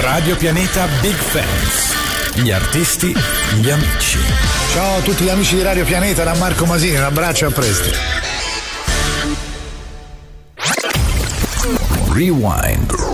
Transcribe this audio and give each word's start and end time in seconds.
Radio 0.00 0.36
Pianeta 0.36 0.86
Big 1.00 1.14
Fans. 1.14 1.94
Gli 2.34 2.50
artisti, 2.50 3.14
gli 3.60 3.70
amici. 3.70 4.18
Ciao 4.72 4.98
a 4.98 5.00
tutti 5.00 5.24
gli 5.24 5.28
amici 5.28 5.56
di 5.56 5.62
Radio 5.62 5.84
Pianeta 5.84 6.22
da 6.22 6.34
Marco 6.34 6.66
Masini, 6.66 6.96
un 6.96 7.04
abbraccio 7.04 7.46
a 7.46 7.50
presto. 7.50 7.90
Rewind. 12.12 13.05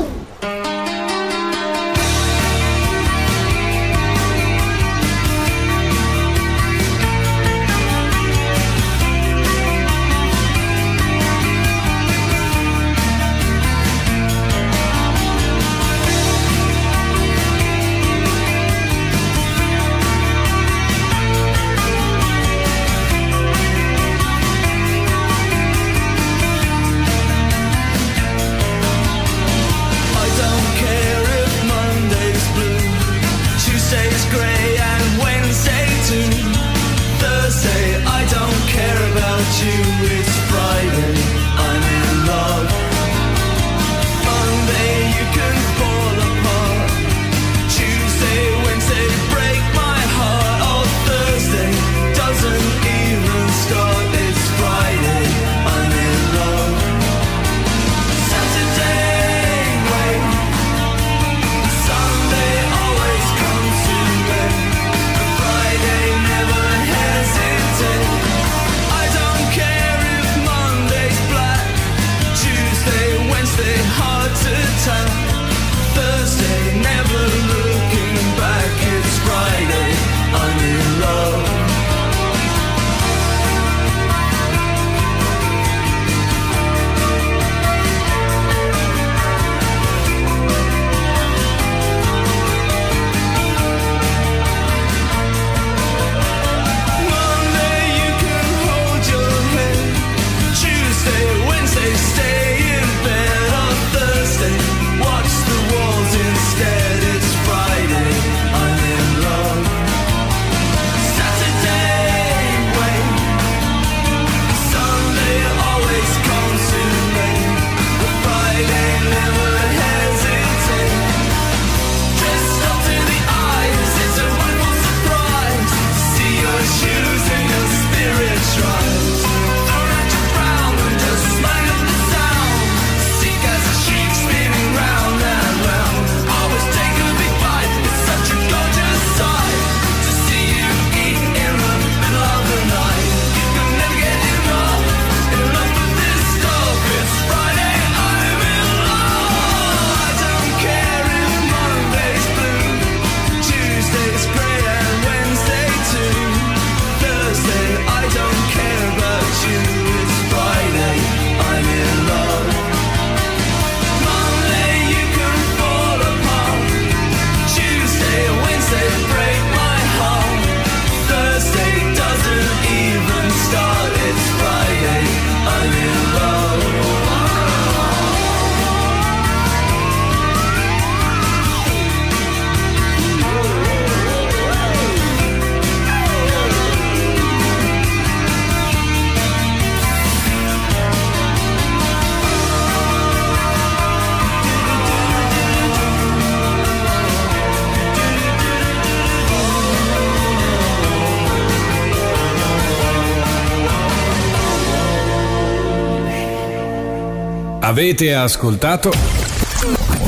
Avete 207.82 208.14
ascoltato 208.14 208.92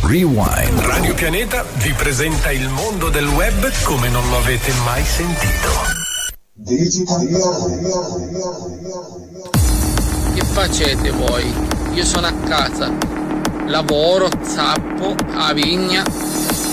Rewind. 0.02 0.78
Radio 0.78 1.12
Pianeta 1.12 1.64
vi 1.78 1.92
presenta 1.94 2.52
il 2.52 2.68
mondo 2.68 3.08
del 3.08 3.26
web 3.26 3.68
come 3.82 4.08
non 4.10 4.22
lo 4.30 4.36
avete 4.36 4.72
mai 4.84 5.02
sentito. 5.02 5.70
Che 10.34 10.44
facete 10.44 11.10
voi? 11.10 11.52
Io 11.94 12.04
sono 12.04 12.28
a 12.28 12.32
casa, 12.46 12.92
lavoro, 13.66 14.28
zappo, 14.44 15.16
a 15.32 15.52
vigna 15.52 16.04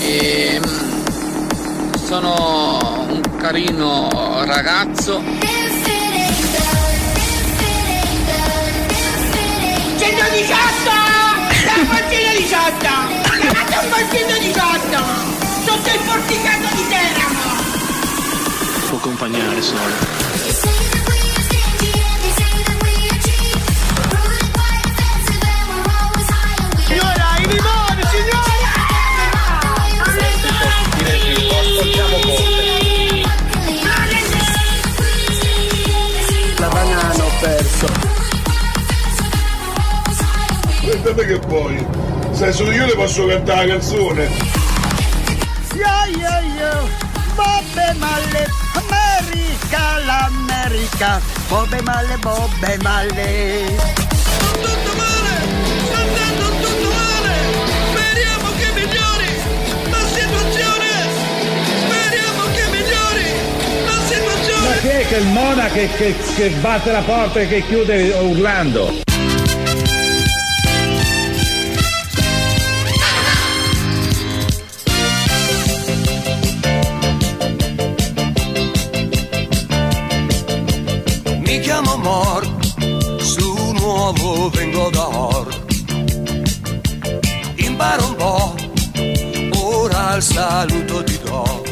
e 0.02 0.62
mm, 0.64 1.94
sono 2.06 3.08
un 3.10 3.22
carino 3.40 4.08
ragazzo 4.46 5.41
118! 10.22 10.54
La 11.66 11.82
portina 11.90 12.32
18! 12.38 12.78
Chiamate 13.40 13.76
un 13.82 13.90
portino 13.90 14.38
18! 14.38 14.62
Sotto 15.66 15.90
il 15.90 16.02
porticato 16.06 16.76
di 16.76 16.88
Teramo! 16.90 17.46
Può 18.88 18.98
accompagnare 18.98 19.62
solo. 19.64 20.21
te 41.02 41.26
che 41.26 41.40
poi 41.40 41.86
se 42.32 42.52
solo 42.52 42.72
io 42.72 42.86
le 42.86 42.94
posso 42.94 43.26
cantare 43.26 43.66
la 43.66 43.74
canzone. 43.74 44.30
Yo 45.74 46.20
yo 46.20 46.36
yo, 46.60 46.90
bobbe 47.36 47.94
male, 47.98 48.48
America, 48.76 49.98
l'America, 50.06 51.20
bobbe 51.48 51.82
male, 51.82 52.18
bobbe 52.18 52.78
male. 52.82 53.64
Tutto 54.62 54.96
male, 54.96 55.34
sta 55.86 55.98
andando 55.98 56.46
tutto 56.62 56.90
male, 56.94 57.34
speriamo 57.90 58.48
che 58.58 58.72
migliori 58.76 59.32
la 59.90 60.04
situazione, 60.20 60.90
speriamo 61.84 62.44
che 62.54 62.64
migliori 62.70 63.30
la 63.86 64.00
situazione. 64.06 64.68
Ma 64.68 64.76
chi 64.82 64.88
è 64.88 65.08
che 65.08 65.16
il 65.16 65.28
monaco 65.28 65.74
che, 65.74 65.90
che, 65.98 66.16
che 66.36 66.50
batte 66.62 66.92
la 66.92 67.02
porta 67.02 67.40
e 67.40 67.48
che 67.48 67.66
chiude 67.66 68.10
urlando? 68.22 69.10
Mi 81.52 81.60
chiamo 81.60 81.98
Mor, 81.98 82.48
su 83.20 83.74
nuovo 83.74 84.50
vengo 84.52 84.90
da 84.90 85.06
Or. 85.06 85.48
Imparo 87.58 88.08
un 88.08 88.16
po', 88.16 88.56
ora 89.60 90.16
il 90.16 90.22
saluto 90.22 91.04
ti 91.04 91.20
do. 91.22 91.71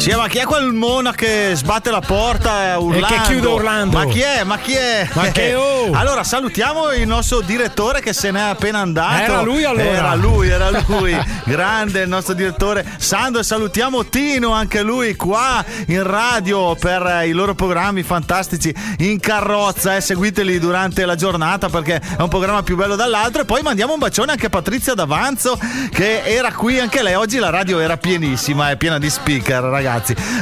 Sì, 0.00 0.14
ma 0.14 0.28
chi 0.28 0.38
è 0.38 0.44
quel 0.44 0.72
mona 0.72 1.12
che 1.12 1.52
sbatte 1.52 1.90
la 1.90 2.00
porta 2.00 2.78
urlando? 2.78 3.06
che 3.06 3.20
chiude 3.24 3.46
urlando? 3.46 3.98
Ma 3.98 4.06
chi 4.06 4.20
è? 4.20 4.44
Ma 4.44 4.56
chi 4.56 4.72
è? 4.72 5.06
Ma 5.12 5.28
che 5.30 5.54
oh? 5.54 5.90
Allora, 5.92 6.24
salutiamo 6.24 6.92
il 6.92 7.06
nostro 7.06 7.42
direttore 7.42 8.00
che 8.00 8.14
se 8.14 8.30
n'è 8.30 8.40
appena 8.40 8.78
andato. 8.78 9.22
Era 9.22 9.42
lui 9.42 9.62
allora? 9.64 9.84
Era 9.84 10.14
lui, 10.14 10.48
era 10.48 10.70
lui. 10.86 11.14
Grande 11.44 12.00
il 12.00 12.08
nostro 12.08 12.32
direttore 12.32 12.82
Sandro 12.96 13.42
e 13.42 13.44
salutiamo 13.44 14.06
Tino, 14.06 14.52
anche 14.52 14.80
lui 14.80 15.14
qua 15.16 15.62
in 15.88 16.02
radio 16.02 16.74
per 16.76 17.04
eh, 17.04 17.28
i 17.28 17.32
loro 17.32 17.54
programmi 17.54 18.02
fantastici 18.02 18.74
in 19.00 19.20
carrozza. 19.20 19.96
Eh. 19.96 20.00
Seguiteli 20.00 20.58
durante 20.58 21.04
la 21.04 21.14
giornata 21.14 21.68
perché 21.68 21.96
è 21.96 22.22
un 22.22 22.28
programma 22.28 22.62
più 22.62 22.74
bello 22.74 22.96
dall'altro. 22.96 23.42
E 23.42 23.44
poi 23.44 23.60
mandiamo 23.60 23.92
un 23.92 23.98
bacione 23.98 24.32
anche 24.32 24.46
a 24.46 24.50
Patrizia 24.50 24.94
D'Avanzo 24.94 25.58
che 25.90 26.22
era 26.22 26.54
qui 26.54 26.80
anche 26.80 27.02
lei. 27.02 27.16
Oggi 27.16 27.36
la 27.36 27.50
radio 27.50 27.80
era 27.80 27.98
pienissima, 27.98 28.70
è 28.70 28.76
piena 28.76 28.98
di 28.98 29.10
speaker, 29.10 29.62
ragazzi. 29.64 29.89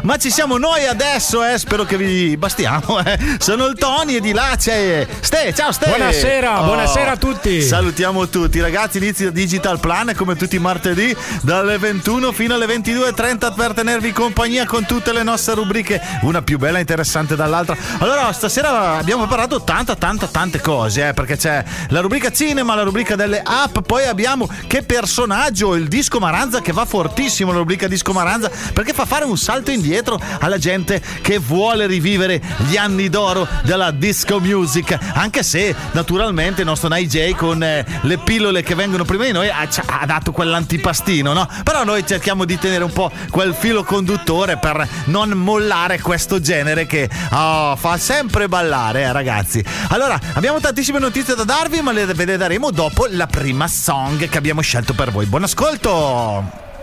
Ma 0.02 0.16
ci 0.18 0.30
siamo 0.30 0.58
noi 0.58 0.86
adesso, 0.86 1.44
eh. 1.44 1.58
Spero 1.58 1.84
che 1.84 1.96
vi 1.96 2.36
bastiamo. 2.36 2.98
Eh. 3.04 3.18
Sono 3.38 3.66
il 3.66 3.76
Tony 3.78 4.16
e 4.16 4.20
di 4.20 4.32
là 4.32 4.54
c'è 4.58 5.06
Ste. 5.20 5.54
Ciao 5.54 5.72
Ste. 5.72 5.86
Buonasera, 5.88 6.60
Oh. 6.60 6.64
buonasera 6.64 7.12
a 7.12 7.16
tutti. 7.16 7.62
Salutiamo 7.62 8.28
tutti, 8.28 8.60
ragazzi. 8.60 8.98
Inizia 8.98 9.30
Digital 9.30 9.78
Plan 9.80 10.12
come 10.16 10.36
tutti 10.36 10.56
i 10.56 10.58
martedì 10.58 11.14
dalle 11.42 11.78
21 11.78 12.32
fino 12.32 12.54
alle 12.54 12.66
22.30 12.66 13.54
per 13.54 13.72
tenervi 13.72 14.12
compagnia 14.12 14.66
con 14.66 14.84
tutte 14.84 15.12
le 15.12 15.22
nostre 15.22 15.54
rubriche, 15.54 16.00
una 16.22 16.42
più 16.42 16.58
bella 16.58 16.78
e 16.78 16.80
interessante 16.80 17.36
dall'altra. 17.36 17.76
Allora, 17.98 18.30
stasera 18.32 18.96
abbiamo 18.98 19.26
preparato 19.26 19.62
tanta, 19.62 19.94
tanta, 19.96 20.26
tante 20.26 20.60
cose, 20.60 21.08
eh, 21.08 21.12
perché 21.14 21.36
c'è 21.36 21.64
la 21.88 22.00
rubrica 22.00 22.30
cinema, 22.30 22.74
la 22.74 22.82
rubrica 22.82 23.14
delle 23.16 23.40
app, 23.44 23.78
poi 23.86 24.04
abbiamo 24.04 24.48
che 24.66 24.82
personaggio, 24.82 25.74
il 25.74 25.88
disco 25.88 26.18
Maranza 26.18 26.60
che 26.60 26.72
va 26.72 26.84
fortissimo, 26.84 27.52
la 27.52 27.58
rubrica 27.58 27.86
disco 27.88 28.12
Maranza, 28.12 28.50
perché 28.72 28.92
fa 28.92 29.06
fare 29.06 29.24
un 29.24 29.36
salto 29.38 29.70
indietro 29.70 30.20
alla 30.40 30.58
gente 30.58 31.00
che 31.22 31.38
vuole 31.38 31.86
rivivere 31.86 32.40
gli 32.68 32.76
anni 32.76 33.08
d'oro 33.08 33.46
della 33.62 33.90
disco 33.90 34.40
music, 34.40 34.96
anche 35.14 35.42
se 35.42 35.74
naturalmente 35.92 36.60
il 36.60 36.66
nostro 36.66 36.88
NJ 36.88 37.34
con 37.34 37.62
eh, 37.62 37.84
le 38.02 38.18
pillole 38.18 38.62
che 38.62 38.74
vengono 38.74 39.04
prima 39.04 39.24
di 39.24 39.32
noi 39.32 39.48
ha, 39.48 39.68
ha 39.86 40.06
dato 40.06 40.32
quell'antipastino, 40.32 41.32
no? 41.32 41.48
Però 41.62 41.84
noi 41.84 42.06
cerchiamo 42.06 42.44
di 42.44 42.58
tenere 42.58 42.84
un 42.84 42.92
po' 42.92 43.10
quel 43.30 43.54
filo 43.54 43.84
conduttore 43.84 44.58
per 44.58 44.86
non 45.06 45.30
mollare 45.30 46.00
questo 46.00 46.40
genere 46.40 46.86
che 46.86 47.08
oh, 47.30 47.76
fa 47.76 47.96
sempre 47.96 48.48
ballare, 48.48 49.02
eh, 49.02 49.12
ragazzi. 49.12 49.64
Allora, 49.88 50.18
abbiamo 50.34 50.60
tantissime 50.60 50.98
notizie 50.98 51.34
da 51.34 51.44
darvi, 51.44 51.80
ma 51.80 51.92
le 51.92 52.06
ve 52.06 52.24
le 52.24 52.36
daremo 52.36 52.70
dopo 52.70 53.06
la 53.10 53.26
prima 53.26 53.68
song 53.68 54.28
che 54.28 54.38
abbiamo 54.38 54.60
scelto 54.60 54.94
per 54.94 55.10
voi. 55.10 55.26
Buon 55.26 55.44
ascolto! 55.44 56.67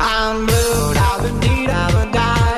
I'm 0.00 0.46
blue, 0.46 0.92
I've 0.94 1.22
been 1.22 1.40
deep, 1.40 1.68
I've. 1.68 2.57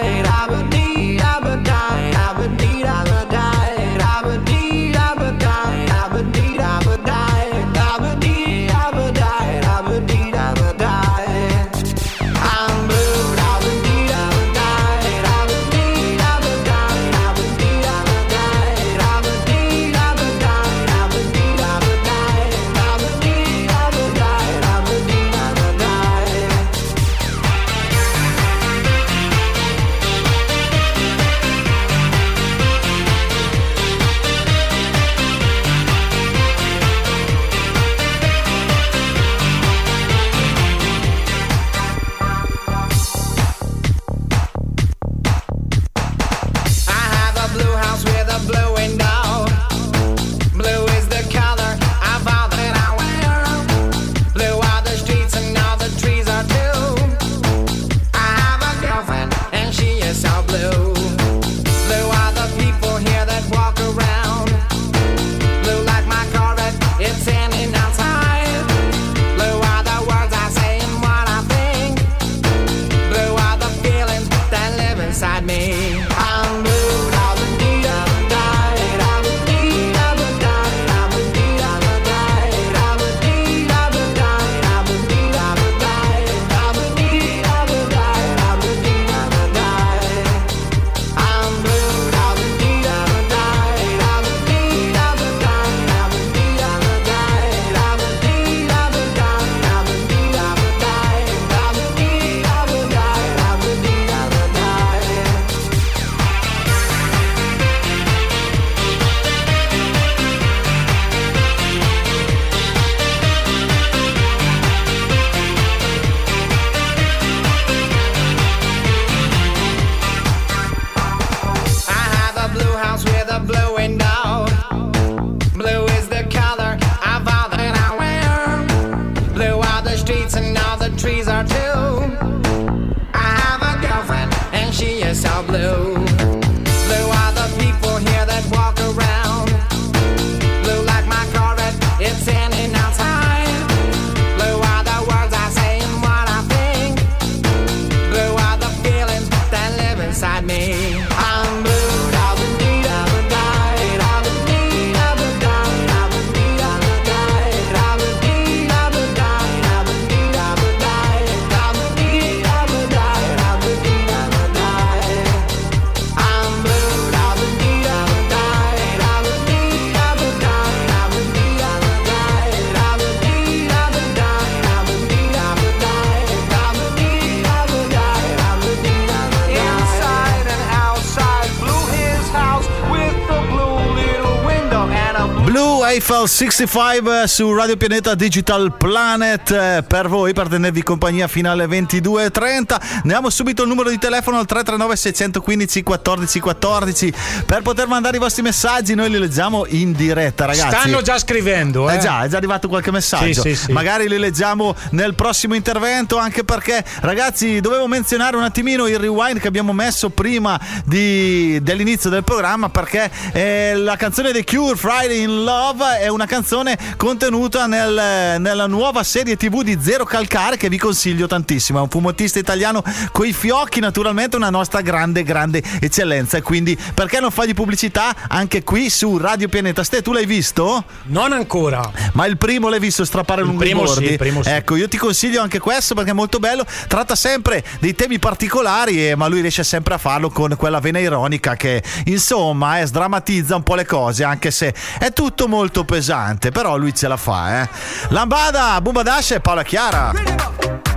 Eiffel 185.50 186.28
65 186.28 187.25
su 187.26 187.52
Radio 187.52 187.76
Pianeta 187.76 188.14
Digital 188.14 188.76
Planet 188.76 189.50
eh, 189.50 189.85
per 189.85 190.07
voi, 190.07 190.33
per 190.33 190.47
tenervi 190.47 190.85
compagnia 190.85 191.26
fino 191.26 191.50
alle 191.50 191.66
22.30. 191.66 192.99
Andiamo 193.02 193.28
subito 193.28 193.62
il 193.62 193.69
numero 193.69 193.90
di 193.90 193.99
telefono 193.99 194.38
al 194.38 194.47
339 194.47 194.95
615 194.95 195.83
14 195.83 196.38
14 196.40 197.14
per 197.45 197.62
poter 197.62 197.88
mandare 197.88 198.19
i 198.19 198.21
vostri 198.21 198.42
messaggi. 198.42 198.95
Noi 198.95 199.11
li 199.11 199.19
leggiamo 199.19 199.66
in 199.66 199.90
diretta, 199.90 200.45
ragazzi. 200.45 200.76
Stanno 200.76 201.02
già 201.02 201.19
scrivendo, 201.19 201.90
eh? 201.90 201.97
Eh 201.97 201.99
già, 201.99 202.23
è 202.23 202.28
già 202.28 202.37
arrivato 202.37 202.69
qualche 202.69 202.92
messaggio. 202.92 203.42
Sì, 203.42 203.54
sì, 203.54 203.64
sì. 203.64 203.73
Magari 203.73 204.09
li 204.09 204.19
leggiamo 204.19 204.76
nel 204.90 205.16
prossimo 205.16 205.57
intervento, 205.57 206.19
anche 206.19 206.45
perché, 206.45 206.85
ragazzi, 207.00 207.61
dovevo 207.61 207.88
menzionare 207.88 208.37
un 208.37 208.45
attimino 208.45 208.87
il 208.87 208.99
rewind 208.99 209.40
che 209.40 209.49
abbiamo 209.49 209.73
messo 209.73 210.11
prima 210.11 210.57
di- 210.85 211.59
dell'inizio 211.62 212.11
del 212.11 212.23
programma, 212.23 212.69
perché 212.69 213.11
eh, 213.33 213.75
la 213.75 213.97
canzone 213.97 214.30
The 214.30 214.45
Cure, 214.45 214.76
Friday 214.76 215.23
in 215.23 215.39
Love, 215.42 215.99
è 216.00 216.09
una 216.09 216.26
canzone 216.26 216.78
contenuta 216.97 217.66
nel- 217.66 218.38
nella 218.38 218.66
nuova 218.66 219.02
serie 219.02 219.37
TV 219.37 219.62
di 219.62 219.78
Zero 219.80 220.04
Calcare 220.04 220.56
che 220.56 220.68
vi 220.68 220.78
consiglio 220.78 221.26
tantissimo. 221.26 221.78
È 221.78 221.82
un 221.82 221.88
fumettista 221.88 222.38
italiano 222.38 222.82
coi 223.12 223.32
fiocchi, 223.32 223.80
naturalmente, 223.80 224.37
una 224.37 224.50
nostra 224.50 224.82
grande, 224.82 225.23
grande 225.23 225.62
eccellenza. 225.80 226.40
Quindi, 226.42 226.78
perché 226.94 227.20
non 227.20 227.30
fargli 227.30 227.54
pubblicità 227.54 228.14
anche 228.28 228.62
qui 228.62 228.90
su 228.90 229.16
Radio 229.16 229.49
Pianeta? 229.49 229.82
Ste, 229.82 230.02
tu 230.02 230.12
l'hai 230.12 230.26
visto? 230.26 230.85
Non 231.04 231.32
ancora. 231.32 231.90
Ma 232.12 232.26
il 232.26 232.37
primo 232.37 232.68
l'hai 232.68 232.80
visto 232.80 233.04
strappare 233.04 233.42
lungo 233.42 233.59
primo 233.59 233.82
i 233.82 233.87
bordi? 233.87 234.04
sì, 234.04 234.12
il 234.12 234.18
primo 234.18 234.42
sì. 234.42 234.50
Ecco, 234.50 234.76
io 234.76 234.88
ti 234.88 234.99
consiglio 234.99 235.40
anche 235.40 235.59
questo 235.59 235.94
perché 235.94 236.11
è 236.11 236.14
molto 236.14 236.38
bello. 236.38 236.66
Tratta 236.87 237.14
sempre 237.14 237.64
dei 237.80 237.94
temi 237.94 238.18
particolari, 238.18 239.09
eh, 239.09 239.16
ma 239.16 239.26
lui 239.26 239.40
riesce 239.40 239.64
sempre 239.64 239.94
a 239.94 239.99
farlo 239.99 240.28
con 240.28 240.54
quella 240.56 240.80
vena 240.80 240.99
ironica 240.99 241.56
che, 241.56 241.82
insomma, 242.04 242.80
eh, 242.80 242.87
sdrammatizza 242.87 243.56
un 243.56 243.62
po' 243.62 243.75
le 243.75 243.87
cose, 243.87 244.25
anche 244.25 244.50
se 244.50 244.75
è 244.99 245.12
tutto 245.12 245.29
molto 245.49 245.84
pesante. 245.84 246.50
Però 246.50 246.76
lui 246.76 246.94
ce 246.94 247.08
la 247.08 247.16
fa, 247.16 247.62
eh. 247.62 247.68
Lambada, 248.08 248.80
Bumbadash 248.80 249.32
e 249.32 249.40
Paola 249.40 249.62
Chiara. 249.62 250.89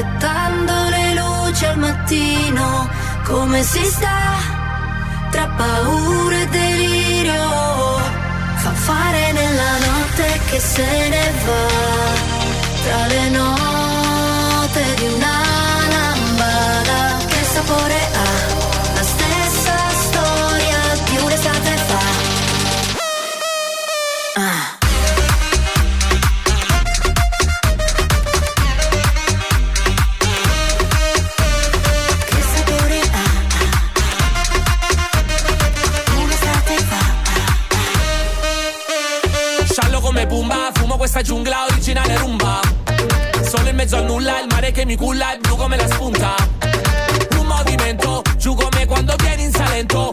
Aspettando 0.00 0.72
le 0.88 1.14
luci 1.14 1.64
al 1.66 1.78
mattino. 1.78 2.88
Come 3.24 3.62
si 3.62 3.84
sta 3.84 4.38
tra 5.30 5.46
paura 5.56 6.36
e 6.40 6.48
delirio? 6.48 7.48
Fa 8.56 8.70
fare 8.70 9.32
nella 9.32 9.72
notte 9.86 10.40
che 10.48 10.58
se 10.58 11.08
ne 11.08 11.32
va 11.44 11.68
tra 12.82 13.06
le 13.06 13.28
note 13.30 14.94
di 14.96 15.06
una 15.14 15.38
lambada. 15.90 17.16
Che 17.26 17.44
sapore 17.52 17.98
ha? 18.22 18.30
La 18.94 19.02
stessa 19.02 19.76
storia 20.06 20.78
di 21.04 21.16
un'estate 21.18 21.76
fa. 21.76 21.98
Ah. 24.36 24.79
Questa 41.20 41.36
giungla 41.36 41.66
originale 41.68 42.16
rumba. 42.16 42.60
Solo 43.42 43.68
in 43.68 43.76
mezzo 43.76 43.96
al 43.96 44.06
nulla, 44.06 44.40
il 44.40 44.46
mare 44.48 44.72
che 44.72 44.86
mi 44.86 44.96
culla 44.96 45.34
è 45.34 45.38
blu 45.38 45.54
come 45.54 45.76
la 45.76 45.86
spunta. 45.86 46.34
Un 47.36 47.46
movimento, 47.46 48.22
giù 48.38 48.54
come 48.54 48.86
quando 48.86 49.14
vieni 49.18 49.42
in 49.42 49.52
Salento 49.52 50.08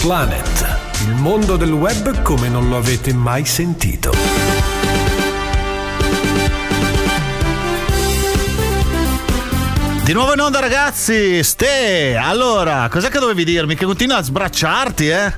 Planet, 0.00 0.78
il 1.06 1.14
mondo 1.14 1.56
del 1.56 1.72
web 1.72 2.22
come 2.22 2.48
non 2.48 2.68
lo 2.68 2.76
avete 2.76 3.12
mai 3.12 3.44
sentito. 3.44 4.12
Di 10.04 10.12
nuovo 10.12 10.32
in 10.32 10.40
onda, 10.40 10.60
ragazzi. 10.60 11.42
Ste, 11.42 12.16
allora, 12.16 12.88
cos'è 12.88 13.08
che 13.08 13.18
dovevi 13.18 13.44
dirmi? 13.44 13.74
Che 13.74 13.84
continua 13.84 14.18
a 14.18 14.22
sbracciarti, 14.22 15.08
eh? 15.08 15.32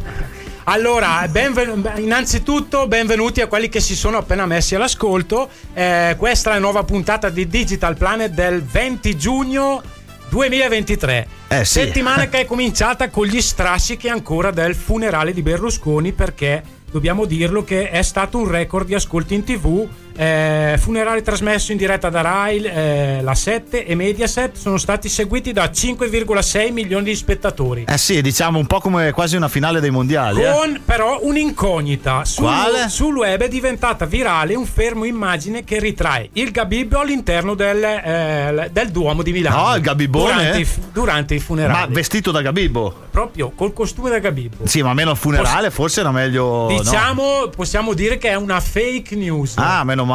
Allora, 0.65 1.27
benven- 1.29 1.93
innanzitutto 1.97 2.87
benvenuti 2.87 3.41
a 3.41 3.47
quelli 3.47 3.71
che 3.71 3.81
si 3.81 3.97
sono 3.97 4.19
appena 4.19 4.45
messi 4.45 4.75
all'ascolto. 4.75 5.49
Eh, 5.73 6.15
questa 6.19 6.51
è 6.51 6.53
la 6.53 6.61
nuova 6.61 6.85
puntata 6.85 7.31
di 7.31 7.49
Digital 7.49 7.97
Planet 7.97 8.31
del 8.31 8.63
20 8.63 9.17
giugno 9.17 9.83
2023. 10.31 11.29
Eh, 11.49 11.65
sì. 11.65 11.81
Settimana 11.81 12.29
che 12.31 12.41
è 12.41 12.45
cominciata 12.47 13.11
con 13.11 13.27
gli 13.27 13.41
strascichi 13.41 14.09
ancora 14.09 14.51
del 14.51 14.75
funerale 14.75 15.33
di 15.33 15.43
Berlusconi 15.43 16.13
perché 16.13 16.63
dobbiamo 16.91 17.25
dirlo 17.25 17.65
che 17.65 17.91
è 17.91 18.03
stato 18.03 18.39
un 18.39 18.49
record 18.49 18.87
di 18.87 18.95
ascolti 18.95 19.35
in 19.35 19.45
tv. 19.45 19.87
Eh, 20.21 20.77
funerale 20.79 21.23
trasmesso 21.23 21.73
in 21.73 21.79
diretta 21.79 22.11
da 22.11 22.21
Rai, 22.21 22.63
eh, 22.63 23.21
la 23.23 23.35
7 23.35 23.87
e 23.87 23.95
Mediaset 23.95 24.55
sono 24.55 24.77
stati 24.77 25.09
seguiti 25.09 25.51
da 25.53 25.71
5,6 25.71 26.71
milioni 26.73 27.05
di 27.05 27.17
spettatori. 27.17 27.87
Eh 27.89 27.97
sì, 27.97 28.21
diciamo 28.21 28.59
un 28.59 28.67
po' 28.67 28.81
come 28.81 29.13
quasi 29.13 29.37
una 29.37 29.49
finale 29.49 29.81
dei 29.81 29.89
mondiali. 29.89 30.43
eh. 30.43 30.53
Con 30.53 30.83
però 30.85 31.21
un'incognita. 31.23 32.27
Sul, 32.27 32.45
Quale? 32.45 32.91
sul 32.91 33.17
web 33.17 33.41
è 33.41 33.49
diventata 33.49 34.05
virale 34.05 34.55
un 34.55 34.67
fermo 34.67 35.05
immagine 35.05 35.65
che 35.65 35.79
ritrae 35.79 36.29
il 36.35 36.51
Gabibbo 36.51 37.01
all'interno 37.01 37.55
del, 37.55 37.83
eh, 37.83 38.69
del 38.71 38.91
Duomo 38.91 39.23
di 39.23 39.33
Milano. 39.33 39.69
No, 39.69 39.75
il 39.77 39.81
Gabibbone? 39.81 40.35
Durante, 40.35 40.59
i, 40.61 40.67
durante 40.93 41.35
i 41.37 41.39
funerali. 41.41 41.89
Ma 41.89 41.95
vestito 41.95 42.31
da 42.31 42.43
Gabibbo. 42.43 42.95
Proprio 43.11 43.53
col 43.55 43.73
costume 43.73 44.11
da 44.11 44.19
Gabibbo. 44.19 44.67
Sì, 44.67 44.83
ma 44.83 44.93
meno 44.93 45.13
al 45.13 45.17
funerale, 45.17 45.71
forse 45.71 46.01
era 46.01 46.11
meglio. 46.11 46.69
no? 46.69 46.79
Diciamo, 46.79 47.49
possiamo 47.57 47.95
dire 47.95 48.19
che 48.19 48.29
è 48.29 48.35
una 48.35 48.61
fake 48.61 49.17
news. 49.17 49.55
Ah, 49.57 49.83
meno 49.83 50.03
male. 50.03 50.09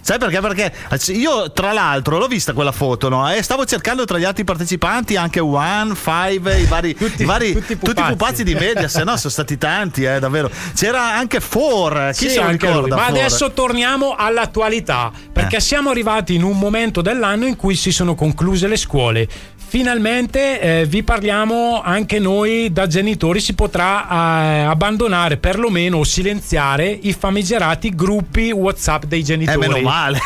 Sai 0.00 0.16
perché? 0.18 0.40
Perché 0.40 0.72
io, 1.12 1.52
tra 1.52 1.72
l'altro, 1.72 2.16
l'ho 2.16 2.28
vista 2.28 2.54
quella 2.54 2.72
foto, 2.72 3.10
no? 3.10 3.30
E 3.30 3.42
stavo 3.42 3.66
cercando 3.66 4.06
tra 4.06 4.16
gli 4.16 4.24
altri 4.24 4.42
partecipanti 4.42 5.16
anche 5.16 5.38
One, 5.38 5.94
Five, 5.94 6.60
i 6.60 6.64
vari, 6.64 6.94
Tutti- 6.94 7.22
i 7.22 7.24
vari- 7.26 7.52
tutti 7.52 7.74
tutti, 7.78 7.92
pupazzi. 7.92 8.12
i 8.12 8.16
pupazzi 8.16 8.44
di 8.44 8.54
media, 8.54 8.88
se 8.88 9.04
no 9.04 9.16
sono 9.18 9.30
stati 9.30 9.58
tanti, 9.58 10.04
eh, 10.04 10.18
davvero. 10.18 10.50
C'era 10.74 11.12
anche 11.14 11.40
Four, 11.40 12.12
chi 12.14 12.28
Sì, 12.28 12.30
se 12.30 12.40
lo 12.42 12.48
ricorda? 12.48 12.96
Ma 12.96 13.06
adesso 13.06 13.52
torniamo 13.52 14.14
all'attualità, 14.16 15.10
perché 15.30 15.60
siamo 15.60 15.90
arrivati 15.90 16.34
in 16.34 16.42
un 16.42 16.58
momento 16.58 17.02
dell'anno 17.02 17.44
in 17.44 17.56
cui 17.56 17.74
si 17.74 17.92
sono 17.92 18.14
concluse 18.14 18.66
le 18.66 18.76
scuole. 18.78 19.28
Finalmente 19.68 20.60
eh, 20.60 20.86
vi 20.86 21.02
parliamo 21.02 21.82
anche 21.84 22.18
noi 22.18 22.72
da 22.72 22.86
genitori 22.86 23.38
si 23.38 23.52
potrà 23.52 24.06
eh, 24.08 24.60
abbandonare 24.62 25.36
perlomeno 25.36 25.98
o 25.98 26.04
silenziare 26.04 26.88
i 26.88 27.12
famigerati 27.12 27.94
gruppi 27.94 28.50
WhatsApp 28.50 29.04
dei 29.04 29.20
Eh, 29.20 29.24
genitori. 29.24 29.58
meno 29.58 29.80
male. 29.80 30.18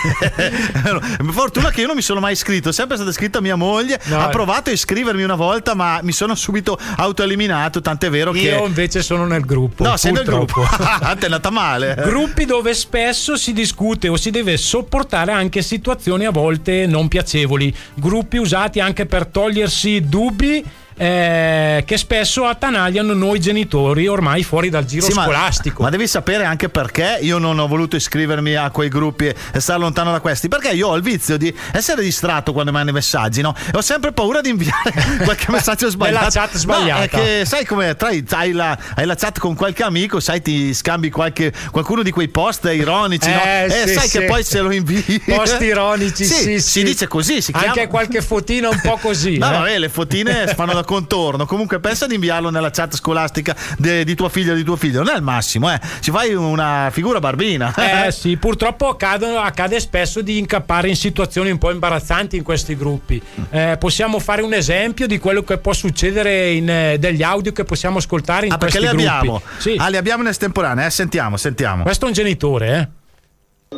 Fortuna 1.32 1.70
che 1.70 1.80
io 1.80 1.88
non 1.88 1.96
mi 1.96 2.02
sono 2.02 2.20
mai 2.20 2.34
iscritto, 2.34 2.68
è 2.68 2.72
sempre 2.72 2.94
stata 2.94 3.10
iscritta 3.10 3.40
mia 3.40 3.56
moglie. 3.56 4.00
No. 4.04 4.20
ha 4.20 4.28
provato 4.28 4.70
a 4.70 4.72
iscrivermi 4.72 5.24
una 5.24 5.34
volta, 5.34 5.74
ma 5.74 5.98
mi 6.02 6.12
sono 6.12 6.36
subito 6.36 6.78
autoeliminato. 6.96 7.80
Tant'è 7.80 8.10
vero 8.10 8.30
che. 8.30 8.38
Io 8.40 8.64
invece 8.64 9.02
sono 9.02 9.26
nel 9.26 9.44
gruppo. 9.44 9.82
No, 9.82 9.96
sei 9.96 10.12
nel 10.12 10.24
gruppo. 10.24 10.62
Te 10.62 10.78
è 11.18 11.24
andata 11.24 11.50
male. 11.50 11.96
Gruppi 12.04 12.44
dove 12.44 12.74
spesso 12.74 13.36
si 13.36 13.52
discute 13.52 14.06
o 14.06 14.16
si 14.16 14.30
deve 14.30 14.56
sopportare 14.56 15.32
anche 15.32 15.62
situazioni 15.62 16.26
a 16.26 16.30
volte 16.30 16.86
non 16.86 17.08
piacevoli. 17.08 17.74
Gruppi 17.94 18.36
usati 18.36 18.78
anche 18.78 19.04
per 19.06 19.26
togliersi 19.32 20.00
dubbi. 20.00 20.64
Eh, 20.96 21.82
che 21.86 21.96
spesso 21.96 22.44
attanagliano 22.44 23.12
noi 23.14 23.40
genitori 23.40 24.06
ormai 24.06 24.42
fuori 24.42 24.68
dal 24.68 24.84
giro 24.84 25.06
Sì, 25.06 25.12
ma- 25.12 25.24
scolastico. 25.24 25.82
Ma, 25.82 25.90
devi 25.90 26.06
sapere 26.06 26.44
anche 26.44 26.68
perché 26.68 27.18
io 27.20 27.38
non 27.38 27.58
ho 27.58 27.66
voluto 27.66 27.96
iscrivermi 27.96 28.54
a 28.54 28.70
quei 28.70 28.88
gruppi 28.88 29.26
e 29.26 29.60
stare 29.60 29.80
lontano 29.80 30.12
da 30.12 30.20
questi. 30.20 30.48
Perché 30.48 30.70
io 30.70 30.88
ho 30.88 30.96
il 30.96 31.02
vizio 31.02 31.36
di 31.36 31.54
essere 31.72 32.02
distratto 32.02 32.52
quando 32.52 32.72
mando 32.72 32.90
i 32.90 32.94
messaggi, 32.94 33.40
no? 33.40 33.54
E 33.72 33.76
ho 33.76 33.80
sempre 33.80 34.12
paura 34.12 34.40
di 34.40 34.50
inviare 34.50 34.92
qualche 35.24 35.50
messaggio 35.50 35.88
sbagliato. 35.88 36.18
Nella 36.18 36.30
chat 36.30 36.56
sbagliata. 36.56 36.98
No, 36.98 37.04
è 37.04 37.08
che 37.08 37.44
sai 37.46 37.64
come 37.64 37.96
hai, 37.98 38.52
la, 38.52 38.78
hai 38.94 39.06
la 39.06 39.14
chat 39.14 39.38
con 39.38 39.54
qualche 39.54 39.82
amico, 39.82 40.20
sai, 40.20 40.42
ti 40.42 40.74
scambi 40.74 41.10
qualche, 41.10 41.52
qualcuno 41.70 42.02
di 42.02 42.10
quei 42.10 42.28
post 42.28 42.68
ironici, 42.72 43.30
no? 43.30 43.42
Eh, 43.42 43.64
E 43.64 43.86
sì, 43.88 43.94
sai 43.94 44.08
sì. 44.08 44.18
che 44.18 44.24
poi 44.26 44.42
se 44.44 44.60
lo 44.60 44.70
invii. 44.72 45.20
Post 45.32 45.60
ironici, 45.60 46.24
sì, 46.24 46.60
si 46.60 46.82
dice 46.82 47.06
così, 47.08 47.40
si 47.40 47.52
chiama. 47.52 47.68
Anche 47.68 47.86
qualche 47.86 48.20
fotina 48.22 48.68
un 48.68 48.80
po' 48.82 48.98
così. 48.98 49.38
No, 49.38 49.48
eh. 49.48 49.52
vabbè, 49.52 49.78
le 49.78 49.88
fotine 49.88 50.46
fanno 50.54 50.72
da 50.74 50.81
contorno. 50.84 51.46
Comunque, 51.46 51.80
pensa 51.80 52.06
di 52.06 52.14
inviarlo 52.14 52.50
nella 52.50 52.70
chat 52.70 52.94
scolastica 52.94 53.54
de- 53.78 54.04
di 54.04 54.14
tua 54.14 54.28
figlia 54.28 54.52
o 54.52 54.54
di 54.54 54.64
tuo 54.64 54.76
figlio. 54.76 55.02
Non 55.02 55.12
è 55.12 55.16
il 55.16 55.22
massimo, 55.22 55.72
eh. 55.72 55.80
Ci 56.00 56.10
fai 56.10 56.34
una 56.34 56.88
figura 56.92 57.18
barbina. 57.20 57.74
Eh 57.74 58.10
sì, 58.12 58.36
purtroppo 58.36 58.88
accadono- 58.88 59.38
accade 59.40 59.80
spesso 59.80 60.20
di 60.22 60.38
incappare 60.38 60.88
in 60.88 60.96
situazioni 60.96 61.50
un 61.50 61.58
po' 61.58 61.70
imbarazzanti 61.70 62.36
in 62.36 62.42
questi 62.42 62.76
gruppi. 62.76 63.20
Eh, 63.50 63.76
possiamo 63.78 64.18
fare 64.18 64.42
un 64.42 64.52
esempio 64.54 65.06
di 65.06 65.18
quello 65.18 65.42
che 65.42 65.58
può 65.58 65.72
succedere 65.72 66.50
in 66.52 66.68
eh, 66.68 66.96
degli 66.98 67.22
audio 67.22 67.52
che 67.52 67.64
possiamo 67.64 67.98
ascoltare 67.98 68.46
in 68.46 68.52
Ah, 68.52 68.58
perché 68.58 68.78
questi 68.78 68.96
li 68.96 69.02
gruppi. 69.02 69.18
abbiamo. 69.18 69.42
Sì. 69.58 69.74
Ah, 69.78 69.88
li 69.88 69.96
abbiamo 69.96 70.22
in 70.22 70.28
estemporanea, 70.28 70.86
eh. 70.86 70.90
Sentiamo, 70.90 71.36
sentiamo. 71.36 71.82
Questo 71.82 72.04
è 72.04 72.08
un 72.08 72.14
genitore, 72.14 72.78
eh. 72.78 73.00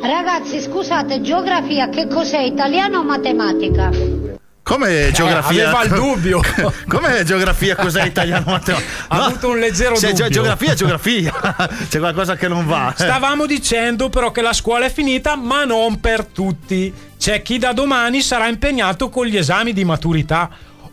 Ragazzi, 0.01 0.61
scusate, 0.61 1.21
geografia 1.21 1.89
che 1.89 2.09
cos'è? 2.09 2.41
Italiano 2.41 2.99
o 2.99 3.05
matematica? 3.05 3.91
Come 4.65 5.11
geografia? 5.13 5.63
Eh, 5.63 5.67
aveva 5.67 5.83
il 5.85 5.91
dubbio. 5.91 6.41
Come 6.89 7.23
geografia 7.25 7.77
cos'è 7.77 8.05
italiano 8.07 8.45
matematica? 8.47 8.93
Ha 9.15 9.25
avuto 9.27 9.51
un 9.51 9.59
leggero 9.59 9.95
Se- 9.95 10.09
dubbio. 10.09 10.25
ge- 10.25 10.31
geografia 10.33 10.73
è 10.73 10.75
geografia. 10.75 11.33
C'è 11.89 11.99
qualcosa 11.99 12.35
che 12.37 12.49
non 12.49 12.67
va. 12.67 12.91
eh. 12.91 12.95
Stavamo 13.03 13.45
dicendo 13.45 14.09
però 14.09 14.31
che 14.33 14.41
la 14.41 14.55
scuola 14.55 14.87
è 14.87 14.91
finita, 14.91 15.37
ma 15.37 15.65
non 15.65 16.01
per 16.01 16.25
tutti. 16.25 16.93
C'è 17.19 17.43
chi 17.43 17.59
da 17.59 17.73
domani 17.75 18.23
sarà 18.23 18.49
impegnato 18.49 19.11
con 19.11 19.27
gli 19.27 19.37
esami 19.37 19.75
di 19.75 19.85
maturità 19.85 20.49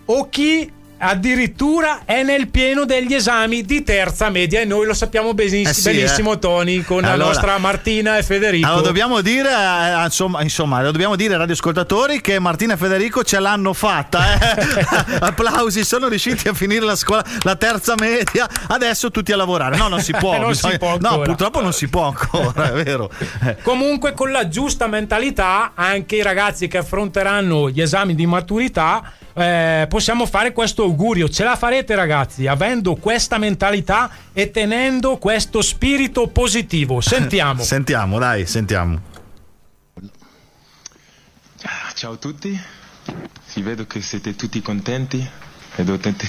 o 0.05 0.27
chi 0.29 0.69
addirittura 1.03 2.01
è 2.05 2.23
nel 2.23 2.47
pieno 2.49 2.85
degli 2.85 3.13
esami 3.13 3.63
di 3.63 3.83
terza 3.83 4.29
media 4.29 4.61
e 4.61 4.65
noi 4.65 4.85
lo 4.85 4.93
sappiamo 4.93 5.33
beniss- 5.33 5.69
Eh 5.69 5.73
sì, 5.73 5.81
benissimo 5.91 6.33
eh. 6.33 6.39
Tony 6.39 6.83
con 6.83 7.01
la 7.01 7.11
Allora- 7.11 7.27
nostra 7.29 7.57
Martina 7.57 8.17
e 8.17 8.23
Federico. 8.23 8.67
Allora, 8.67 8.81
dobbiamo 8.83 9.21
dire, 9.21 9.49
eh, 9.49 10.03
insomma, 10.03 10.41
insomma, 10.41 10.81
lo 10.81 10.91
dobbiamo 10.91 11.15
dire 11.15 11.33
ai 11.33 11.39
radioascoltatori 11.39 12.21
che 12.21 12.39
Martina 12.39 12.73
e 12.73 12.77
Federico 12.77 13.23
ce 13.23 13.39
l'hanno 13.39 13.73
fatta. 13.73 14.19
eh. 14.39 14.85
Applausi, 15.19 15.83
sono 15.83 16.07
riusciti 16.07 16.47
a 16.47 16.53
finire 16.53 16.85
la 16.85 16.95
scuola, 16.95 17.23
la 17.41 17.55
terza 17.55 17.95
media. 17.97 18.47
Adesso 18.67 19.11
tutti 19.11 19.31
a 19.31 19.35
lavorare. 19.35 19.77
No, 19.77 19.87
non 19.87 20.01
si 20.01 20.11
può. 20.17 20.37
Non 20.37 20.53
si 20.55 20.61
bisogna- 20.67 20.77
può 20.77 20.97
no, 20.99 21.19
purtroppo 21.21 21.61
non 21.61 21.73
si 21.73 21.87
può 21.87 22.03
ancora, 22.05 22.71
è 22.73 22.83
vero. 22.83 23.09
Eh. 23.45 23.57
Comunque 23.63 24.13
con 24.13 24.31
la 24.31 24.47
giusta 24.47 24.87
mentalità 24.87 25.71
anche 25.75 26.15
i 26.17 26.21
ragazzi 26.21 26.67
che 26.67 26.77
affronteranno 26.77 27.69
gli 27.69 27.81
esami 27.81 28.15
di 28.15 28.25
maturità 28.25 29.13
eh, 29.33 29.85
possiamo 29.89 30.25
fare 30.25 30.53
questo 30.53 30.83
augurio. 30.83 31.29
Ce 31.29 31.43
la 31.43 31.55
farete 31.55 31.95
ragazzi 31.95 32.47
avendo 32.47 32.95
questa 32.95 33.37
mentalità 33.37 34.09
e 34.33 34.51
tenendo 34.51 35.17
questo 35.17 35.61
spirito 35.61 36.27
positivo. 36.27 36.99
Sentiamo. 37.01 37.63
Sentiamo, 37.63 38.19
dai, 38.19 38.45
sentiamo. 38.45 39.09
Ciao 41.93 42.13
a 42.13 42.15
tutti, 42.15 42.59
sì, 43.45 43.61
vedo 43.61 43.85
che 43.85 44.01
siete 44.01 44.35
tutti 44.35 44.59
contenti, 44.61 45.23
vedo 45.75 45.97
tanti- 45.97 46.27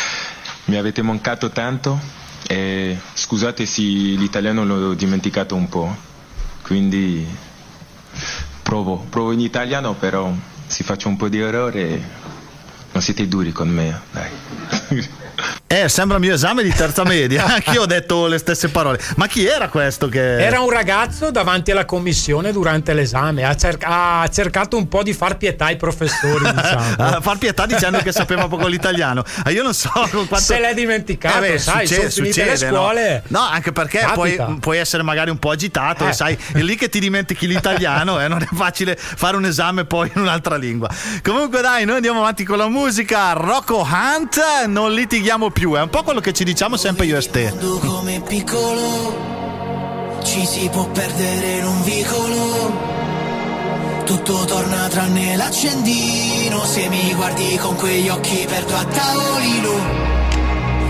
mi 0.66 0.76
avete 0.76 1.02
mancato 1.02 1.50
tanto 1.50 2.00
e 2.46 2.96
scusate 3.12 3.66
se 3.66 3.82
l'italiano 3.82 4.64
l'ho 4.64 4.94
dimenticato 4.94 5.54
un 5.54 5.68
po', 5.68 5.94
quindi 6.62 7.26
provo, 8.62 9.04
provo 9.10 9.32
in 9.32 9.40
italiano 9.40 9.94
però 9.94 10.32
se 10.66 10.82
faccio 10.82 11.08
un 11.08 11.16
po' 11.16 11.28
di 11.28 11.38
errore 11.40 12.21
non 13.02 13.14
siete 13.14 13.26
duri 13.26 13.50
con 13.50 13.68
me, 13.68 14.00
dai. 14.12 15.20
Eh, 15.72 15.88
sembra 15.88 16.18
il 16.18 16.22
mio 16.22 16.34
esame 16.34 16.62
di 16.62 16.70
terza 16.70 17.02
media. 17.02 17.46
Anch'io 17.54 17.82
ho 17.82 17.86
detto 17.86 18.26
le 18.26 18.36
stesse 18.36 18.68
parole. 18.68 19.00
Ma 19.16 19.26
chi 19.26 19.46
era 19.46 19.68
questo 19.68 20.06
che. 20.08 20.38
Era 20.42 20.60
un 20.60 20.68
ragazzo 20.68 21.30
davanti 21.30 21.70
alla 21.70 21.86
commissione 21.86 22.52
durante 22.52 22.92
l'esame, 22.92 23.44
ha, 23.44 23.54
cer- 23.56 23.82
ha 23.82 24.28
cercato 24.30 24.76
un 24.76 24.86
po' 24.86 25.02
di 25.02 25.14
far 25.14 25.38
pietà 25.38 25.66
ai 25.66 25.76
professori, 25.76 26.44
diciamo. 26.52 27.20
far 27.22 27.38
pietà 27.38 27.64
dicendo 27.64 27.98
che 28.00 28.12
sapeva 28.12 28.48
poco 28.48 28.66
l'italiano. 28.66 29.24
Ah, 29.44 29.50
Io 29.50 29.62
non 29.62 29.72
so 29.72 29.88
con 30.10 30.26
quanto. 30.28 30.44
Se 30.44 30.60
l'è 30.60 30.74
dimenticato, 30.74 31.42
Eh 31.42 31.52
beh, 31.52 31.58
sai, 31.58 31.86
succede, 31.86 32.10
finite 32.10 32.44
le 32.44 32.50
succede, 32.56 32.70
no? 32.70 32.76
scuole. 32.82 33.22
No, 33.28 33.40
anche 33.40 33.72
perché 33.72 34.06
puoi, 34.12 34.38
puoi 34.60 34.76
essere 34.76 35.02
magari 35.02 35.30
un 35.30 35.38
po' 35.38 35.50
agitato, 35.52 36.06
Eh. 36.06 36.12
sai, 36.12 36.36
è 36.52 36.58
lì 36.60 36.76
che 36.76 36.90
ti 36.90 37.00
dimentichi 37.00 37.46
l'italiano, 37.46 38.20
eh, 38.20 38.28
non 38.28 38.42
è 38.42 38.48
facile 38.54 38.94
fare 38.94 39.36
un 39.36 39.46
esame 39.46 39.86
poi 39.86 40.10
in 40.14 40.20
un'altra 40.20 40.56
lingua. 40.56 40.90
Comunque, 41.22 41.62
dai, 41.62 41.86
noi 41.86 41.96
andiamo 41.96 42.18
avanti 42.20 42.44
con 42.44 42.58
la 42.58 42.68
musica. 42.68 43.32
Rocco 43.32 43.78
Hunt, 43.90 44.38
non 44.66 44.92
litighiamo 44.92 45.50
più, 45.50 45.61
è 45.62 45.80
un 45.80 45.90
po' 45.90 46.02
quello 46.02 46.18
che 46.18 46.32
ci 46.32 46.42
diciamo 46.42 46.76
sempre 46.76 47.06
io 47.06 47.16
e 47.16 47.30
te. 47.30 47.54
come 47.78 48.20
piccolo 48.26 50.20
ci 50.24 50.44
si 50.44 50.68
può 50.68 50.88
perdere 50.88 51.58
in 51.58 51.64
un 51.64 51.82
vicolo. 51.84 52.90
Tutto 54.04 54.44
torna 54.44 54.88
tranne 54.88 55.36
l'accendino 55.36 56.64
se 56.64 56.88
mi 56.88 57.14
guardi 57.14 57.56
con 57.58 57.76
quegli 57.76 58.08
occhi 58.08 58.44
perdo 58.48 58.74
a 58.74 58.84
tavolino. 58.84 59.70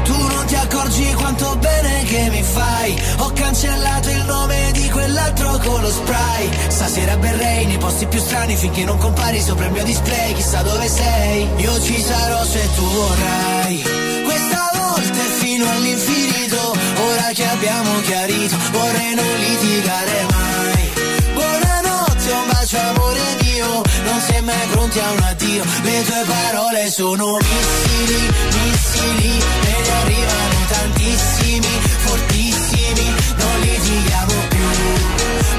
Tu 0.05 0.17
non 0.17 0.47
ti 0.47 0.55
accorgi 0.55 1.13
quanto 1.13 1.55
bene 1.57 2.05
che 2.05 2.29
mi 2.31 2.43
fai. 2.43 3.03
Ho 3.19 3.31
cancellato 3.35 4.09
il 4.09 4.25
nome 4.25 4.71
di 4.73 4.89
quell'altro 4.89 5.59
con 5.59 5.83
lo 5.83 5.91
spray. 5.91 6.51
Stasera 6.69 7.17
berrei 7.19 7.67
nei 7.67 7.79
posti 7.79 8.07
più 8.07 8.19
strani 8.19 8.57
finché 8.57 8.85
non 8.85 8.97
compari 8.97 9.41
sopra 9.41 9.67
il 9.67 9.73
mio 9.73 9.85
display. 9.85 10.33
Chissà 10.33 10.63
dove 10.63 10.89
sei 10.89 11.47
io 11.57 11.81
ci 11.83 12.01
sarò 12.01 12.43
se 12.45 12.69
tu 12.75 12.83
vorrai 12.83 14.02
fino 15.53 15.69
all'infinito. 15.69 16.73
Ora 17.11 17.31
che 17.35 17.45
abbiamo 17.47 18.01
chiarito 18.01 18.57
vorrei 18.71 19.15
non 19.15 19.35
litigare 19.37 20.27
mai. 20.31 20.93
Buonanotte 21.35 22.31
un 22.33 22.47
bacio 22.51 22.79
amore 22.79 23.21
mio. 23.43 23.83
Non 24.05 24.21
sei 24.21 24.43
mai 24.43 24.67
pronti 24.71 24.99
a 24.99 25.11
un 25.11 25.23
addio. 25.23 25.65
Le 25.83 26.05
tue 26.05 26.25
parole 26.27 26.91
sono 26.91 27.37
missili 27.37 28.21
missili 28.63 29.33
me 29.65 29.75
ne 29.85 29.93
arrivano 30.01 30.59
tantissimi 30.69 31.73
fortissimi. 32.07 33.07
Non 33.37 33.61
litighiamo 33.61 34.35
più. 34.49 34.69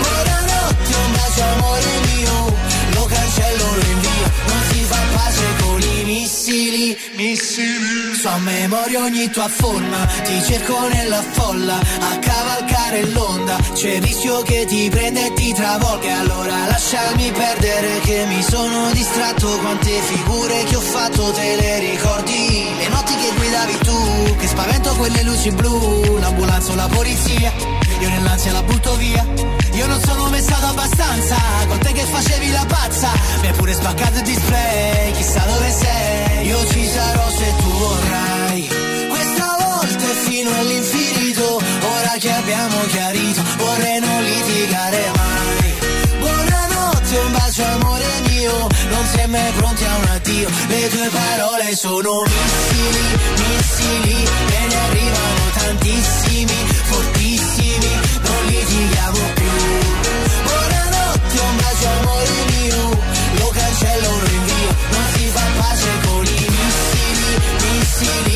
Buonanotte 0.01 0.93
un 1.05 1.11
bacio 1.11 1.43
amore 1.55 1.91
mio. 2.07 2.55
Lo 2.93 3.05
cancello 3.05 3.65
lo 3.75 4.02
non 4.47 4.61
si 4.69 4.79
fa 4.83 4.99
pace 5.15 5.45
con 5.61 5.81
i 5.81 6.03
missili. 6.03 6.97
Missili. 7.15 8.15
So 8.15 8.29
a 8.29 8.37
memoria 8.37 9.01
ogni 9.03 9.29
tua 9.29 9.47
forma. 9.47 10.05
Ti 10.23 10.41
cerco 10.43 10.87
nella 10.87 11.21
folla 11.21 11.77
a 11.77 12.19
cavalcare 12.19 13.05
l'onda. 13.11 13.57
C'è 13.73 13.95
il 13.95 14.01
rischio 14.01 14.41
che 14.41 14.65
ti 14.65 14.89
prenda 14.89 15.25
e 15.25 15.33
ti 15.33 15.53
travolga. 15.53 16.07
E 16.07 16.11
allora 16.11 16.65
lasciami 16.67 17.31
perdere 17.31 17.99
che 17.99 18.25
mi 18.27 18.41
sono 18.43 18.91
distratto 18.91 19.47
quante 19.59 19.91
figure 20.01 20.63
che 20.63 20.75
ho 20.75 20.81
fatto 20.81 21.31
te 21.31 21.55
le 21.55 21.79
ricordi? 21.79 22.65
Le 22.77 22.87
notti 22.89 23.15
che 23.15 23.31
guidavi 23.35 23.77
tu 23.79 24.35
che 24.37 24.47
spavento 24.47 24.93
quelle 24.95 25.23
luci 25.23 25.51
blu. 25.51 26.17
L'ambulanza 26.19 26.71
o 26.71 26.75
la 26.75 26.87
polizia 26.87 27.51
io 27.99 28.09
nell'ansia 28.09 28.51
la 28.51 28.63
butto 28.63 28.95
via. 28.95 29.25
Io 29.73 29.87
non 29.87 29.99
sono 30.01 30.29
mai 30.29 30.41
stato 30.41 30.65
abbastanza, 30.67 31.35
con 31.67 31.77
te 31.79 31.91
che 31.91 32.03
facevi 32.03 32.51
la 32.51 32.65
pazza. 32.67 33.09
Mi 33.41 33.47
hai 33.47 33.53
pure 33.53 33.73
spaccato 33.73 34.17
il 34.17 34.23
display, 34.23 35.11
chissà 35.13 35.43
dove 35.45 35.69
sei. 35.71 36.47
Io 36.47 36.67
ci 36.67 36.87
sarò 36.87 37.29
se 37.29 37.53
tu 37.57 37.69
vorrai. 37.71 38.67
Questa 39.09 39.55
volta 39.59 40.05
fino 40.25 40.49
all'infinito, 40.53 41.55
ora 41.55 42.13
che 42.19 42.31
abbiamo 42.31 42.77
chiarito, 42.87 43.22
addio, 50.43 50.49
le 50.67 50.87
tue 50.89 51.09
parole 51.09 51.75
sono 51.75 52.23
missili, 52.23 53.05
missili, 53.37 54.23
me 54.49 54.67
ne 54.67 54.75
arrivano 54.75 55.43
tantissimi, 55.53 56.67
fortissimi, 56.83 57.89
non 58.21 58.45
litighiamo 58.47 59.19
più. 59.35 59.51
Buonanotte, 60.43 61.39
un 61.39 61.55
bacio 61.57 61.87
amore 61.99 62.29
mio, 62.57 62.89
lo 63.39 63.49
cancello, 63.49 64.09
lo 64.09 64.27
invio, 64.27 64.75
non 64.91 65.05
si 65.13 65.25
fa 65.27 65.45
pace 65.57 65.89
con 66.05 66.25
i 66.25 66.47
missili, 66.49 67.29
missili, 67.61 68.32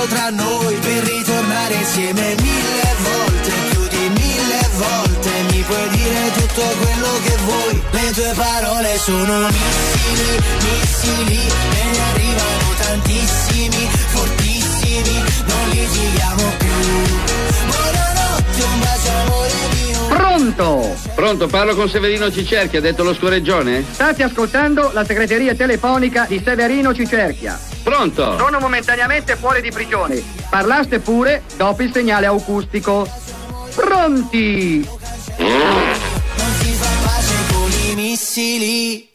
disastro 0.00 0.06
tra 0.06 0.30
noi 0.30 0.74
per 0.76 1.02
ritornare 1.04 1.74
insieme 1.74 2.34
mille 2.40 2.94
volte, 3.02 3.52
più 3.70 3.88
di 3.88 4.08
mille 4.08 4.68
volte 4.76 5.30
mi 5.50 5.62
puoi 5.62 5.88
dire 5.90 6.32
tutto 6.36 6.62
quello 6.62 7.08
che 7.24 7.36
vuoi, 7.44 7.82
le 7.90 8.12
tue 8.12 8.32
parole 8.34 8.98
sono 8.98 9.48
missili, 9.48 10.38
missili, 10.70 11.40
me 11.70 11.90
ne 11.90 11.98
arrivano 12.12 12.74
tantissimi, 12.78 13.88
fortissimi, 14.08 15.22
non 15.46 15.68
litighiamo 15.68 16.52
più. 16.58 16.68
Buonanotte, 17.66 18.62
un 18.62 18.80
bacio 18.80 19.10
amore 19.24 19.52
mio. 19.74 20.06
Pronto? 20.08 20.96
Pronto, 21.14 21.46
parlo 21.48 21.74
con 21.74 21.88
Severino 21.88 22.30
Cicerchi, 22.30 22.76
ha 22.76 22.80
detto 22.80 23.02
lo 23.02 23.14
scorreggione? 23.14 23.84
State 23.90 24.22
ascoltando 24.22 24.90
la 24.92 25.04
segreteria 25.04 25.54
telefonica 25.54 26.26
di 26.26 26.40
Severino 26.42 26.94
Cicerchia. 26.94 27.69
Pronto? 27.90 28.38
Sono 28.38 28.60
momentaneamente 28.60 29.34
fuori 29.34 29.60
di 29.60 29.72
prigione. 29.72 30.22
Parlaste 30.48 31.00
pure 31.00 31.42
dopo 31.56 31.82
il 31.82 31.92
segnale 31.92 32.26
acustico. 32.26 33.04
Pronti? 33.74 34.88
Non 35.36 36.52
si 36.60 36.72
fa 36.74 36.88
pace 37.04 37.34
con 37.52 37.70
i 37.90 37.94
missili. 37.96 39.09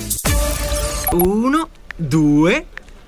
Uno, 1.13 1.69
due, 1.97 2.67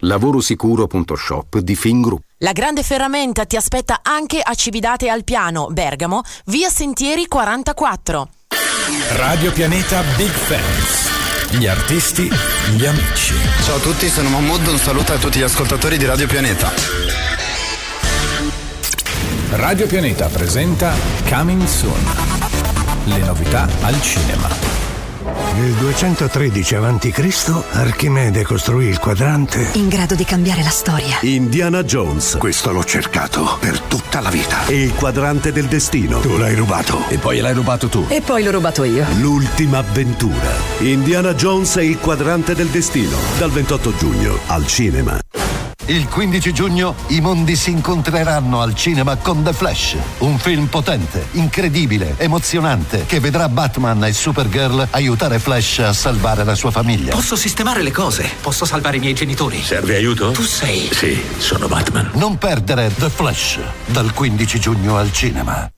Lavorosicuro.shop 0.00 1.58
di 1.58 1.74
Fingroup. 1.74 2.22
La 2.38 2.52
grande 2.52 2.82
ferramenta 2.82 3.44
ti 3.44 3.56
aspetta 3.56 4.00
anche 4.02 4.40
a 4.42 4.54
Cividate 4.54 5.08
al 5.08 5.24
Piano, 5.24 5.66
Bergamo, 5.70 6.22
via 6.46 6.68
Sentieri 6.68 7.26
44. 7.26 8.28
Radio 9.16 9.52
Pianeta 9.52 10.02
Big 10.16 10.30
Fans. 10.30 11.58
Gli 11.58 11.66
artisti, 11.66 12.30
gli 12.76 12.86
amici. 12.86 13.34
Ciao 13.64 13.76
a 13.76 13.80
tutti, 13.80 14.08
sono 14.08 14.28
Mahmood, 14.28 14.66
un 14.68 14.78
saluto 14.78 15.12
a 15.12 15.18
tutti 15.18 15.38
gli 15.38 15.42
ascoltatori 15.42 15.98
di 15.98 16.04
Radio 16.04 16.26
Pianeta. 16.26 16.72
Radio 19.50 19.86
Pianeta 19.86 20.28
presenta 20.28 20.94
Coming 21.28 21.64
Soon. 21.64 22.04
Le 23.04 23.18
novità 23.18 23.68
al 23.82 24.00
cinema. 24.00 24.79
Nel 25.60 25.72
213 25.72 26.74
a.C. 26.76 27.64
Archimede 27.72 28.44
costruì 28.44 28.86
il 28.86 28.98
quadrante 28.98 29.72
in 29.74 29.88
grado 29.88 30.14
di 30.14 30.24
cambiare 30.24 30.62
la 30.62 30.70
storia. 30.70 31.18
Indiana 31.20 31.84
Jones. 31.84 32.36
Questo 32.38 32.72
l'ho 32.72 32.82
cercato 32.82 33.58
per 33.60 33.78
tutta 33.80 34.20
la 34.20 34.30
vita. 34.30 34.64
E 34.64 34.84
il 34.84 34.94
quadrante 34.94 35.52
del 35.52 35.66
destino. 35.66 36.20
Tu 36.20 36.38
l'hai 36.38 36.54
rubato. 36.54 37.06
E 37.08 37.18
poi 37.18 37.40
l'hai 37.40 37.52
rubato 37.52 37.88
tu. 37.88 38.06
E 38.08 38.22
poi 38.22 38.42
l'ho 38.42 38.52
rubato 38.52 38.84
io. 38.84 39.04
L'ultima 39.18 39.76
avventura. 39.76 40.50
Indiana 40.78 41.34
Jones 41.34 41.76
e 41.76 41.84
il 41.84 41.98
quadrante 41.98 42.54
del 42.54 42.68
destino. 42.68 43.18
Dal 43.36 43.50
28 43.50 43.94
giugno 43.98 44.38
al 44.46 44.66
cinema. 44.66 45.20
Il 45.90 46.06
15 46.06 46.52
giugno 46.52 46.94
i 47.08 47.20
mondi 47.20 47.56
si 47.56 47.70
incontreranno 47.70 48.60
al 48.60 48.76
cinema 48.76 49.16
con 49.16 49.42
The 49.42 49.52
Flash, 49.52 49.96
un 50.18 50.38
film 50.38 50.66
potente, 50.66 51.26
incredibile, 51.32 52.14
emozionante 52.16 53.06
che 53.06 53.18
vedrà 53.18 53.48
Batman 53.48 54.04
e 54.04 54.12
Supergirl 54.12 54.86
aiutare 54.92 55.40
Flash 55.40 55.80
a 55.80 55.92
salvare 55.92 56.44
la 56.44 56.54
sua 56.54 56.70
famiglia. 56.70 57.10
Posso 57.10 57.34
sistemare 57.34 57.82
le 57.82 57.90
cose, 57.90 58.30
posso 58.40 58.64
salvare 58.64 58.98
i 58.98 59.00
miei 59.00 59.14
genitori. 59.14 59.60
Serve 59.60 59.96
aiuto? 59.96 60.30
Tu 60.30 60.42
sei. 60.42 60.88
Sì, 60.92 61.20
sono 61.38 61.66
Batman. 61.66 62.10
Non 62.12 62.38
perdere 62.38 62.94
The 62.96 63.10
Flash 63.10 63.58
dal 63.86 64.14
15 64.14 64.60
giugno 64.60 64.96
al 64.96 65.12
cinema. 65.12 65.68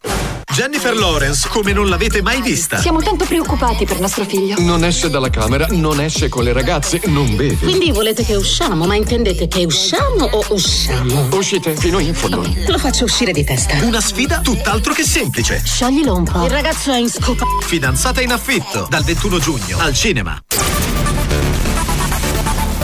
Jennifer 0.52 0.94
Lawrence, 0.94 1.48
come 1.48 1.72
non 1.72 1.88
l'avete 1.88 2.20
mai 2.20 2.42
vista. 2.42 2.78
Siamo 2.78 3.00
tanto 3.00 3.24
preoccupati 3.24 3.86
per 3.86 3.98
nostro 4.00 4.26
figlio. 4.26 4.60
Non 4.60 4.84
esce 4.84 5.08
dalla 5.08 5.30
camera, 5.30 5.66
non 5.70 5.98
esce 5.98 6.28
con 6.28 6.44
le 6.44 6.52
ragazze, 6.52 7.00
non 7.06 7.34
beve. 7.34 7.56
Quindi 7.56 7.90
volete 7.90 8.22
che 8.22 8.34
usciamo, 8.34 8.84
ma 8.84 8.94
intendete 8.94 9.48
che 9.48 9.64
usciamo 9.64 10.26
o 10.26 10.44
usciamo? 10.50 11.28
Uscite 11.32 11.74
fino 11.74 11.98
in 12.00 12.12
fondo. 12.12 12.46
Lo 12.66 12.76
faccio 12.76 13.04
uscire 13.04 13.32
di 13.32 13.42
testa. 13.44 13.82
Una 13.82 14.02
sfida 14.02 14.40
tutt'altro 14.40 14.92
che 14.92 15.04
semplice. 15.04 15.62
Scioglilo 15.64 16.14
un 16.14 16.24
po'. 16.24 16.44
Il 16.44 16.50
ragazzo 16.50 16.92
è 16.92 16.98
in 16.98 17.08
scopa. 17.08 17.46
Fidanzata 17.62 18.20
in 18.20 18.32
affitto, 18.32 18.86
dal 18.90 19.04
21 19.04 19.38
giugno 19.38 19.78
al 19.78 19.94
cinema. 19.94 20.38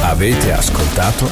Avete 0.00 0.52
ascoltato 0.52 1.30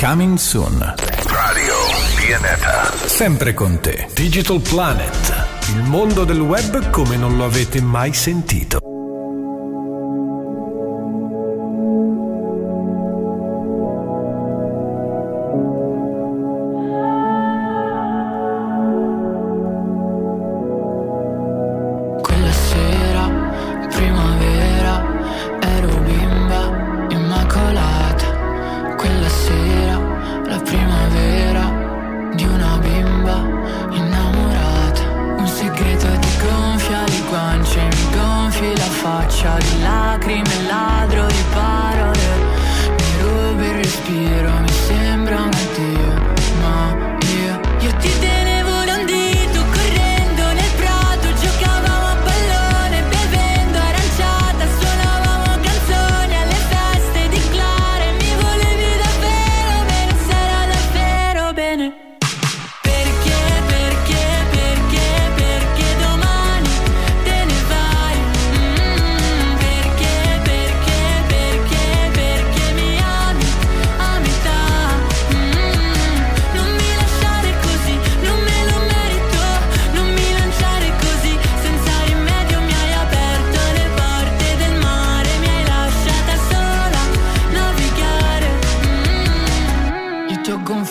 Coming 0.00 0.38
Soon. 0.38 0.94
Radio 1.24 1.74
Pianeta. 2.16 2.90
Sempre 3.04 3.52
con 3.52 3.78
te. 3.80 4.08
Digital 4.14 4.60
Planet. 4.60 5.53
Il 5.68 5.82
mondo 5.82 6.24
del 6.24 6.40
web 6.40 6.90
come 6.90 7.16
non 7.16 7.36
lo 7.36 7.44
avete 7.44 7.80
mai 7.80 8.12
sentito. 8.12 8.93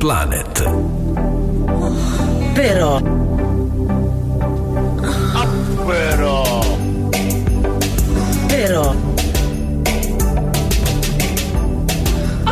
Planet. 0.00 0.62
Però. 2.54 3.00
Però. 5.84 6.60
Però. 8.48 8.94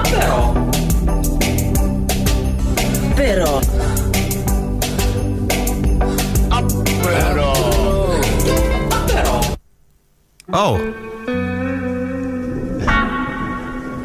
Però. 0.05 0.53
Però. 3.17 3.61
Però. 9.07 9.41
Oh. 10.53 11.08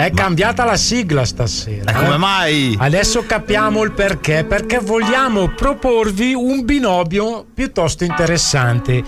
È 0.03 0.11
cambiata 0.11 0.65
la 0.65 0.75
sigla 0.75 1.23
stasera. 1.23 1.89
E 1.89 1.95
come 1.95 2.15
eh? 2.15 2.17
mai? 2.17 2.75
Adesso 2.77 3.23
capiamo 3.25 3.83
il 3.83 3.93
perché. 3.93 4.43
Perché 4.43 4.79
vogliamo 4.79 5.47
proporvi 5.55 6.33
un 6.33 6.65
binomio 6.65 7.45
piuttosto 7.53 8.03
interessante. 8.03 9.01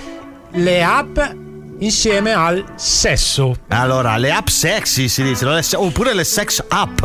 Le 0.52 0.84
app 0.86 1.20
insieme 1.80 2.34
al 2.34 2.64
sesso. 2.76 3.56
Allora, 3.70 4.18
le 4.18 4.32
app 4.32 4.48
sexy 4.48 5.08
si 5.08 5.24
dice, 5.24 5.46
no? 5.46 5.54
Le 5.54 5.62
se- 5.62 5.76
oppure 5.76 6.14
le 6.14 6.24
sex 6.24 6.64
app. 6.68 7.02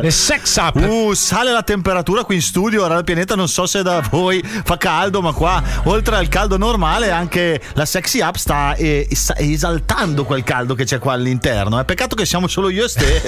Le 0.00 0.10
sex 0.10 0.56
app. 0.56 0.76
Uh, 0.76 1.12
sale 1.14 1.52
la 1.52 1.62
temperatura 1.62 2.24
qui 2.24 2.36
in 2.36 2.42
studio, 2.42 2.84
ora 2.84 2.96
al 2.96 3.04
pianeta, 3.04 3.34
non 3.34 3.48
so 3.48 3.66
se 3.66 3.82
da 3.82 4.02
voi 4.10 4.42
fa 4.42 4.76
caldo, 4.76 5.20
ma 5.20 5.32
qua, 5.32 5.62
oltre 5.84 6.16
al 6.16 6.28
caldo 6.28 6.56
normale, 6.56 7.10
anche 7.10 7.60
la 7.74 7.84
sexy 7.84 8.20
app 8.20 8.36
sta 8.36 8.74
eh, 8.74 9.08
sta 9.12 9.36
esaltando 9.36 10.24
quel 10.24 10.42
caldo 10.42 10.74
che 10.74 10.84
c'è 10.84 10.98
qua 10.98 11.12
all'interno. 11.12 11.78
È 11.78 11.84
peccato 11.84 12.14
che 12.14 12.26
siamo 12.26 12.46
solo 12.46 12.68
io 12.68 12.84
e 12.84 12.88
ste. 12.88 13.22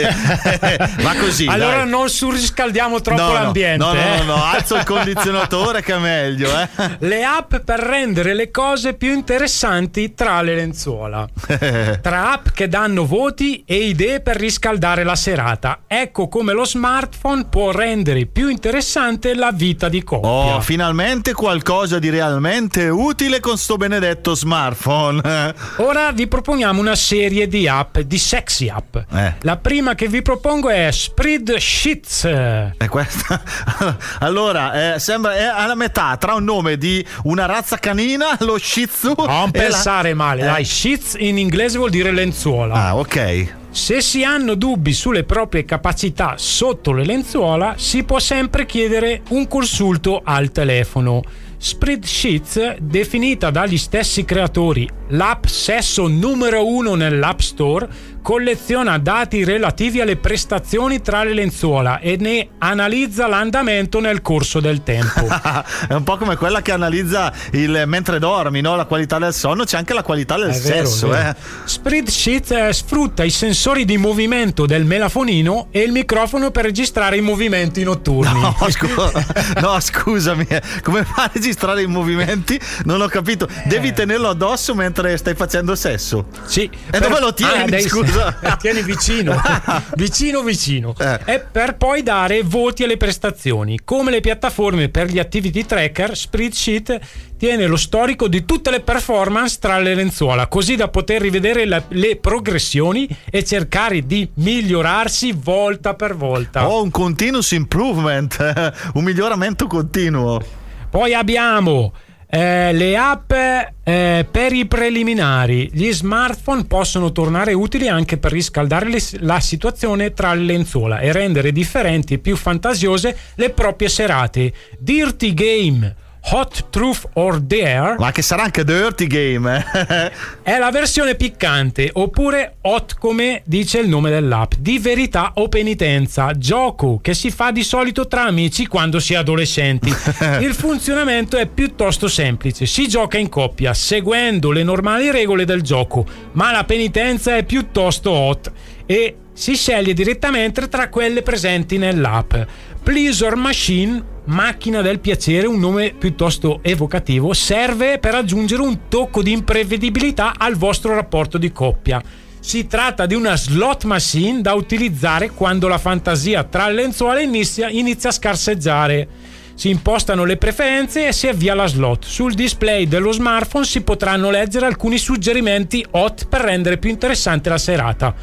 Va 1.03 1.15
così. 1.19 1.47
allora 1.47 1.79
dai. 1.79 1.89
non 1.89 2.09
surriscaldiamo 2.09 3.01
troppo 3.01 3.23
no, 3.23 3.33
l'ambiente. 3.33 3.85
No, 3.85 3.93
no, 3.93 4.01
eh. 4.01 4.19
no, 4.19 4.37
no, 4.37 4.45
alzo 4.45 4.77
il 4.77 4.85
condizionatore 4.85 5.83
che 5.83 5.95
è 5.95 5.99
meglio, 5.99 6.51
eh. 6.59 6.69
Le 7.07 7.25
app 7.25 7.57
per 7.57 7.81
rendere 7.81 8.35
le 8.35 8.51
cose 8.51 8.95
più 8.95 9.13
interessanti 9.13 10.15
tra 10.15 10.43
le 10.43 10.55
lenzuola. 10.55 10.86
Tra 12.01 12.33
app 12.33 12.49
che 12.55 12.69
danno 12.69 13.05
voti 13.07 13.65
e 13.67 13.89
idee 13.89 14.21
per 14.21 14.37
riscaldare 14.37 15.05
la 15.05 15.17
serata. 15.17 15.81
Ecco 15.87 16.29
come 16.29 16.53
lo 16.53 16.65
smartphone 16.65 17.47
può 17.47 17.71
rendere 17.73 18.27
più 18.27 18.49
interessante 18.49 19.35
la 19.35 19.51
vita 19.53 19.89
di 19.89 20.03
coppia. 20.05 20.57
Oh, 20.57 20.61
finalmente 20.61 21.33
qualcosa 21.33 21.99
di 21.99 22.09
realmente 22.11 22.89
utile 22.89 23.41
con 23.41 23.57
sto 23.59 23.77
benedetto 23.77 24.35
smartphone. 24.35 25.21
Ora 25.79 26.13
vi 26.13 26.27
proponiamo 26.27 26.81
una 26.81 26.95
serie 26.95 27.49
di 27.49 27.67
app, 27.69 27.99
di 27.99 28.19
sexy 28.19 28.69
app. 28.69 28.97
Eh. 28.97 29.35
La 29.41 29.57
prima 29.57 29.95
che 29.95 30.09
vi 30.09 30.23
propongo 30.23 30.69
è 30.71 30.91
Spreadsheets. 30.91 32.25
È 32.25 32.89
questa? 32.89 33.43
Allora, 34.21 34.95
eh, 34.95 34.99
sembra 34.99 35.35
è 35.37 35.45
alla 35.45 35.75
metà 35.75 36.17
tra 36.17 36.35
un 36.35 36.45
nome 36.45 36.77
di 36.77 37.05
una 37.25 37.47
razza 37.47 37.77
canina, 37.79 38.37
lo 38.41 38.59
Shih 38.59 38.87
Tzu. 38.87 39.15
Non 39.17 39.27
e 39.53 39.59
la- 39.59 39.65
pensare 39.67 40.15
male, 40.15 40.43
Eh. 40.43 40.45
dai, 40.45 40.65
sheets 40.77 41.17
in 41.19 41.39
inglese 41.39 41.79
vuol 41.79 41.89
dire 41.89 42.13
lenzuola. 42.13 42.75
Ah, 42.75 42.99
ok. 42.99 43.55
Se 43.71 44.03
si 44.03 44.25
hanno 44.25 44.55
dubbi 44.55 44.93
sulle 44.93 45.25
proprie 45.25 45.65
capacità 45.65 46.35
sotto 46.37 46.93
le 46.93 47.03
lenzuola, 47.03 47.77
si 47.79 48.05
può 48.05 48.19
sempre 48.19 48.67
chiedere 48.67 49.23
un 49.31 49.49
consulto 49.49 50.21
al 50.23 50.53
telefono. 50.53 51.23
Spreadsheets, 51.57 52.77
definita 52.77 53.49
dagli 53.49 53.79
stessi 53.79 54.27
creatori 54.27 54.87
l'app 55.09 55.47
sesso 55.47 56.09
numero 56.09 56.67
uno 56.67 56.95
nell'App 56.95 57.39
Store, 57.39 57.89
colleziona 58.27 58.99
dati 58.99 59.45
relativi 59.45 60.01
alle 60.01 60.17
prestazioni 60.17 61.01
tra 61.01 61.23
le 61.23 61.33
lenzuola 61.33 62.01
e 62.01 62.17
ne 62.19 62.49
analizza 62.59 63.29
l'andamento 63.29 64.01
nel 64.01 64.21
corso 64.21 64.59
del 64.59 64.83
tempo. 64.83 65.29
È 65.87 65.93
un 65.93 66.03
po' 66.03 66.17
come 66.17 66.35
quella 66.35 66.61
che 66.61 66.73
analizza 66.73 67.33
il 67.53 67.85
mentre 67.87 68.19
dormi, 68.19 68.61
no? 68.61 68.75
la 68.75 68.85
qualità 68.87 69.21
del 69.21 69.33
sonno, 69.33 69.63
c'è 69.63 69.77
anche 69.77 69.95
la 69.95 70.03
qualità 70.03 70.37
del 70.39 70.49
È 70.49 70.55
sesso. 70.55 71.07
vero. 71.07 71.29
eh. 71.29 71.35
Spreadsheet 71.67 72.51
eh, 72.51 72.73
sfrutta 72.73 73.23
i 73.23 73.31
sensori 73.31 73.85
di 73.85 73.97
movimento 73.97 74.67
del 74.67 74.85
melafonino 74.85 75.69
e 75.71 75.83
il 75.83 75.93
microfono 75.93 76.51
per 76.51 76.65
registrare 76.65 77.17
i 77.17 77.21
movimenti 77.21 77.85
notturni. 77.85 78.41
No, 78.41 78.57
scu- 78.71 79.61
no, 79.61 79.79
scusami, 79.79 80.47
eh. 80.49 80.63
come 80.83 81.05
fa 81.05 81.23
a 81.27 81.31
registrare 81.33 81.83
i 81.83 81.87
movimenti? 81.87 82.59
Non 82.87 83.03
ho 83.03 83.07
capito. 83.07 83.47
Devi 83.67 83.93
tenerlo 83.93 84.31
addosso 84.31 84.75
mentre 84.75 85.17
stai 85.17 85.37
facendo 85.37 85.77
sesso? 85.77 86.27
Sì. 86.45 86.69
E 86.91 86.99
dove 86.99 87.21
lo 87.21 87.33
tieni? 87.33 87.73
Ah, 87.73 87.81
scusa. 87.81 88.15
Tieni 88.59 88.83
vicino, 88.83 89.41
vicino, 89.97 90.43
vicino. 90.43 90.95
Eh. 90.99 91.21
E 91.25 91.41
per 91.41 91.77
poi 91.77 92.03
dare 92.03 92.43
voti 92.43 92.85
alle 92.85 92.97
prestazioni. 92.97 93.81
Come 93.85 94.11
le 94.11 94.21
piattaforme 94.21 94.89
per 94.89 95.09
gli 95.09 95.19
activity 95.19 95.65
tracker, 95.65 96.17
Spreadsheet 96.17 96.99
tiene 97.37 97.67
lo 97.67 97.77
storico 97.77 98.29
di 98.29 98.45
tutte 98.45 98.71
le 98.71 98.81
performance 98.81 99.59
tra 99.61 99.79
le 99.79 99.95
lenzuola, 99.95 100.47
così 100.47 100.75
da 100.77 100.89
poter 100.89 101.21
rivedere 101.21 101.67
la- 101.67 101.83
le 101.89 102.17
progressioni 102.17 103.09
e 103.31 103.45
cercare 103.45 104.07
di 104.07 104.29
migliorarsi 104.35 105.33
volta 105.33 105.95
per 105.95 106.17
volta. 106.17 106.69
Oh, 106.69 106.83
un 106.83 106.91
continuous 106.91 107.51
improvement, 107.53 108.73
un 108.95 109.05
miglioramento 109.05 109.67
continuo. 109.67 110.41
Poi 110.89 111.13
abbiamo 111.13 111.93
eh, 112.37 112.73
le 112.75 112.97
app 112.99 113.33
eh, 113.33 114.27
per 114.31 114.53
i 114.53 114.67
preliminari. 114.67 115.71
Gli 115.73 115.91
smartphone 115.91 116.67
possono 116.67 117.11
tornare 117.11 117.55
utili 117.55 117.89
anche 117.89 118.19
per 118.19 118.31
riscaldare 118.33 118.91
le- 118.91 119.01
la 119.21 119.41
situazione 119.41 120.13
tra 120.13 120.35
le 120.35 120.43
lenzuola 120.43 120.99
e 120.99 121.13
rendere 121.13 121.51
differenti 121.51 122.15
e 122.15 122.19
più 122.19 122.37
fantasiose 122.37 123.17
le 123.37 123.51
proprie 123.51 123.89
serate. 123.89 124.53
Dirty 124.79 125.33
Game. 125.33 125.97
Hot 126.29 126.71
Truth 126.71 127.09
or 127.15 127.39
Dare. 127.41 127.97
Ma 127.99 128.11
che 128.11 128.23
sarà 128.23 128.43
anche 128.43 128.65
Dirty 128.65 129.07
Game, 129.07 129.65
eh? 129.73 130.13
è 130.43 130.59
la 130.59 130.71
versione 130.71 131.15
piccante 131.15 131.91
oppure 131.93 132.57
hot 132.63 132.97
come 132.99 133.43
dice 133.45 133.79
il 133.79 133.89
nome 133.89 134.11
dell'app. 134.11 134.55
Di 134.59 134.79
verità 134.79 135.33
o 135.35 135.49
penitenza 135.49 136.33
gioco 136.37 136.99
che 137.01 137.15
si 137.15 137.31
fa 137.31 137.53
di 137.53 137.63
solito 137.63 138.09
tra 138.09 138.23
amici 138.23 138.67
quando 138.67 138.99
si 138.99 139.15
è 139.15 139.17
adolescenti. 139.17 139.89
Il 140.41 140.55
funzionamento 140.55 141.37
è 141.37 141.47
piuttosto 141.47 142.09
semplice. 142.09 142.67
Si 142.67 142.89
gioca 142.89 143.19
in 143.19 143.29
coppia 143.29 143.73
seguendo 143.73 144.51
le 144.51 144.65
normali 144.65 145.11
regole 145.11 145.45
del 145.45 145.63
gioco 145.63 146.05
ma 146.33 146.51
la 146.51 146.65
penitenza 146.65 147.37
è 147.37 147.45
piuttosto 147.45 148.11
hot 148.11 148.53
e 148.85 149.17
si 149.33 149.55
sceglie 149.55 149.93
direttamente 149.93 150.69
tra 150.69 150.89
quelle 150.89 151.23
presenti 151.23 151.79
nell'app. 151.79 152.35
Pleasure 152.83 153.37
Machine 153.37 154.15
Macchina 154.27 154.83
del 154.83 154.99
piacere, 154.99 155.47
un 155.47 155.61
nome 155.61 155.95
piuttosto 155.97 156.59
evocativo, 156.63 157.33
serve 157.33 157.99
per 157.99 158.17
aggiungere 158.17 158.61
un 158.61 158.89
tocco 158.89 159.23
di 159.23 159.31
imprevedibilità 159.31 160.35
al 160.37 160.57
vostro 160.57 160.95
rapporto 160.95 161.39
di 161.39 161.53
coppia. 161.53 162.03
Si 162.41 162.67
tratta 162.67 163.07
di 163.07 163.15
una 163.15 163.37
slot 163.37 163.85
machine 163.85 164.41
da 164.41 164.55
utilizzare 164.55 165.31
quando 165.31 165.69
la 165.69 165.79
fantasia 165.79 166.43
tra 166.43 166.67
le 166.67 166.75
lenzuola 166.75 167.21
inizia, 167.21 167.69
inizia 167.69 168.09
a 168.09 168.13
scarseggiare. 168.13 169.09
Si 169.55 169.69
impostano 169.69 170.25
le 170.25 170.37
preferenze 170.37 171.07
e 171.07 171.13
si 171.13 171.29
avvia 171.29 171.55
la 171.55 171.67
slot. 171.67 172.05
Sul 172.05 172.35
display 172.35 172.89
dello 172.89 173.13
smartphone 173.13 173.65
si 173.65 173.83
potranno 173.83 174.31
leggere 174.31 174.67
alcuni 174.67 174.99
suggerimenti 174.99 175.87
hot 175.93 176.27
per 176.27 176.41
rendere 176.41 176.79
più 176.79 176.91
interessante 176.91 177.49
la 177.49 177.59
serata. 177.59 178.15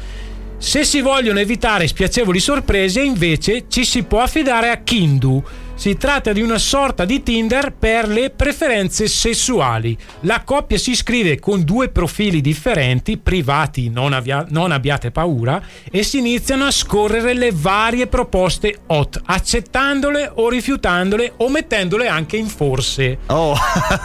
Se 0.58 0.84
si 0.84 1.00
vogliono 1.00 1.40
evitare 1.40 1.86
spiacevoli 1.86 2.40
sorprese, 2.40 3.02
invece, 3.02 3.64
ci 3.68 3.84
si 3.84 4.04
può 4.04 4.20
affidare 4.20 4.70
a 4.70 4.76
Kindu. 4.78 5.42
Si 5.76 5.96
tratta 5.96 6.32
di 6.32 6.40
una 6.40 6.56
sorta 6.56 7.04
di 7.04 7.22
Tinder 7.24 7.72
per 7.72 8.06
le 8.06 8.30
preferenze 8.30 9.08
sessuali. 9.08 9.98
La 10.20 10.42
coppia 10.44 10.78
si 10.78 10.92
iscrive 10.92 11.40
con 11.40 11.64
due 11.64 11.88
profili 11.88 12.40
differenti, 12.40 13.18
privati, 13.18 13.90
non, 13.90 14.12
avvia- 14.12 14.46
non 14.50 14.70
abbiate 14.70 15.10
paura, 15.10 15.60
e 15.90 16.04
si 16.04 16.18
iniziano 16.18 16.64
a 16.64 16.70
scorrere 16.70 17.34
le 17.34 17.50
varie 17.52 18.06
proposte 18.06 18.78
hot, 18.86 19.20
accettandole 19.24 20.30
o 20.34 20.48
rifiutandole 20.48 21.32
o 21.38 21.48
mettendole 21.50 22.06
anche 22.06 22.36
in 22.36 22.46
forse. 22.46 23.18
Oh, 23.26 23.56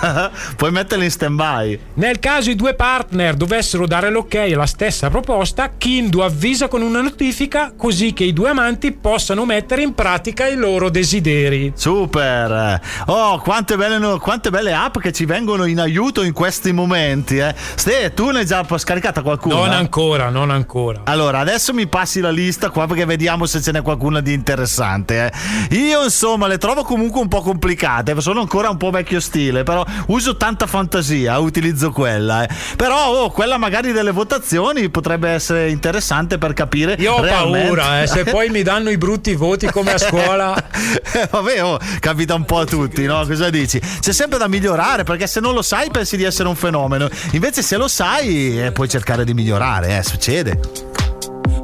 puoi 0.58 0.72
metterle 0.72 1.06
in 1.06 1.12
stand 1.12 1.36
by. 1.36 1.80
Nel 1.94 2.20
caso 2.20 2.50
i 2.50 2.56
due 2.56 2.74
partner 2.74 3.36
dovessero 3.36 3.86
dare 3.86 4.10
l'ok 4.10 4.36
alla 4.36 4.66
stessa 4.66 5.10
proposta, 5.10 5.72
Kindu 5.78 6.20
avvisa 6.22 6.68
con 6.68 6.82
una 6.82 7.02
notifica 7.02 7.72
così 7.78 8.12
che 8.12 8.24
i 8.24 8.34
due 8.34 8.50
amanti 8.50 8.92
possano 8.92 9.46
mettere 9.46 9.84
in 9.84 9.94
pratica 9.94 10.48
i 10.48 10.56
loro 10.56 10.90
desideri. 10.90 11.59
Super! 11.76 12.80
Oh, 13.08 13.40
quante 13.40 13.76
belle, 13.76 14.18
quante 14.20 14.50
belle 14.50 14.74
app 14.74 14.98
che 15.00 15.12
ci 15.12 15.26
vengono 15.26 15.66
in 15.66 15.80
aiuto 15.80 16.22
in 16.24 16.34
questi 16.34 16.72
momenti. 16.72 17.38
Eh. 17.38 17.54
Ste, 17.76 18.14
tu 18.14 18.30
ne 18.32 18.40
hai 18.40 18.46
già 18.46 18.66
scaricata 18.78 19.22
qualcuna? 19.22 19.56
Non 19.56 19.72
ancora, 19.72 20.30
non 20.30 20.50
ancora. 20.52 21.02
Allora, 21.06 21.40
adesso 21.40 21.74
mi 21.74 21.88
passi 21.88 22.20
la 22.20 22.32
lista 22.32 22.70
qua 22.70 22.88
perché 22.88 23.06
vediamo 23.06 23.46
se 23.46 23.62
ce 23.62 23.72
n'è 23.72 23.82
qualcuna 23.82 24.22
di 24.22 24.34
interessante. 24.34 25.32
eh. 25.70 25.76
Io, 25.76 26.04
insomma, 26.04 26.48
le 26.48 26.58
trovo 26.58 26.84
comunque 26.84 27.20
un 27.22 27.28
po' 27.28 27.42
complicate. 27.42 28.20
Sono 28.20 28.42
ancora 28.42 28.70
un 28.70 28.78
po' 28.78 28.90
vecchio 28.90 29.20
stile, 29.20 29.64
però 29.64 29.84
uso 30.08 30.38
tanta 30.38 30.68
fantasia, 30.68 31.38
utilizzo 31.40 31.92
quella. 31.92 32.44
eh. 32.44 32.50
Però, 32.76 33.08
oh, 33.24 33.32
quella 33.32 33.58
magari 33.58 33.92
delle 33.92 34.12
votazioni 34.12 34.90
potrebbe 34.90 35.30
essere 35.30 35.70
interessante 35.70 36.38
per 36.38 36.54
capire. 36.54 36.96
Io 37.00 37.14
ho 37.14 37.22
realmente- 37.22 37.66
paura, 37.68 38.02
eh, 38.02 38.08
se 38.08 38.24
poi 38.24 38.50
mi 38.50 38.62
danno 38.64 38.90
i 38.90 38.98
brutti 38.98 39.36
voti 39.36 39.68
come 39.68 39.94
a 39.94 39.98
scuola. 39.98 40.56
Eh, 41.12 41.28
Vabbè, 41.50 41.64
oh, 41.64 41.80
capita 42.00 42.36
un 42.36 42.46
po' 42.46 42.60
a 42.60 42.66
tutti, 42.66 43.06
no? 43.06 43.26
Cosa 43.26 43.50
dici? 43.50 43.80
C'è 43.80 44.14
sempre 44.14 44.38
da 44.38 44.48
migliorare 44.48 45.04
perché 45.04 45.26
se 45.26 45.40
non 45.40 45.56
lo 45.56 45.64
sai 45.64 45.90
pensi 45.90 46.16
di 46.16 46.24
essere 46.24 46.48
un 46.48 46.56
fenomeno. 46.56 47.10
Invece, 47.32 47.64
se 47.64 47.76
lo 47.76 47.88
sai, 47.88 48.62
eh, 48.62 48.72
puoi 48.72 48.88
cercare 48.88 49.26
di 49.26 49.34
migliorare, 49.34 49.98
eh, 49.98 50.04
succede. 50.04 50.60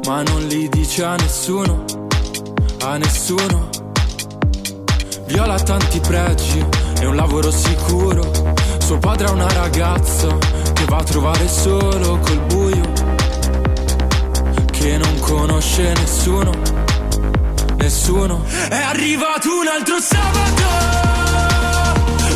ma 0.07 0.23
non 0.23 0.47
li 0.47 0.67
dice 0.69 1.03
a 1.03 1.15
nessuno, 1.15 1.85
a 2.81 2.97
nessuno. 2.97 3.69
Viola 5.27 5.59
tanti 5.59 5.99
pregi 5.99 6.65
e 6.99 7.05
un 7.05 7.15
lavoro 7.15 7.51
sicuro. 7.51 8.53
Suo 8.79 8.97
padre 8.97 9.27
ha 9.27 9.31
una 9.31 9.51
ragazza 9.51 10.35
che 10.73 10.85
va 10.85 10.97
a 10.97 11.03
trovare 11.03 11.47
solo 11.47 12.17
col 12.19 12.39
buio, 12.47 12.91
che 14.71 14.97
non 14.97 15.19
conosce 15.19 15.93
nessuno, 15.93 16.51
nessuno. 17.75 18.43
È 18.69 18.75
arrivato 18.75 19.49
un 19.49 19.67
altro 19.67 19.99
sabato. 19.99 20.63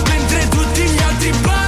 Mentre 0.08 0.48
tutti 0.50 0.82
gli 0.82 1.00
altri 1.00 1.32
ballano, 1.42 1.59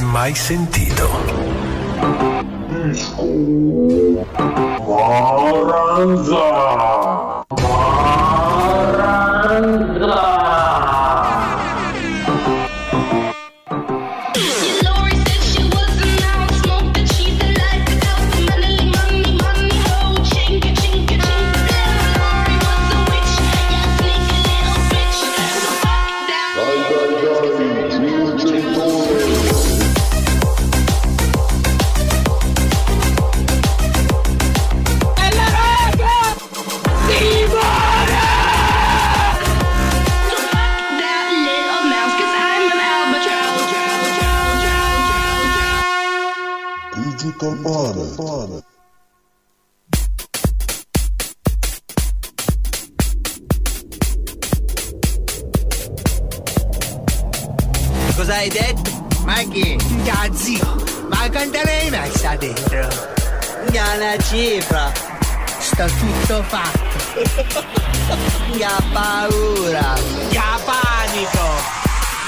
mai 0.00 0.34
sentito. 0.34 0.91
Digital 47.62 48.14
Planet. 48.16 48.64
Cosa 58.16 58.34
hai 58.34 58.48
detto? 58.48 58.90
Ma 59.24 59.34
che? 59.48 59.76
Ya 60.02 60.28
zio, 60.34 60.76
ma 61.08 61.30
quanta 61.30 61.62
l'hai 61.64 61.90
messa 61.90 62.34
dentro? 62.36 62.88
Ya 63.70 63.94
la 63.96 64.16
cifra. 64.18 64.92
Sto 65.58 65.86
tutto 65.86 66.42
fatto. 66.44 66.80
Ya 68.58 68.76
paura. 68.92 69.94
Ya 70.30 70.58
panico. 70.66 71.48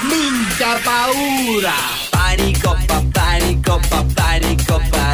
Minchia 0.09 0.79
paura. 0.83 1.75
Panico, 2.09 2.75
pa, 2.87 3.01
panico, 3.13 3.79
pa, 3.89 4.03
panico, 4.15 4.81
paura. 4.89 5.04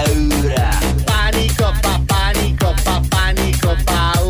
Panico, 3.62 4.20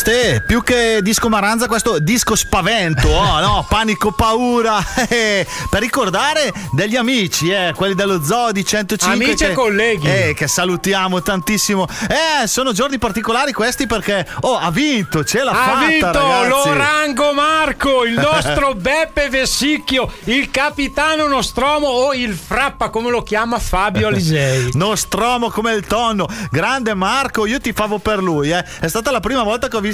Ste, 0.00 0.42
più 0.46 0.62
che 0.62 1.00
disco 1.02 1.28
maranza 1.28 1.66
questo 1.66 1.98
disco 1.98 2.34
spavento, 2.34 3.06
oh 3.06 3.38
no, 3.40 3.66
panico 3.68 4.12
paura, 4.12 4.82
eh, 5.10 5.46
per 5.68 5.82
ricordare 5.82 6.50
degli 6.72 6.96
amici, 6.96 7.50
eh, 7.50 7.74
quelli 7.76 7.94
dello 7.94 8.22
Zoo 8.24 8.50
di 8.50 8.64
105 8.64 9.24
Amici 9.26 9.44
che, 9.44 9.50
e 9.50 9.54
colleghi. 9.54 10.06
eh, 10.08 10.34
che 10.34 10.48
salutiamo 10.48 11.20
tantissimo. 11.20 11.86
Eh, 12.08 12.46
sono 12.46 12.72
giorni 12.72 12.96
particolari 12.96 13.52
questi 13.52 13.86
perché 13.86 14.26
oh, 14.40 14.56
ha 14.56 14.70
vinto, 14.70 15.22
ce 15.22 15.44
l'ha 15.44 15.50
Ha 15.50 15.54
fatta 15.54 15.86
vinto 15.86 16.06
ragazzi. 16.06 16.48
Lorango 16.48 17.32
Marco, 17.34 18.04
il 18.04 18.14
nostro 18.18 18.72
Beppe 18.74 19.28
Vessicchio, 19.28 20.10
il 20.24 20.50
capitano 20.50 21.26
Nostromo 21.26 21.88
o 21.88 22.14
il 22.14 22.34
Frappa, 22.34 22.88
come 22.88 23.10
lo 23.10 23.22
chiama 23.22 23.58
Fabio 23.58 24.06
Alisei. 24.08 24.70
Nostromo 24.72 25.50
come 25.50 25.74
il 25.74 25.86
tonno, 25.86 26.26
grande 26.50 26.94
Marco, 26.94 27.44
io 27.44 27.60
ti 27.60 27.74
favo 27.74 27.98
per 27.98 28.22
lui. 28.22 28.50
Eh. 28.50 28.64
È 28.80 28.88
stata 28.88 29.10
la 29.10 29.20
prima 29.20 29.42
volta 29.42 29.68
che 29.68 29.76
ho 29.76 29.80
visto 29.80 29.88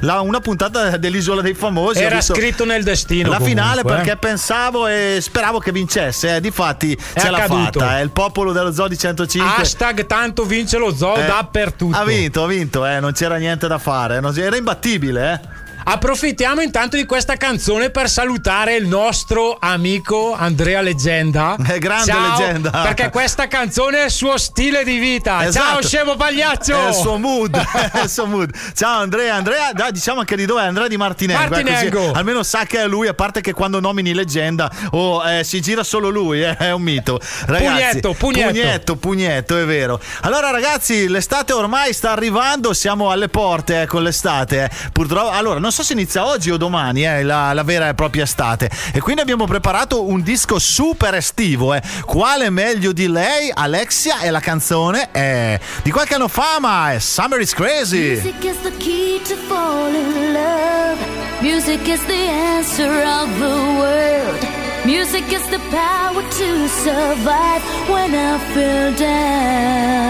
la- 0.00 0.20
una 0.20 0.40
puntata 0.40 0.96
dell'Isola 0.96 1.40
dei 1.42 1.54
Famosi. 1.54 2.00
Era 2.00 2.16
visto 2.16 2.34
scritto 2.34 2.64
nel 2.64 2.82
destino. 2.82 3.30
La 3.30 3.36
comunque, 3.38 3.48
finale 3.60 3.80
eh. 3.80 3.84
perché 3.84 4.16
pensavo 4.16 4.86
e 4.86 5.18
speravo 5.20 5.58
che 5.58 5.72
vincesse. 5.72 6.36
Eh. 6.36 6.40
Difatti 6.40 6.96
ce 7.14 7.30
l'ha 7.30 7.38
accaduto. 7.38 7.80
fatta. 7.80 7.98
È 7.98 8.02
il 8.02 8.10
popolo 8.10 8.52
dello 8.52 8.72
Zoo 8.72 8.88
di 8.88 8.98
105. 8.98 9.62
Hashtag 9.62 10.06
tanto 10.06 10.44
vince 10.44 10.78
lo 10.78 10.94
zoo 10.94 11.16
Eh, 11.16 11.26
dappertutto. 11.26 11.96
Ha 11.96 12.04
vinto, 12.04 12.42
ha 12.44 12.46
vinto, 12.46 12.86
eh, 12.86 13.00
non 13.00 13.12
c'era 13.12 13.36
niente 13.36 13.66
da 13.68 13.78
fare. 13.78 14.20
era 14.36 14.56
imbattibile, 14.56 15.32
eh. 15.32 15.49
Approfittiamo 15.82 16.60
intanto 16.60 16.96
di 16.96 17.04
questa 17.06 17.36
canzone 17.36 17.90
per 17.90 18.08
salutare 18.08 18.76
il 18.76 18.86
nostro 18.86 19.56
amico 19.58 20.34
Andrea 20.36 20.80
Leggenda. 20.82 21.56
È 21.66 21.78
grande 21.78 22.12
Ciao, 22.12 22.28
Leggenda. 22.38 22.70
Perché 22.70 23.10
questa 23.10 23.48
canzone 23.48 24.02
è 24.02 24.04
il 24.04 24.10
suo 24.10 24.36
stile 24.38 24.84
di 24.84 24.98
vita. 24.98 25.38
Ciao, 25.40 25.48
Esatto. 25.48 25.86
scemo 25.86 26.16
pagliaccio. 26.16 26.74
È 26.76 26.88
il 26.88 26.94
suo 26.94 27.16
mood, 27.18 27.56
è 27.92 28.02
il 28.02 28.08
suo 28.10 28.26
mood. 28.26 28.50
Ciao 28.74 29.00
Andrea, 29.00 29.34
Andrea, 29.34 29.72
dai, 29.72 29.92
diciamo 29.92 30.20
anche 30.20 30.36
di 30.36 30.44
dove 30.44 30.62
è 30.62 30.66
Andrea 30.66 30.86
di 30.86 30.96
Martinengo. 30.96 31.42
eh, 31.44 31.48
così 31.48 31.62
Martinengo. 31.64 32.12
almeno 32.12 32.42
sa 32.42 32.64
che 32.64 32.80
è 32.82 32.86
lui, 32.86 33.08
a 33.08 33.14
parte 33.14 33.40
che 33.40 33.52
quando 33.52 33.80
nomini 33.80 34.12
leggenda 34.14 34.70
o 34.90 35.26
eh, 35.28 35.44
si 35.44 35.60
gira 35.60 35.82
solo 35.82 36.08
lui, 36.10 36.42
eh, 36.42 36.56
è 36.56 36.70
un 36.72 36.82
mito. 36.82 37.18
Ragazzi, 37.46 38.00
Pugnetto, 38.00 38.12
pugnetto. 38.14 38.48
pugnetto, 38.52 38.96
pugnetto, 38.96 39.58
è 39.58 39.64
vero. 39.64 40.00
Allora 40.22 40.50
ragazzi, 40.50 41.08
l'estate 41.08 41.52
ormai 41.52 41.92
sta 41.92 42.10
arrivando, 42.12 42.72
siamo 42.74 43.10
alle 43.10 43.28
porte 43.28 43.82
eh, 43.82 43.86
con 43.86 44.02
l'estate. 44.02 44.64
eh. 44.64 44.70
Purtroppo, 44.92 45.30
allora 45.30 45.58
non 45.58 45.69
non 45.70 45.78
so 45.78 45.84
se 45.84 45.92
inizia 45.92 46.26
oggi 46.26 46.50
o 46.50 46.56
domani 46.56 47.04
eh, 47.04 47.22
la, 47.22 47.52
la, 47.52 47.62
vera 47.62 47.86
e 47.88 47.94
propria 47.94 48.24
estate. 48.24 48.68
E 48.92 48.98
quindi 48.98 49.20
abbiamo 49.20 49.44
preparato 49.46 50.04
un 50.04 50.20
disco 50.20 50.58
super 50.58 51.14
estivo 51.14 51.72
eh. 51.74 51.82
quale 52.04 52.50
meglio 52.50 52.90
di 52.90 53.06
lei 53.06 53.52
Alexia? 53.54 54.18
E 54.18 54.30
la 54.30 54.40
canzone 54.40 55.12
è 55.12 55.60
di 55.84 55.92
qualche 55.92 56.14
anno 56.14 56.26
fa 56.26 56.58
ma 56.58 56.92
è 56.92 56.98
Summer 56.98 57.40
is 57.40 57.54
Crazy. 57.54 58.14
Music 58.14 58.42
is 58.42 58.60
the 58.62 58.76
key 58.78 59.20
to 59.22 59.36
fall 59.46 59.94
in 59.94 60.32
love. 60.32 60.98
Music 61.40 61.86
is 61.86 62.04
the 62.06 62.28
answer 62.56 62.90
of 62.90 63.28
the 63.38 63.54
world. 63.78 64.44
Music 64.84 65.30
is 65.30 65.46
the 65.50 65.60
power 65.70 66.20
to 66.20 66.68
survive 66.82 67.62
when 67.88 68.12
I 68.12 68.38
feel 68.52 68.92
down. 68.98 70.00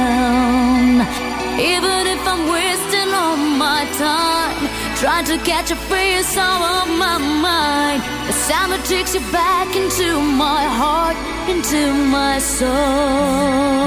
Even 1.58 2.06
if 2.06 2.26
I'm 2.26 2.48
wasting 2.48 3.12
all 3.12 3.36
my 3.36 3.84
time 3.98 4.79
Trying 5.00 5.24
to 5.24 5.38
catch 5.38 5.70
a 5.70 5.76
face 5.76 6.36
all 6.36 6.62
of 6.62 6.88
my 6.98 7.16
mind. 7.16 8.02
The 8.28 8.34
summer 8.34 8.76
takes 8.84 9.14
you 9.14 9.20
back 9.32 9.74
into 9.74 10.20
my 10.20 10.64
heart, 10.64 11.16
into 11.48 11.90
my 12.10 12.38
soul. 12.38 13.80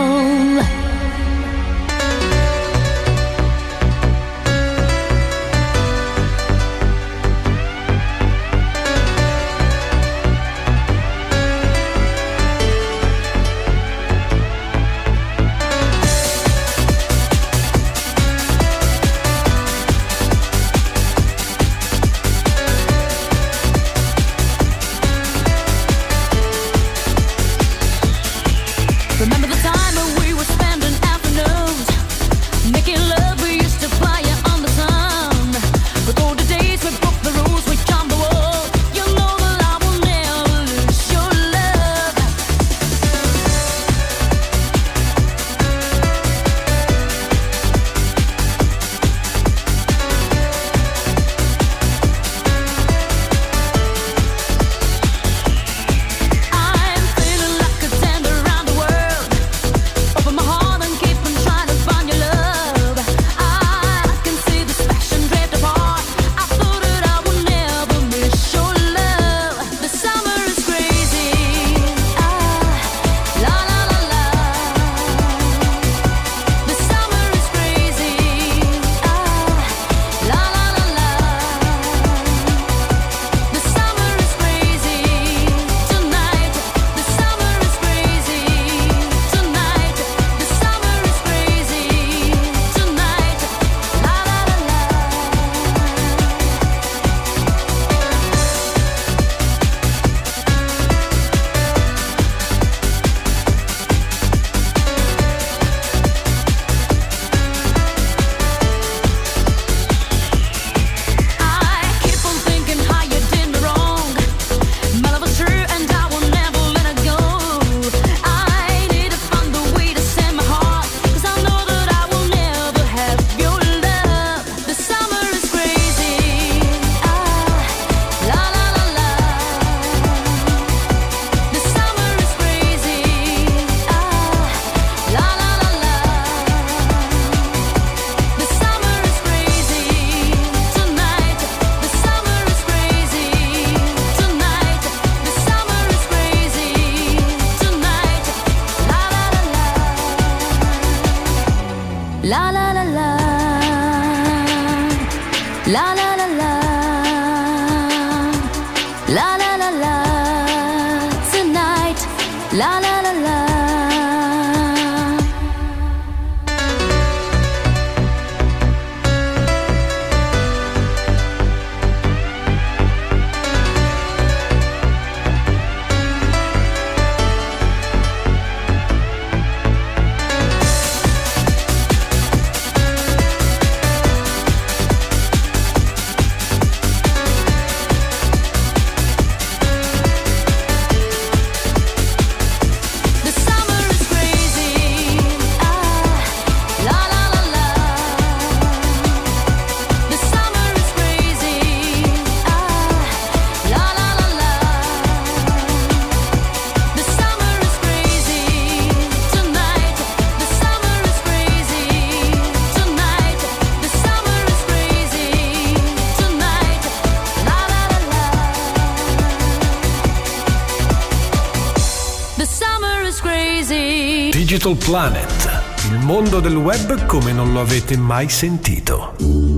Digital 224.63 224.89
Planet, 224.89 225.61
il 225.91 225.99
mondo 225.99 226.39
del 226.39 226.55
web 226.55 227.05
come 227.05 227.33
non 227.33 227.51
lo 227.51 227.59
avete 227.59 227.97
mai 227.97 228.29
sentito. 228.29 229.52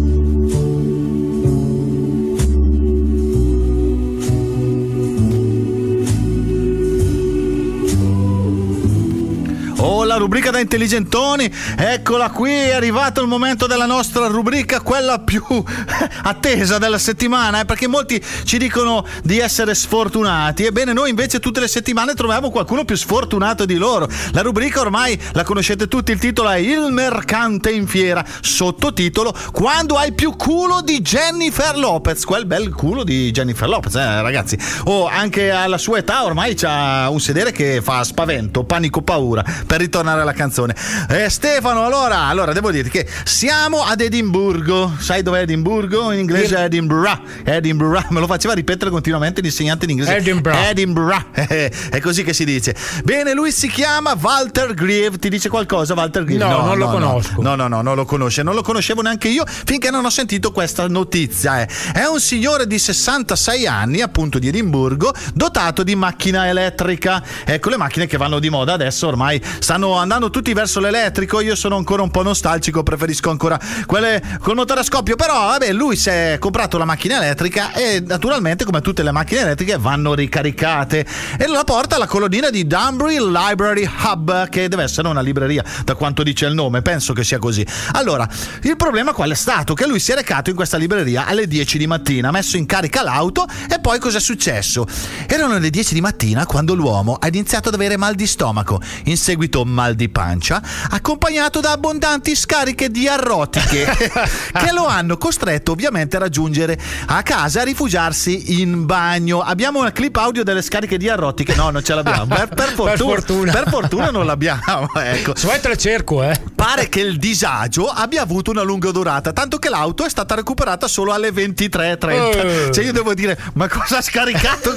La 10.15 10.21
rubrica 10.21 10.49
da 10.49 10.59
intelligentoni. 10.59 11.51
Eccola 11.77 12.29
qui, 12.29 12.51
è 12.51 12.73
arrivato 12.73 13.21
il 13.21 13.27
momento 13.27 13.67
della 13.67 13.85
nostra 13.85 14.27
rubrica, 14.27 14.79
quella 14.79 15.19
più 15.19 15.43
attesa 16.23 16.77
della 16.77 16.97
settimana, 16.97 17.61
eh, 17.61 17.65
perché 17.65 17.87
molti 17.87 18.23
ci 18.45 18.57
dicono 18.57 19.05
di 19.23 19.39
essere 19.39 19.75
sfortunati. 19.75 20.63
Ebbene, 20.63 20.93
noi 20.93 21.09
invece 21.09 21.39
tutte 21.39 21.59
le 21.59 21.67
settimane 21.67 22.13
troviamo 22.13 22.49
qualcuno 22.49 22.85
più 22.85 22.95
sfortunato 22.95 23.65
di 23.65 23.75
loro. 23.75 24.07
La 24.31 24.41
rubrica 24.41 24.79
ormai 24.79 25.19
la 25.33 25.43
conoscete 25.43 25.89
tutti, 25.89 26.13
il 26.13 26.19
titolo 26.19 26.49
è 26.49 26.57
Il 26.57 26.91
mercante 26.91 27.71
in 27.71 27.85
fiera, 27.85 28.23
sottotitolo 28.39 29.35
Quando 29.51 29.97
hai 29.97 30.13
più 30.13 30.35
culo 30.37 30.81
di 30.81 31.01
Jennifer 31.01 31.77
Lopez. 31.77 32.23
Quel 32.23 32.45
bel 32.45 32.73
culo 32.73 33.03
di 33.03 33.31
Jennifer 33.31 33.67
Lopez, 33.67 33.95
eh, 33.95 34.21
ragazzi. 34.21 34.57
Oh, 34.85 35.07
anche 35.07 35.51
alla 35.51 35.77
sua 35.77 35.97
età 35.97 36.23
ormai 36.23 36.55
c'ha 36.55 37.09
un 37.09 37.19
sedere 37.19 37.51
che 37.51 37.81
fa 37.81 38.01
spavento, 38.05 38.63
panico, 38.63 39.01
paura. 39.01 39.43
Per 39.43 39.79
ritornare 39.79 40.03
alla 40.11 40.33
canzone. 40.33 40.75
Eh, 41.09 41.29
Stefano, 41.29 41.85
allora, 41.85 42.23
allora 42.23 42.53
devo 42.53 42.71
dirti 42.71 42.89
che 42.89 43.07
siamo 43.23 43.83
ad 43.83 44.01
Edimburgo. 44.01 44.93
Sai 44.99 45.21
dov'è 45.23 45.41
Edimburgo? 45.41 46.11
In 46.11 46.19
inglese 46.19 46.55
è 46.57 46.63
Edinburgh. 46.63 47.19
Edinburgh. 47.43 48.07
Me 48.09 48.19
lo 48.19 48.27
faceva 48.27 48.53
ripetere 48.53 48.89
continuamente 48.89 49.41
l'insegnante 49.41 49.85
in 49.85 49.91
inglese. 49.91 50.15
Edinburgh. 50.15 50.55
Edinburgh. 50.55 51.25
è 51.33 51.99
così 52.01 52.23
che 52.23 52.33
si 52.33 52.45
dice. 52.45 52.75
Bene, 53.03 53.33
lui 53.33 53.51
si 53.51 53.67
chiama 53.69 54.17
Walter 54.19 54.73
Grieve. 54.73 55.17
Ti 55.17 55.29
dice 55.29 55.49
qualcosa, 55.49 55.93
Walter 55.93 56.23
Grieve? 56.23 56.43
No, 56.45 56.65
non 56.65 56.77
lo 56.77 56.89
conosco. 56.89 57.41
No, 57.41 57.55
no, 57.55 57.67
no, 57.67 57.81
non 57.81 57.95
lo 57.95 58.05
conosce. 58.05 58.43
Non 58.43 58.55
lo 58.55 58.61
conoscevo 58.61 59.01
neanche 59.01 59.27
io 59.27 59.43
finché 59.47 59.89
non 59.89 60.05
ho 60.05 60.09
sentito 60.09 60.51
questa 60.51 60.87
notizia. 60.87 61.61
eh. 61.61 61.67
È 61.93 62.05
un 62.05 62.19
signore 62.19 62.67
di 62.67 62.77
66 62.79 63.67
anni, 63.67 64.01
appunto 64.01 64.39
di 64.39 64.47
Edimburgo, 64.47 65.13
dotato 65.33 65.83
di 65.83 65.95
macchina 65.95 66.47
elettrica. 66.47 67.23
Ecco 67.45 67.69
le 67.69 67.77
macchine 67.77 68.07
che 68.07 68.17
vanno 68.17 68.39
di 68.39 68.49
moda 68.49 68.73
adesso, 68.73 69.07
ormai 69.07 69.41
stanno 69.59 69.94
andando 69.97 70.29
tutti 70.29 70.53
verso 70.53 70.79
l'elettrico. 70.79 71.39
Io 71.41 71.55
sono 71.55 71.75
ancora 71.75 72.01
un 72.01 72.11
po' 72.11 72.23
nostalgico, 72.23 72.83
preferisco 72.83 73.29
ancora 73.29 73.59
quelle 73.85 74.21
col 74.39 74.55
motore 74.55 74.81
a 74.81 74.83
scoppio. 74.83 75.15
Però, 75.15 75.33
vabbè, 75.33 75.71
lui 75.71 75.95
si 75.95 76.09
è 76.09 76.37
comprato 76.39 76.77
la 76.77 76.85
macchina 76.85 77.17
elettrica 77.17 77.73
e 77.73 78.03
naturalmente, 78.05 78.63
come 78.63 78.81
tutte 78.81 79.03
le 79.03 79.11
macchine 79.11 79.41
elettriche, 79.41 79.77
vanno 79.77 80.13
ricaricate. 80.13 81.05
E 81.37 81.47
la 81.47 81.63
porta 81.63 81.95
alla 81.95 82.07
colonnina 82.07 82.49
di 82.49 82.65
Dunbury 82.65 83.17
Library 83.19 83.89
Hub, 84.03 84.49
che 84.49 84.67
deve 84.67 84.83
essere 84.83 85.07
una 85.07 85.21
libreria, 85.21 85.63
da 85.83 85.95
quanto 85.95 86.23
dice 86.23 86.45
il 86.45 86.53
nome, 86.53 86.81
penso 86.81 87.13
che 87.13 87.23
sia 87.23 87.39
così. 87.39 87.65
Allora, 87.93 88.27
il 88.63 88.75
problema 88.75 89.13
qual 89.13 89.31
è 89.31 89.35
stato? 89.35 89.73
Che 89.73 89.87
lui 89.87 89.99
si 89.99 90.11
è 90.11 90.15
recato 90.15 90.49
in 90.49 90.55
questa 90.55 90.77
libreria 90.77 91.25
alle 91.25 91.47
10 91.47 91.77
di 91.77 91.87
mattina, 91.87 92.29
ha 92.29 92.31
messo 92.31 92.57
in 92.57 92.65
carica 92.65 93.03
l'auto 93.03 93.45
e 93.69 93.79
poi 93.79 93.99
cos'è 93.99 94.19
successo? 94.19 94.85
Erano 95.27 95.57
le 95.57 95.69
10 95.69 95.93
di 95.93 96.01
mattina 96.01 96.45
quando 96.45 96.73
l'uomo 96.73 97.17
ha 97.19 97.27
iniziato 97.27 97.69
ad 97.69 97.75
avere 97.75 97.97
mal 97.97 98.15
di 98.15 98.27
stomaco, 98.27 98.81
in 99.05 99.17
seguito 99.17 99.63
mal 99.65 99.84
di 99.93 100.09
pancia, 100.09 100.61
accompagnato 100.89 101.59
da 101.59 101.71
abbondanti 101.71 102.35
scariche 102.35 102.89
di 102.89 103.07
arrotiche 103.07 103.85
che 104.51 104.71
lo 104.71 104.87
hanno 104.87 105.17
costretto 105.17 105.73
ovviamente 105.73 106.15
a 106.15 106.19
raggiungere 106.19 106.79
a 107.07 107.21
casa 107.23 107.61
a 107.61 107.63
rifugiarsi 107.63 108.59
in 108.61 108.85
bagno. 108.85 109.41
Abbiamo 109.41 109.79
una 109.79 109.91
clip 109.91 110.15
audio 110.17 110.43
delle 110.43 110.61
scariche 110.61 110.97
di 110.97 111.09
arrotiche? 111.09 111.55
No, 111.55 111.69
non 111.69 111.83
ce 111.83 111.93
l'abbiamo. 111.93 112.25
Per, 112.25 112.49
per 112.49 112.69
fortuna, 112.73 112.95
fortuna. 112.97 113.51
per 113.51 113.69
fortuna 113.69 114.09
non 114.09 114.25
l'abbiamo. 114.25 114.63
Ecco. 115.05 115.35
Se 115.35 115.45
vuoi 115.45 115.59
te 115.59 115.77
cerco, 115.77 116.23
eh. 116.23 116.39
Pare 116.55 116.89
che 116.89 116.99
il 117.01 117.17
disagio 117.17 117.87
abbia 117.87 118.21
avuto 118.21 118.51
una 118.51 118.63
lunga 118.63 118.91
durata, 118.91 119.33
tanto 119.33 119.57
che 119.57 119.69
l'auto 119.69 120.05
è 120.05 120.09
stata 120.09 120.35
recuperata 120.35 120.87
solo 120.87 121.11
alle 121.11 121.29
23.30. 121.29 122.09
Eh. 122.09 122.71
Cioè, 122.73 122.83
io 122.83 122.91
devo 122.91 123.13
dire, 123.13 123.37
ma 123.53 123.67
cosa 123.67 123.97
ha 123.97 124.01
scaricato? 124.01 124.73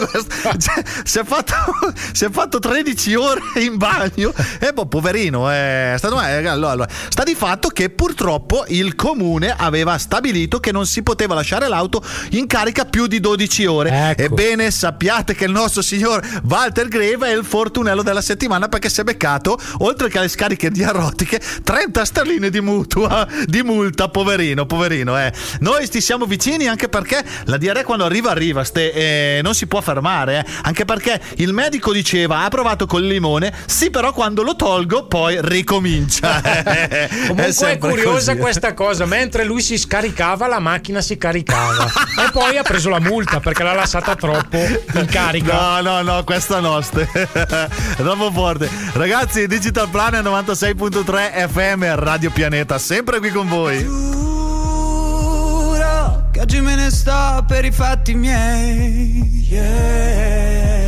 Cioè, 0.58 0.82
si, 1.04 1.18
è 1.18 1.24
fatto, 1.24 1.54
si 2.12 2.24
è 2.24 2.30
fatto 2.30 2.58
13 2.58 3.14
ore 3.14 3.40
in 3.56 3.76
bagno. 3.76 4.32
E 4.58 4.72
boh, 4.72 4.86
poverino, 4.98 5.48
è 5.48 5.94
stato, 5.96 6.20
eh, 6.20 6.44
allora, 6.46 6.70
allora, 6.70 6.88
sta 7.08 7.22
di 7.22 7.36
fatto 7.36 7.68
che 7.68 7.88
purtroppo 7.88 8.64
il 8.68 8.96
comune 8.96 9.54
aveva 9.56 9.96
stabilito 9.96 10.58
che 10.58 10.72
non 10.72 10.86
si 10.86 11.04
poteva 11.04 11.34
lasciare 11.34 11.68
l'auto 11.68 12.02
in 12.30 12.48
carica 12.48 12.84
più 12.84 13.06
di 13.06 13.20
12 13.20 13.66
ore. 13.66 14.14
Ebbene, 14.16 14.72
sappiate 14.72 15.36
che 15.36 15.44
il 15.44 15.52
nostro 15.52 15.82
signor 15.82 16.20
Walter 16.48 16.88
Greve 16.88 17.28
è 17.28 17.36
il 17.36 17.44
fortunello 17.44 18.02
della 18.02 18.20
settimana 18.20 18.66
perché 18.68 18.88
si 18.88 19.00
è 19.00 19.04
beccato, 19.04 19.56
oltre 19.78 20.08
che 20.08 20.18
alle 20.18 20.28
scariche 20.28 20.68
di 20.70 20.82
arrotiche, 20.82 21.40
30 21.62 22.04
sterline 22.04 22.50
di 22.50 22.60
mutua, 22.60 23.26
di 23.46 23.62
multa, 23.62 24.08
poverino, 24.08 24.66
poverino. 24.66 25.16
Eh. 25.16 25.32
Noi 25.60 25.88
ti 25.88 26.00
siamo 26.00 26.26
vicini 26.26 26.66
anche 26.66 26.88
perché 26.88 27.24
la 27.44 27.56
diarrea 27.56 27.84
quando 27.84 28.04
arriva, 28.04 28.30
arriva, 28.30 28.64
ste, 28.64 28.92
eh, 28.92 29.40
non 29.42 29.54
si 29.54 29.68
può 29.68 29.80
fermare. 29.80 30.38
eh. 30.40 30.52
Anche 30.62 30.84
perché 30.84 31.20
il 31.36 31.52
medico 31.52 31.92
diceva, 31.92 32.42
ha 32.42 32.48
provato 32.48 32.86
col 32.86 33.04
limone, 33.04 33.54
sì 33.66 33.90
però 33.90 34.12
quando 34.12 34.42
lo 34.42 34.56
tolgo 34.56 34.87
poi 35.08 35.38
ricomincia. 35.40 36.40
Comunque 37.28 37.72
è, 37.72 37.78
curiosa 37.78 38.32
così. 38.32 38.42
questa 38.42 38.74
cosa. 38.74 39.04
Mentre 39.06 39.44
lui 39.44 39.62
si 39.62 39.78
scaricava, 39.78 40.46
la 40.46 40.58
macchina 40.58 41.00
si 41.00 41.16
caricava. 41.18 41.84
e 41.84 42.30
poi 42.32 42.56
ha 42.56 42.62
preso 42.62 42.88
la 42.88 43.00
multa 43.00 43.40
perché 43.40 43.62
l'ha 43.62 43.74
lasciata 43.74 44.14
troppo 44.16 44.56
in 44.56 45.06
carica. 45.10 45.80
No, 45.80 45.82
no, 45.82 46.02
no, 46.02 46.24
questa 46.24 46.60
no. 46.60 46.80
ste- 46.80 47.08
Troppo 47.96 48.30
forte. 48.32 48.68
Ragazzi, 48.92 49.46
Digital 49.46 49.88
Planet 49.88 50.24
96.3 50.24 51.48
FM 51.48 51.94
Radio 51.96 52.30
Pianeta, 52.30 52.78
sempre 52.78 53.18
qui 53.18 53.30
con 53.30 53.48
voi. 53.48 53.82
Giuro 53.84 55.06
che 56.32 56.40
oggi 56.40 56.60
me 56.60 56.74
ne 56.74 56.90
sto 56.90 57.44
per 57.46 57.64
i 57.64 57.70
fatti 57.72 58.14
miei. 58.14 59.46
Yeah. 59.48 60.87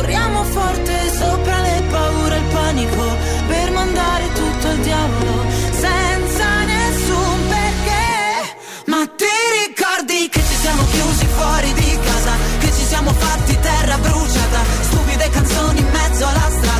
Corriamo 0.00 0.44
forte 0.44 0.94
sopra 1.14 1.60
le 1.60 1.82
paure 1.90 2.34
e 2.34 2.38
il 2.38 2.44
panico 2.44 3.04
per 3.48 3.70
mandare 3.70 4.32
tutto 4.32 4.66
al 4.68 4.78
diavolo 4.78 5.44
senza 5.72 6.64
nessun 6.64 7.38
perché. 7.48 8.56
Ma 8.86 9.06
ti 9.14 9.34
ricordi 9.66 10.30
che 10.30 10.40
ci 10.40 10.54
siamo 10.54 10.82
chiusi 10.90 11.26
fuori 11.26 11.72
di 11.74 11.98
casa? 12.02 12.32
Che 12.60 12.72
ci 12.72 12.84
siamo 12.86 13.12
fatti 13.12 13.58
terra 13.60 13.98
bruciata? 13.98 14.60
Stupide 14.88 15.28
canzoni 15.28 15.80
in 15.80 15.88
mezzo 15.92 16.26
alla 16.26 16.48
strada. 16.48 16.79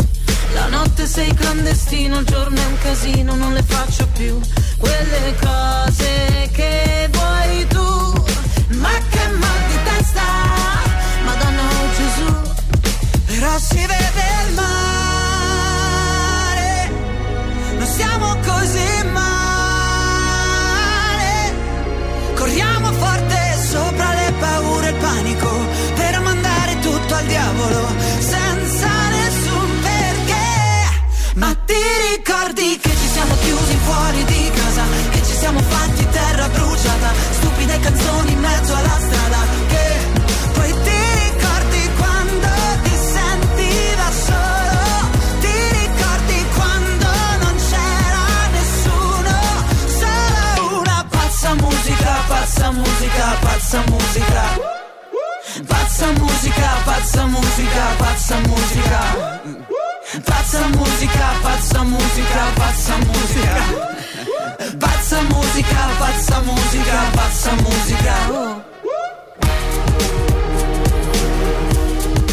La 0.53 0.67
notte 0.67 1.05
sei 1.05 1.33
clandestino, 1.33 2.19
il 2.19 2.25
giorno 2.25 2.59
è 2.59 2.65
un 2.65 2.77
casino, 2.79 3.35
non 3.35 3.53
le 3.53 3.63
faccio 3.63 4.07
più. 4.13 4.39
Quelle 4.77 5.35
cose 5.39 6.49
che 6.51 7.09
vuoi 7.11 7.67
tu. 7.67 7.79
Ma 8.79 8.89
che 9.09 9.27
mal 9.27 9.61
di 9.67 9.77
testa, 9.83 10.21
Madonna 11.25 11.61
oh 11.61 11.89
Gesù. 11.97 12.33
Però 13.25 13.57
si 13.59 13.79
vede 13.79 14.23
il 14.47 14.53
mare, 14.53 14.71
non 17.77 17.87
siamo 17.87 18.37
così 18.45 19.03
male. 19.11 19.29
Corriamo 22.35 22.91
forte 22.93 23.30
fuori 33.91 34.23
di 34.23 34.51
casa 34.53 34.83
e 35.11 35.17
ci 35.25 35.35
siamo 35.35 35.59
fatti 35.59 36.07
terra 36.09 36.47
bruciata, 36.47 37.11
stupide 37.31 37.79
canzoni 37.79 38.31
in 38.31 38.39
mezzo 38.39 38.73
alla 38.73 38.99
strada 39.05 39.39
che 39.67 39.85
poi 40.53 40.71
ti 40.85 40.99
ricordi 41.25 41.81
quando 41.97 42.47
ti 42.83 42.95
senti 43.13 43.69
solo, 44.25 45.09
ti 45.43 45.55
ricordi 45.81 46.37
quando 46.55 47.09
non 47.43 47.55
c'era 47.69 48.25
nessuno, 48.57 49.35
solo 49.99 50.79
una 50.79 51.05
pazza 51.09 51.53
musica, 51.55 52.11
pazza 52.27 52.71
musica, 52.71 53.25
pazza 53.41 53.83
musica. 53.87 54.79
Pazza 55.67 56.11
musica, 56.13 56.69
pazza 56.85 57.25
musica, 57.25 57.83
pazza 57.97 58.37
musica. 58.47 59.80
Pazza 60.19 60.67
musica, 60.67 61.39
pazza 61.41 61.83
musica, 66.41 67.11
pazza 67.15 67.55
musica. 67.55 68.29
Oh. 68.29 68.70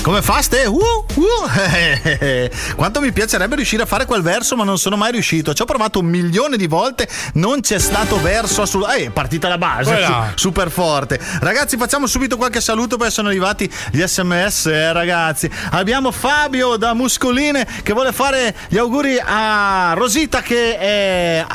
Come 0.08 0.22
fa 0.22 0.40
ste? 0.40 0.64
Uh, 0.64 0.74
uh. 0.78 1.26
Quanto 2.76 2.98
mi 3.02 3.12
piacerebbe 3.12 3.56
riuscire 3.56 3.82
a 3.82 3.84
fare 3.86 4.06
quel 4.06 4.22
verso, 4.22 4.56
ma 4.56 4.64
non 4.64 4.78
sono 4.78 4.96
mai 4.96 5.12
riuscito. 5.12 5.52
Ci 5.52 5.60
ho 5.60 5.66
provato 5.66 5.98
un 5.98 6.06
milione 6.06 6.56
di 6.56 6.66
volte, 6.66 7.06
non 7.34 7.60
c'è 7.60 7.78
stato 7.78 8.18
verso 8.18 8.62
assolutamente. 8.62 9.04
Eh, 9.04 9.08
è 9.08 9.10
partita 9.10 9.48
la 9.48 9.58
base, 9.58 10.02
su- 10.06 10.12
super 10.36 10.70
forte. 10.70 11.20
Ragazzi, 11.40 11.76
facciamo 11.76 12.06
subito 12.06 12.38
qualche 12.38 12.62
saluto 12.62 12.96
perché 12.96 13.12
sono 13.12 13.28
arrivati 13.28 13.70
gli 13.90 14.02
sms, 14.02 14.66
eh, 14.68 14.92
ragazzi. 14.94 15.50
Abbiamo 15.72 16.10
Fabio 16.10 16.76
da 16.76 16.94
Muscoline 16.94 17.66
che 17.82 17.92
vuole 17.92 18.12
fare 18.12 18.54
gli 18.68 18.78
auguri 18.78 19.20
a 19.22 19.92
Rosita 19.94 20.40
che 20.40 20.78
è- 20.78 21.46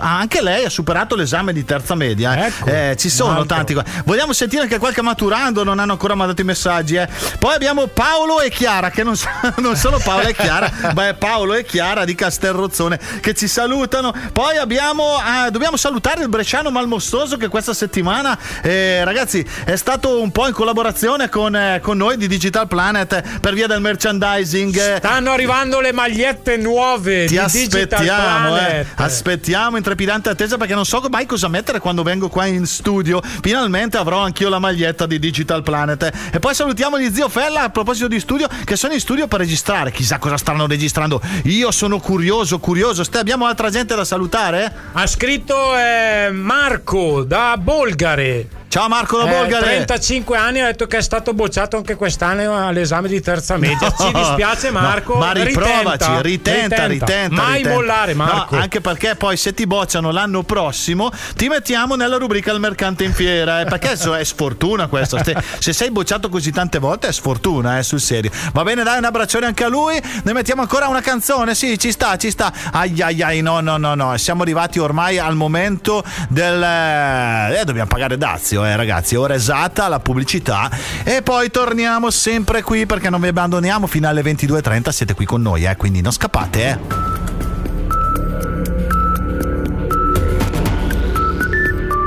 anche 0.00 0.42
lei 0.42 0.64
ha 0.64 0.70
superato 0.70 1.14
l'esame 1.14 1.52
di 1.52 1.64
terza 1.64 1.94
media. 1.94 2.46
eh. 2.46 2.90
Eh, 2.90 2.96
ci 2.96 3.08
sono 3.08 3.36
Ecco. 3.38 3.46
tanti 3.46 3.72
qua. 3.72 3.84
Vogliamo 4.04 4.32
sentire 4.32 4.62
anche 4.62 4.78
qualche 4.78 5.00
maturando, 5.02 5.62
non 5.62 5.78
hanno 5.78 5.92
ancora 5.92 6.16
mandato 6.16 6.40
i 6.40 6.44
messaggi. 6.44 6.96
eh. 6.96 7.08
Poi 7.38 7.54
abbiamo 7.54 7.82
Paolo 7.88 8.40
e 8.40 8.50
Chiara, 8.50 8.90
che 8.90 9.02
non, 9.02 9.14
non 9.58 9.76
sono 9.76 9.98
Paolo 9.98 10.28
e 10.28 10.34
Chiara, 10.34 10.70
ma 10.94 11.08
è 11.08 11.14
Paolo 11.14 11.54
e 11.54 11.64
Chiara 11.64 12.04
di 12.04 12.14
Castelrozzone 12.14 12.98
che 13.20 13.34
ci 13.34 13.48
salutano. 13.48 14.12
Poi 14.32 14.56
abbiamo, 14.56 15.16
ah, 15.16 15.50
dobbiamo 15.50 15.76
salutare 15.76 16.22
il 16.22 16.28
Bresciano 16.28 16.70
Malmostoso 16.70 17.36
che 17.36 17.48
questa 17.48 17.74
settimana, 17.74 18.38
eh, 18.62 19.04
ragazzi, 19.04 19.44
è 19.64 19.76
stato 19.76 20.20
un 20.20 20.30
po' 20.30 20.46
in 20.46 20.52
collaborazione 20.52 21.28
con, 21.28 21.54
eh, 21.54 21.80
con 21.82 21.96
noi 21.96 22.16
di 22.16 22.26
Digital 22.26 22.68
Planet 22.68 23.38
per 23.40 23.54
via 23.54 23.66
del 23.66 23.80
merchandising. 23.80 24.76
eh. 24.76 24.96
Stanno 24.98 25.30
arrivando 25.30 25.80
le 25.80 25.92
magliette 25.92 26.56
nuove 26.56 27.26
Ti 27.26 27.38
di 27.38 27.44
Digital 27.50 28.00
aspettiamo, 28.00 28.56
eh. 28.58 28.86
Aspettiamo 28.96 29.76
in 29.76 29.82
trepidante 29.82 30.28
attesa 30.28 30.56
perché 30.56 30.74
non 30.74 30.84
so 30.84 31.02
mai 31.10 31.26
cosa 31.26 31.48
mettere 31.48 31.78
quando 31.78 32.02
vengo 32.02 32.28
qua 32.28 32.46
in 32.46 32.66
studio. 32.66 33.20
Finalmente 33.42 33.96
avrò 33.96 34.20
anch'io 34.20 34.48
la 34.48 34.58
maglietta 34.58 35.06
di 35.06 35.18
Digital 35.18 35.62
Planet. 35.62 36.10
E 36.32 36.38
poi 36.38 36.54
salutiamo 36.54 36.98
gli 36.98 37.12
zio 37.12 37.28
Fella 37.28 37.70
proposito 37.74 38.08
di 38.08 38.20
studio, 38.20 38.48
che 38.64 38.76
sono 38.76 38.94
in 38.94 39.00
studio 39.00 39.26
per 39.26 39.40
registrare. 39.40 39.90
Chissà 39.90 40.18
cosa 40.18 40.38
stanno 40.38 40.66
registrando. 40.66 41.20
Io 41.44 41.70
sono 41.72 41.98
curioso, 41.98 42.58
curioso. 42.58 43.04
Ste, 43.04 43.18
abbiamo 43.18 43.44
altra 43.44 43.68
gente 43.68 43.94
da 43.94 44.04
salutare? 44.04 44.72
Ha 44.92 45.06
scritto 45.06 45.76
eh, 45.76 46.30
Marco 46.30 47.24
da 47.24 47.58
Bolgare. 47.58 48.62
Ciao 48.74 48.88
Marco 48.88 49.18
da 49.18 49.26
Eh, 49.26 49.30
Bolgare. 49.30 49.64
35 49.66 50.36
anni 50.36 50.60
ha 50.60 50.64
detto 50.66 50.88
che 50.88 50.96
è 50.96 51.00
stato 51.00 51.32
bocciato 51.32 51.76
anche 51.76 51.94
quest'anno 51.94 52.66
all'esame 52.66 53.06
di 53.06 53.20
terza 53.20 53.56
media. 53.56 53.88
Ci 53.96 54.10
dispiace 54.12 54.70
No, 54.72 54.80
Marco. 54.80 55.14
ma 55.14 55.30
riprovaci, 55.30 56.10
ritenta, 56.22 56.86
ritenta. 56.86 57.40
Mai 57.40 57.58
ritenta. 57.58 57.68
mollare 57.72 58.14
Marco. 58.14 58.56
No, 58.56 58.60
anche 58.60 58.80
perché 58.80 59.14
poi 59.14 59.36
se 59.36 59.54
ti 59.54 59.64
bocciano 59.68 60.10
l'anno 60.10 60.42
prossimo 60.42 61.08
ti 61.36 61.46
mettiamo 61.46 61.94
nella 61.94 62.16
rubrica 62.16 62.50
il 62.50 62.58
mercante 62.58 63.04
in 63.04 63.12
fiera. 63.14 63.60
eh, 63.60 63.64
perché 63.66 63.92
è 63.92 64.24
sfortuna 64.24 64.88
questo. 64.88 65.22
Se- 65.22 65.36
Se 65.58 65.72
sei 65.72 65.92
bocciato 65.92 66.28
così 66.28 66.50
tante 66.50 66.80
volte 66.80 67.06
è 67.06 67.12
sfortuna, 67.12 67.78
eh, 67.78 67.84
sul 67.84 68.00
serio. 68.00 68.32
Va 68.52 68.64
bene, 68.64 68.82
dai, 68.82 68.98
un 68.98 69.04
abbraccione 69.04 69.46
anche 69.46 69.62
a 69.62 69.68
lui. 69.68 70.02
Ne 70.24 70.32
mettiamo 70.32 70.62
ancora 70.62 70.88
una 70.88 71.00
canzone. 71.00 71.54
Sì, 71.54 71.78
ci 71.78 71.92
sta, 71.92 72.16
ci 72.16 72.28
sta. 72.32 72.52
Ai 72.72 73.00
ai 73.00 73.22
ai, 73.22 73.40
no, 73.40 73.60
no, 73.60 73.76
no, 73.76 73.94
no. 73.94 74.16
Siamo 74.16 74.42
arrivati 74.42 74.80
ormai 74.80 75.20
al 75.20 75.36
momento 75.36 76.02
del. 76.28 76.60
Eh, 76.60 77.62
dobbiamo 77.64 77.86
pagare 77.86 78.18
Dazio, 78.18 78.62
eh, 78.64 78.76
ragazzi. 78.76 79.16
Ora 79.16 79.34
esatta 79.34 79.88
la 79.88 80.00
pubblicità. 80.00 80.70
E 81.02 81.22
poi 81.22 81.50
torniamo 81.50 82.10
sempre 82.10 82.62
qui 82.62 82.86
perché 82.86 83.10
non 83.10 83.20
vi 83.20 83.28
abbandoniamo 83.28 83.86
fino 83.86 84.08
alle 84.08 84.22
22.30. 84.22 84.90
Siete 84.90 85.14
qui 85.14 85.24
con 85.24 85.42
noi, 85.42 85.64
eh, 85.64 85.76
quindi 85.76 86.00
non 86.00 86.12
scappate, 86.12 86.68
eh. 86.68 86.78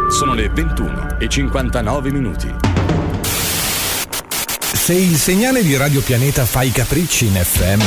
Sono 0.09 0.33
le 0.33 0.49
21 0.49 1.17
e 1.19 1.27
59 1.27 2.11
minuti. 2.11 2.76
Se 4.87 4.93
il 4.93 5.17
segnale 5.17 5.63
di 5.63 5.75
Radio 5.75 6.01
Pianeta 6.01 6.45
fa 6.45 6.61
i 6.61 6.71
capricci 6.71 7.25
in 7.25 7.33
FM, 7.33 7.81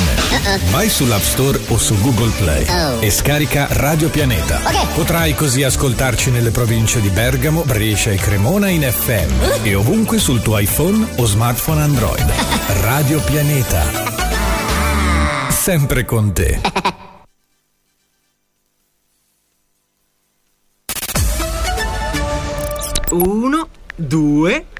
vai 0.71 0.91
sull'App 0.91 1.23
Store 1.23 1.59
o 1.69 1.79
su 1.79 1.99
Google 1.99 2.31
Play 2.37 2.67
Oh. 2.69 3.01
e 3.01 3.11
scarica 3.11 3.69
Radio 3.71 4.11
Pianeta. 4.11 4.61
Potrai 4.93 5.35
così 5.35 5.63
ascoltarci 5.63 6.31
nelle 6.31 6.51
province 6.51 7.01
di 7.01 7.09
Bergamo, 7.09 7.63
Brescia 7.63 8.11
e 8.11 8.17
Cremona 8.17 8.69
in 8.69 8.83
FM 8.83 9.65
e 9.65 9.75
ovunque 9.77 10.19
sul 10.19 10.43
tuo 10.43 10.59
iPhone 10.59 11.07
o 11.17 11.25
smartphone 11.25 11.81
Android. 11.81 12.31
Radio 12.83 13.19
Pianeta. 13.23 15.49
Sempre 15.49 16.05
con 16.05 16.35
te. 16.35 16.61
Uno, 23.13 23.69
due, 23.97 24.67
tre. 24.73 24.80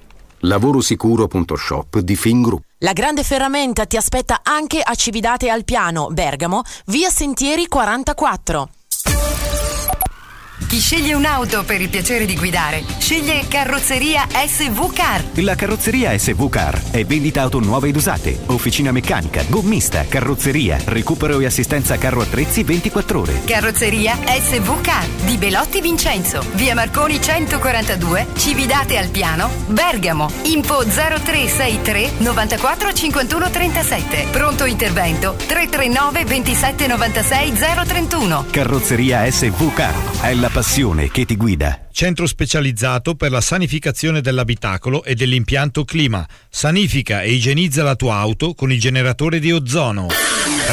Lavorosicuro.shop 0.41 1.99
di 1.99 2.15
Fingroup. 2.15 2.63
La 2.79 2.93
grande 2.93 3.23
ferramenta 3.23 3.85
ti 3.85 3.97
aspetta 3.97 4.39
anche 4.43 4.81
a 4.81 4.95
Cividate 4.95 5.49
al 5.49 5.63
Piano, 5.63 6.07
Bergamo, 6.07 6.61
via 6.85 7.09
Sentieri 7.09 7.67
44. 7.67 8.69
Chi 10.71 10.79
sceglie 10.79 11.13
un'auto 11.13 11.65
per 11.65 11.81
il 11.81 11.89
piacere 11.89 12.25
di 12.25 12.37
guidare, 12.37 12.81
sceglie 12.97 13.45
Carrozzeria 13.49 14.25
SV 14.31 14.93
Car. 14.93 15.21
La 15.43 15.53
carrozzeria 15.53 16.17
SV 16.17 16.47
Car 16.47 16.81
è 16.91 17.03
vendita 17.03 17.41
auto 17.41 17.59
nuove 17.59 17.89
ed 17.89 17.97
usate, 17.97 18.39
officina 18.45 18.93
meccanica, 18.93 19.43
gommista, 19.49 20.05
carrozzeria, 20.05 20.79
recupero 20.85 21.41
e 21.41 21.45
assistenza 21.45 21.97
carro 21.97 22.21
attrezzi 22.21 22.63
24 22.63 23.19
ore. 23.19 23.41
Carrozzeria 23.43 24.17
SV 24.25 24.79
Car 24.79 25.05
di 25.25 25.35
Belotti 25.35 25.81
Vincenzo, 25.81 26.41
via 26.53 26.73
Marconi 26.73 27.21
142, 27.21 28.27
Cividate 28.37 28.97
al 28.97 29.09
Piano, 29.09 29.49
Bergamo. 29.67 30.31
Info 30.43 30.85
0363 30.85 32.11
94 32.19 32.93
51 32.93 33.49
37. 33.49 34.27
Pronto 34.31 34.63
intervento 34.63 35.35
339 35.35 36.23
27 36.23 36.87
96 36.87 37.53
031. 37.85 38.45
Carrozzeria 38.49 39.29
SV 39.29 39.73
Car 39.73 39.93
è 40.21 40.33
la 40.33 40.47
passione 40.47 40.59
che 41.11 41.25
ti 41.25 41.35
guida. 41.35 41.87
Centro 41.91 42.27
specializzato 42.27 43.15
per 43.15 43.31
la 43.31 43.41
sanificazione 43.41 44.21
dell'abitacolo 44.21 45.03
e 45.03 45.15
dell'impianto 45.15 45.83
clima. 45.83 46.23
Sanifica 46.49 47.23
e 47.23 47.31
igienizza 47.31 47.81
la 47.81 47.95
tua 47.95 48.17
auto 48.17 48.53
con 48.53 48.71
il 48.71 48.79
generatore 48.79 49.39
di 49.39 49.51
ozono. 49.51 50.07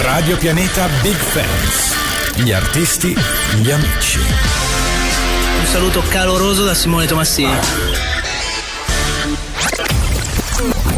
Radio 0.01 0.37
Pianeta 0.37 0.89
Big 1.01 1.17
Fans. 1.17 2.43
Gli 2.43 2.53
artisti, 2.53 3.15
gli 3.63 3.71
amici. 3.71 4.19
Un 4.19 5.67
saluto 5.67 6.03
caloroso 6.09 6.65
da 6.65 6.75
Simone 6.75 7.07
Tomassini. 7.07 7.59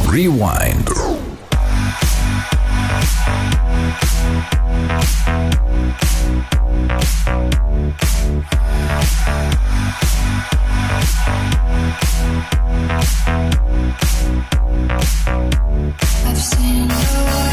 Rewind. 0.09 1.19
I've 16.27 16.39
seen 16.39 16.89
the 16.89 16.95
world, 16.95 17.50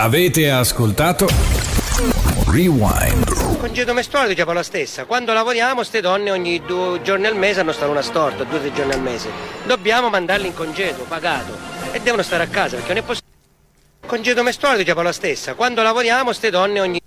Avete 0.00 0.50
ascoltato 0.50 1.28
Rewind. 2.50 3.58
Congedo 3.58 3.92
mestruale 3.92 4.28
diciamo 4.28 4.52
la 4.54 4.62
stessa. 4.62 5.04
Quando 5.04 5.34
lavoriamo, 5.34 5.82
ste 5.82 6.00
donne 6.00 6.30
ogni 6.30 6.62
due 6.64 7.02
giorni 7.02 7.26
al 7.26 7.36
mese 7.36 7.60
hanno 7.60 7.72
stare 7.72 7.90
una 7.90 8.00
storta, 8.00 8.44
due 8.44 8.56
o 8.56 8.60
tre 8.62 8.72
giorni 8.72 8.94
al 8.94 9.02
mese. 9.02 9.28
Dobbiamo 9.66 10.08
mandarli 10.08 10.46
in 10.46 10.54
congedo, 10.54 11.02
pagato. 11.02 11.54
E 11.92 12.00
devono 12.00 12.22
stare 12.22 12.44
a 12.44 12.46
casa 12.46 12.76
perché 12.76 12.94
non 12.94 13.02
è 13.02 13.04
possibile. 13.04 13.34
Congedo 14.06 14.42
mestruale 14.42 14.78
diciamo 14.78 15.02
la 15.02 15.12
stessa. 15.12 15.52
Quando 15.52 15.82
lavoriamo, 15.82 16.32
ste 16.32 16.48
donne 16.48 16.80
ogni 16.80 17.00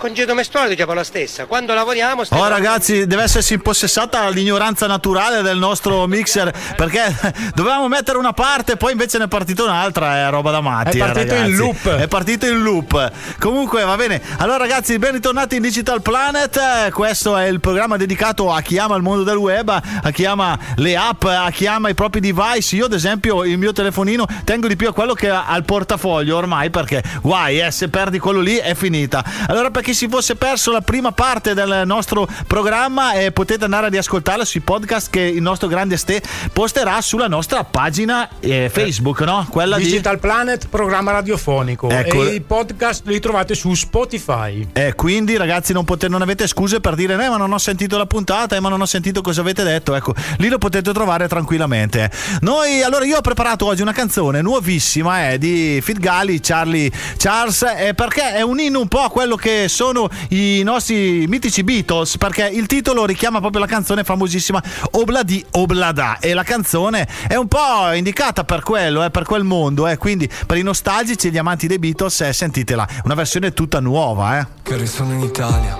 Congedo 0.00 0.32
mestruale 0.32 0.70
diciamo 0.70 0.94
la 0.94 1.04
stessa. 1.04 1.44
Quando 1.44 1.74
lavoriamo, 1.74 2.22
Oh 2.30 2.48
ragazzi, 2.48 3.06
deve 3.06 3.24
essersi 3.24 3.52
impossessata 3.52 4.26
l'ignoranza 4.30 4.86
naturale 4.86 5.42
del 5.42 5.58
nostro 5.58 6.06
mixer 6.06 6.50
perché 6.74 7.14
dovevamo 7.54 7.86
mettere 7.86 8.16
una 8.16 8.32
parte, 8.32 8.78
poi 8.78 8.92
invece 8.92 9.18
ne 9.18 9.24
è 9.24 9.28
partita 9.28 9.62
un'altra, 9.62 10.26
è 10.26 10.30
roba 10.30 10.52
da 10.52 10.62
matti. 10.62 10.96
È 10.96 11.02
eh, 11.02 11.04
partito 11.04 11.34
in 11.34 11.40
ragazzi. 11.42 11.56
loop. 11.56 11.88
È 11.96 12.08
partito 12.08 12.46
in 12.46 12.62
loop. 12.62 13.12
Comunque 13.38 13.84
va 13.84 13.94
bene. 13.96 14.22
Allora 14.38 14.56
ragazzi, 14.56 14.98
ben 14.98 15.12
ritornati 15.12 15.56
in 15.56 15.62
Digital 15.62 16.00
Planet. 16.00 16.56
Eh, 16.56 16.90
Questo 16.92 17.36
è 17.36 17.44
il 17.48 17.60
programma 17.60 17.98
dedicato 17.98 18.50
a 18.50 18.62
chi 18.62 18.78
ama 18.78 18.96
il 18.96 19.02
mondo 19.02 19.22
del 19.22 19.36
web, 19.36 19.68
a 19.68 20.10
chi 20.10 20.24
ama 20.24 20.58
le 20.76 20.96
app, 20.96 21.24
a 21.24 21.50
chi 21.50 21.66
ama 21.66 21.90
i 21.90 21.94
propri 21.94 22.20
device. 22.20 22.74
Io 22.74 22.86
ad 22.86 22.94
esempio 22.94 23.44
il 23.44 23.58
mio 23.58 23.74
telefonino 23.74 24.24
tengo 24.44 24.66
di 24.66 24.76
più 24.76 24.88
a 24.88 24.94
quello 24.94 25.12
che 25.12 25.28
ha 25.28 25.44
al 25.44 25.66
portafoglio 25.66 26.38
ormai 26.38 26.70
perché 26.70 27.02
guai, 27.20 27.60
eh, 27.60 27.70
se 27.70 27.90
perdi 27.90 28.18
quello 28.18 28.40
lì 28.40 28.56
è 28.56 28.74
finita. 28.74 29.22
Allora 29.46 29.70
per 29.70 29.88
chi 29.90 29.94
si 29.96 30.08
fosse 30.08 30.36
perso 30.36 30.70
la 30.70 30.82
prima 30.82 31.10
parte 31.10 31.52
del 31.52 31.82
nostro 31.84 32.28
programma 32.46 33.14
eh, 33.14 33.32
potete 33.32 33.64
andare 33.64 33.86
a 33.86 33.88
riascoltarla 33.88 34.44
sui 34.44 34.60
podcast 34.60 35.10
che 35.10 35.20
il 35.20 35.42
nostro 35.42 35.66
grande 35.66 35.96
Ste 35.96 36.22
posterà 36.52 37.00
sulla 37.00 37.26
nostra 37.26 37.64
pagina 37.64 38.28
eh, 38.38 38.70
Facebook, 38.72 39.22
no? 39.22 39.44
Quella 39.50 39.78
di 39.78 39.84
Digital 39.84 40.20
Planet, 40.20 40.68
programma 40.68 41.10
radiofonico. 41.10 41.88
Ecco. 41.88 42.24
E 42.24 42.34
i 42.34 42.40
podcast 42.40 43.04
li 43.06 43.18
trovate 43.18 43.54
su 43.56 43.74
Spotify. 43.74 44.68
Eh, 44.72 44.94
quindi 44.94 45.36
ragazzi 45.36 45.72
non, 45.72 45.84
potete- 45.84 46.08
non 46.08 46.22
avete 46.22 46.46
scuse 46.46 46.78
per 46.78 46.94
dire 46.94 47.14
eh, 47.14 47.28
ma 47.28 47.36
non 47.36 47.52
ho 47.52 47.58
sentito 47.58 47.98
la 47.98 48.06
puntata, 48.06 48.54
eh, 48.54 48.60
ma 48.60 48.68
non 48.68 48.80
ho 48.80 48.86
sentito 48.86 49.22
cosa 49.22 49.40
avete 49.40 49.64
detto. 49.64 49.96
Ecco, 49.96 50.14
lì 50.36 50.48
lo 50.48 50.58
potete 50.58 50.92
trovare 50.92 51.26
tranquillamente. 51.26 52.08
Noi, 52.42 52.82
allora 52.82 53.04
io 53.04 53.16
ho 53.16 53.22
preparato 53.22 53.66
oggi 53.66 53.82
una 53.82 53.92
canzone 53.92 54.40
nuovissima 54.40 55.30
eh, 55.30 55.38
di 55.38 55.80
Fit 55.82 55.98
Gali, 55.98 56.38
Charlie 56.40 56.92
Charles, 57.16 57.62
eh, 57.76 57.94
perché 57.94 58.34
è 58.34 58.42
un 58.42 58.60
inno 58.60 58.78
un 58.78 58.88
po' 58.88 59.00
a 59.00 59.10
quello 59.10 59.34
che 59.34 59.66
sono 59.80 60.10
i 60.28 60.62
nostri 60.62 61.24
mitici 61.26 61.64
Beatles, 61.64 62.18
perché 62.18 62.46
il 62.46 62.66
titolo 62.66 63.06
richiama 63.06 63.40
proprio 63.40 63.62
la 63.62 63.66
canzone 63.66 64.04
famosissima 64.04 64.62
Obladi 64.90 65.42
Oblada 65.52 66.18
e 66.18 66.34
la 66.34 66.42
canzone 66.42 67.08
è 67.26 67.36
un 67.36 67.48
po' 67.48 67.90
indicata 67.94 68.44
per 68.44 68.62
quello, 68.62 69.02
eh, 69.02 69.08
per 69.08 69.24
quel 69.24 69.42
mondo, 69.42 69.88
eh, 69.88 69.96
quindi 69.96 70.28
per 70.46 70.58
i 70.58 70.62
nostalgici 70.62 71.28
e 71.28 71.30
gli 71.30 71.38
amanti 71.38 71.66
dei 71.66 71.78
Beatles 71.78 72.20
eh, 72.20 72.34
sentitela, 72.34 72.86
una 73.04 73.14
versione 73.14 73.54
tutta 73.54 73.80
nuova. 73.80 74.40
Eh. 74.40 74.46
Che 74.62 74.76
risono 74.76 75.14
in 75.14 75.20
Italia, 75.20 75.78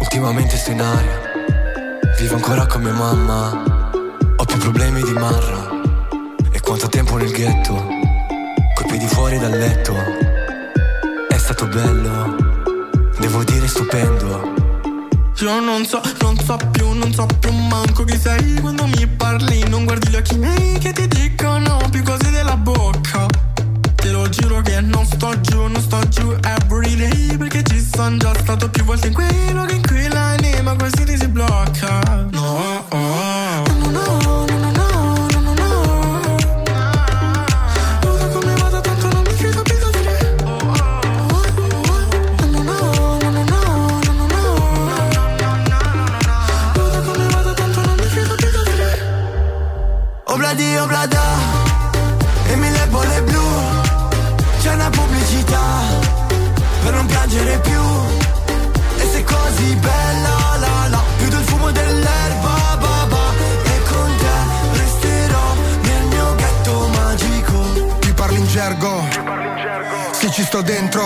ultimamente 0.00 0.56
sto 0.56 0.72
in 0.72 0.80
aria. 0.80 1.20
Vivo 2.18 2.34
ancora 2.34 2.66
con 2.66 2.82
mia 2.82 2.92
mamma, 2.92 3.90
ho 4.36 4.44
più 4.44 4.58
problemi 4.58 5.00
di 5.02 5.12
Marra. 5.12 5.70
E 6.50 6.58
quanto 6.58 6.88
tempo 6.88 7.16
nel 7.18 7.30
ghetto, 7.30 7.86
coi 8.74 8.86
piedi 8.88 9.06
fuori 9.06 9.38
dal 9.38 9.56
letto. 9.56 9.94
È 11.28 11.38
stato 11.38 11.66
bello, 11.66 12.45
devo 13.26 13.42
dire 13.42 13.66
stupendo. 13.66 14.54
Io 15.40 15.60
non 15.60 15.84
so, 15.84 16.00
non 16.20 16.38
so 16.38 16.56
più, 16.70 16.92
non 16.92 17.12
so 17.12 17.26
più 17.40 17.50
manco 17.50 18.04
chi 18.04 18.16
sei 18.16 18.54
quando 18.60 18.86
mi 18.86 19.06
parli 19.06 19.68
Non 19.68 19.84
guardi 19.84 20.08
gli 20.08 20.16
occhi 20.16 20.38
miei 20.38 20.78
che 20.78 20.92
ti 20.92 21.06
dicono 21.08 21.78
più 21.90 22.02
cose 22.02 22.30
della 22.30 22.56
bocca 22.56 23.26
Te 23.96 24.10
lo 24.10 24.28
giuro 24.30 24.62
che 24.62 24.80
non 24.80 25.04
sto 25.04 25.38
giù, 25.40 25.66
non 25.66 25.82
sto 25.82 25.98
giù 26.08 26.34
everyday 26.42 27.36
Perché 27.36 27.62
ci 27.64 27.84
sono 27.92 28.16
già 28.16 28.32
stato 28.38 28.70
più 28.70 28.84
volte 28.84 29.08
in 29.08 29.12
quei 29.12 29.52
luoghi 29.52 29.74
in 29.74 29.86
cui 29.86 30.08
l'anima 30.08 30.74
quasi 30.74 31.04
ti 31.04 31.18
si 31.18 31.28
blocca 31.28 32.28
No, 32.30 32.84
oh, 32.88 32.96
oh. 32.96 33.62
no, 33.78 33.90
no, 33.90 34.15
Obladi 50.56 50.78
oblada 50.78 51.22
e 52.46 52.56
mille 52.56 52.86
bolle 52.86 53.22
blu. 53.24 53.42
C'è 54.62 54.72
una 54.72 54.88
pubblicità 54.88 55.60
per 56.82 56.94
non 56.94 57.04
piangere 57.04 57.58
più. 57.58 57.82
E 58.96 59.06
sei 59.12 59.22
così 59.22 59.74
bella 59.74 60.56
la 60.58 60.88
la, 60.88 61.02
più 61.18 61.28
del 61.28 61.44
fumo 61.44 61.70
dell'erba 61.70 62.76
baba. 62.78 63.34
E 63.64 63.82
con 63.82 64.16
te 64.16 64.78
resterò 64.78 65.54
nel 65.82 66.04
mio 66.06 66.34
ghetto 66.36 66.88
magico. 66.88 67.98
Ti 67.98 68.12
parli 68.14 68.38
in 68.38 68.46
gergo? 68.46 69.04
Sì, 70.12 70.30
ci 70.30 70.42
sto 70.42 70.62
dentro. 70.62 71.04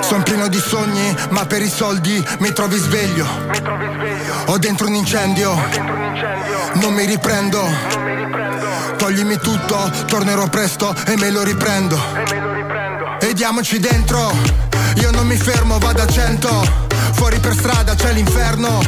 Sono 0.00 0.22
pieno 0.22 0.48
di 0.48 0.58
sogni, 0.58 1.16
ma 1.30 1.46
per 1.46 1.62
i 1.62 1.70
soldi 1.70 2.22
mi 2.40 2.52
trovi 2.52 2.76
sveglio. 2.76 3.26
Ho 4.46 4.58
dentro 4.58 4.86
un 4.86 4.96
incendio. 4.96 5.56
Non 6.74 6.92
mi 6.92 7.06
riprendo. 7.06 8.03
Toglimi 8.96 9.38
tutto, 9.38 9.90
tornerò 10.06 10.46
presto 10.48 10.94
e 11.06 11.16
me 11.16 11.30
lo 11.30 11.42
riprendo. 11.42 11.98
E 13.20 13.32
diamoci 13.34 13.78
dentro. 13.78 14.32
Io 14.96 15.10
non 15.10 15.26
mi 15.26 15.36
fermo, 15.36 15.78
vado 15.78 16.02
a 16.02 16.06
cento. 16.06 16.48
Fuori 17.12 17.38
per 17.38 17.54
strada 17.54 17.94
c'è 17.94 18.12
l'inferno. 18.12 18.80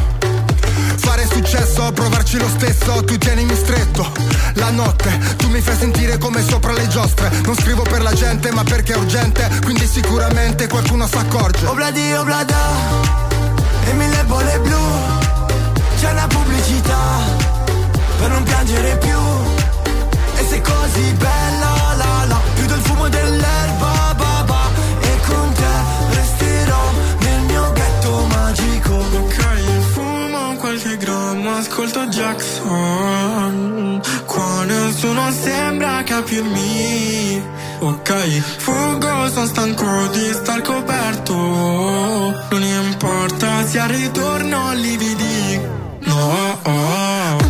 Fare 0.97 1.27
successo, 1.27 1.91
provarci 1.91 2.37
lo 2.37 2.47
stesso, 2.49 3.03
tu 3.03 3.17
tienimi 3.17 3.55
stretto. 3.55 4.11
La 4.53 4.71
notte, 4.71 5.35
tu 5.37 5.47
mi 5.49 5.61
fai 5.61 5.77
sentire 5.77 6.17
come 6.17 6.43
sopra 6.43 6.73
le 6.73 6.87
giostre. 6.87 7.29
Non 7.45 7.55
scrivo 7.55 7.83
per 7.83 8.01
la 8.01 8.13
gente, 8.13 8.51
ma 8.51 8.63
perché 8.63 8.93
è 8.93 8.97
urgente, 8.97 9.49
quindi 9.63 9.87
sicuramente 9.87 10.67
qualcuno 10.67 11.07
s'accorge. 11.07 11.65
Obladi 11.65 12.13
oblada 12.13 12.57
e 13.85 13.93
mille 13.93 14.23
bolle 14.23 14.59
blu. 14.59 14.79
C'è 15.99 16.11
una 16.11 16.27
pubblicità 16.27 17.56
per 18.17 18.29
non 18.29 18.43
piangere 18.43 18.97
più. 18.97 19.19
E 20.39 20.45
sei 20.49 20.61
così 20.61 21.13
bella 21.13 21.95
la 21.97 22.25
la, 22.27 22.41
più 22.55 22.65
del 22.65 22.79
fumo 22.79 23.07
dell'erba 23.09 24.13
baba. 24.15 24.69
E 25.01 25.19
con 25.27 25.53
te 25.53 26.15
resterò 26.15 26.91
nel 27.19 27.41
mio 27.41 27.71
ghetto 27.73 28.27
magico. 28.35 28.93
Ok, 28.93 29.41
fumo 29.93 30.55
qualche 30.57 30.97
grammo, 30.97 31.55
ascolto 31.55 32.05
Jackson. 32.07 34.01
Qua 34.25 34.63
nessuno 34.65 35.31
sembra 35.31 36.03
capirmi. 36.03 37.55
Ok, 37.79 38.11
fuggo, 38.57 39.29
sono 39.29 39.45
stanco 39.45 40.07
di 40.11 40.31
star 40.33 40.61
coperto. 40.61 41.35
Non 41.35 42.63
importa 42.63 43.65
se 43.67 43.79
al 43.79 43.89
ritorno 43.89 44.73
lividi. 44.73 45.75
No, 45.99 46.59
oh. 46.63 46.71
no, 46.71 47.46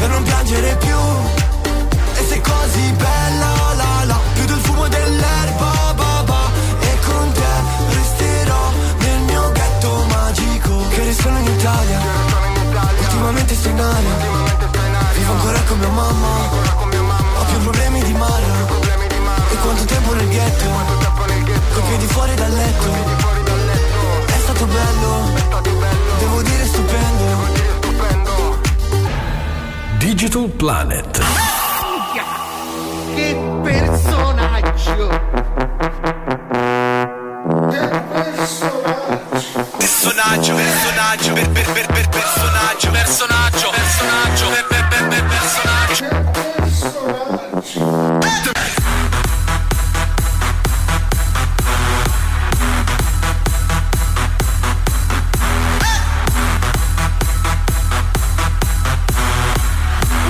per 0.00 0.08
non 0.08 0.22
piangere 0.22 0.76
più. 0.76 0.98
E 2.14 2.26
sei 2.26 2.40
così 2.40 2.92
bella 2.92 3.09
aria. 13.68 14.16
Vivo 15.14 15.32
ancora 15.32 15.60
con 15.66 15.78
mia 15.78 15.88
mamma, 15.88 16.28
ho 17.38 17.44
più 17.44 17.58
problemi 17.60 18.02
di 18.02 18.12
Mara. 18.12 18.68
E 19.50 19.56
quanto 19.62 19.84
tempo 19.84 20.14
nel 20.14 20.28
ghetto, 20.28 20.66
coi 21.72 21.82
piedi 21.88 22.06
fuori 22.06 22.34
dal 22.34 22.52
letto. 22.52 22.90
È 24.26 24.38
stato 24.38 24.66
bello, 24.66 25.32
devo 26.18 26.42
dire 26.42 26.64
stupendo. 26.64 27.58
Digital 29.98 30.48
Planet. 30.50 31.20
Che 33.14 33.36
personaggio! 33.62 35.28
Personaggio, 39.76 40.54
personaggio, 40.54 41.32
per, 41.34 41.50
per, 41.50 41.72
per, 41.72 41.86
per 41.86 41.89
personaggio, 44.00 44.48
personaggio, 44.48 44.48
personaggio. 44.48 44.48
personaggio, 44.48 44.48
pe- 44.50 44.64
pe- 44.68 44.84
pe- 44.88 45.06
pe- 45.08 45.24
personaggio. 45.24 46.40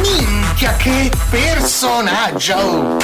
Minchia 0.03 0.75
che 0.77 1.11
personaggio! 1.31 2.99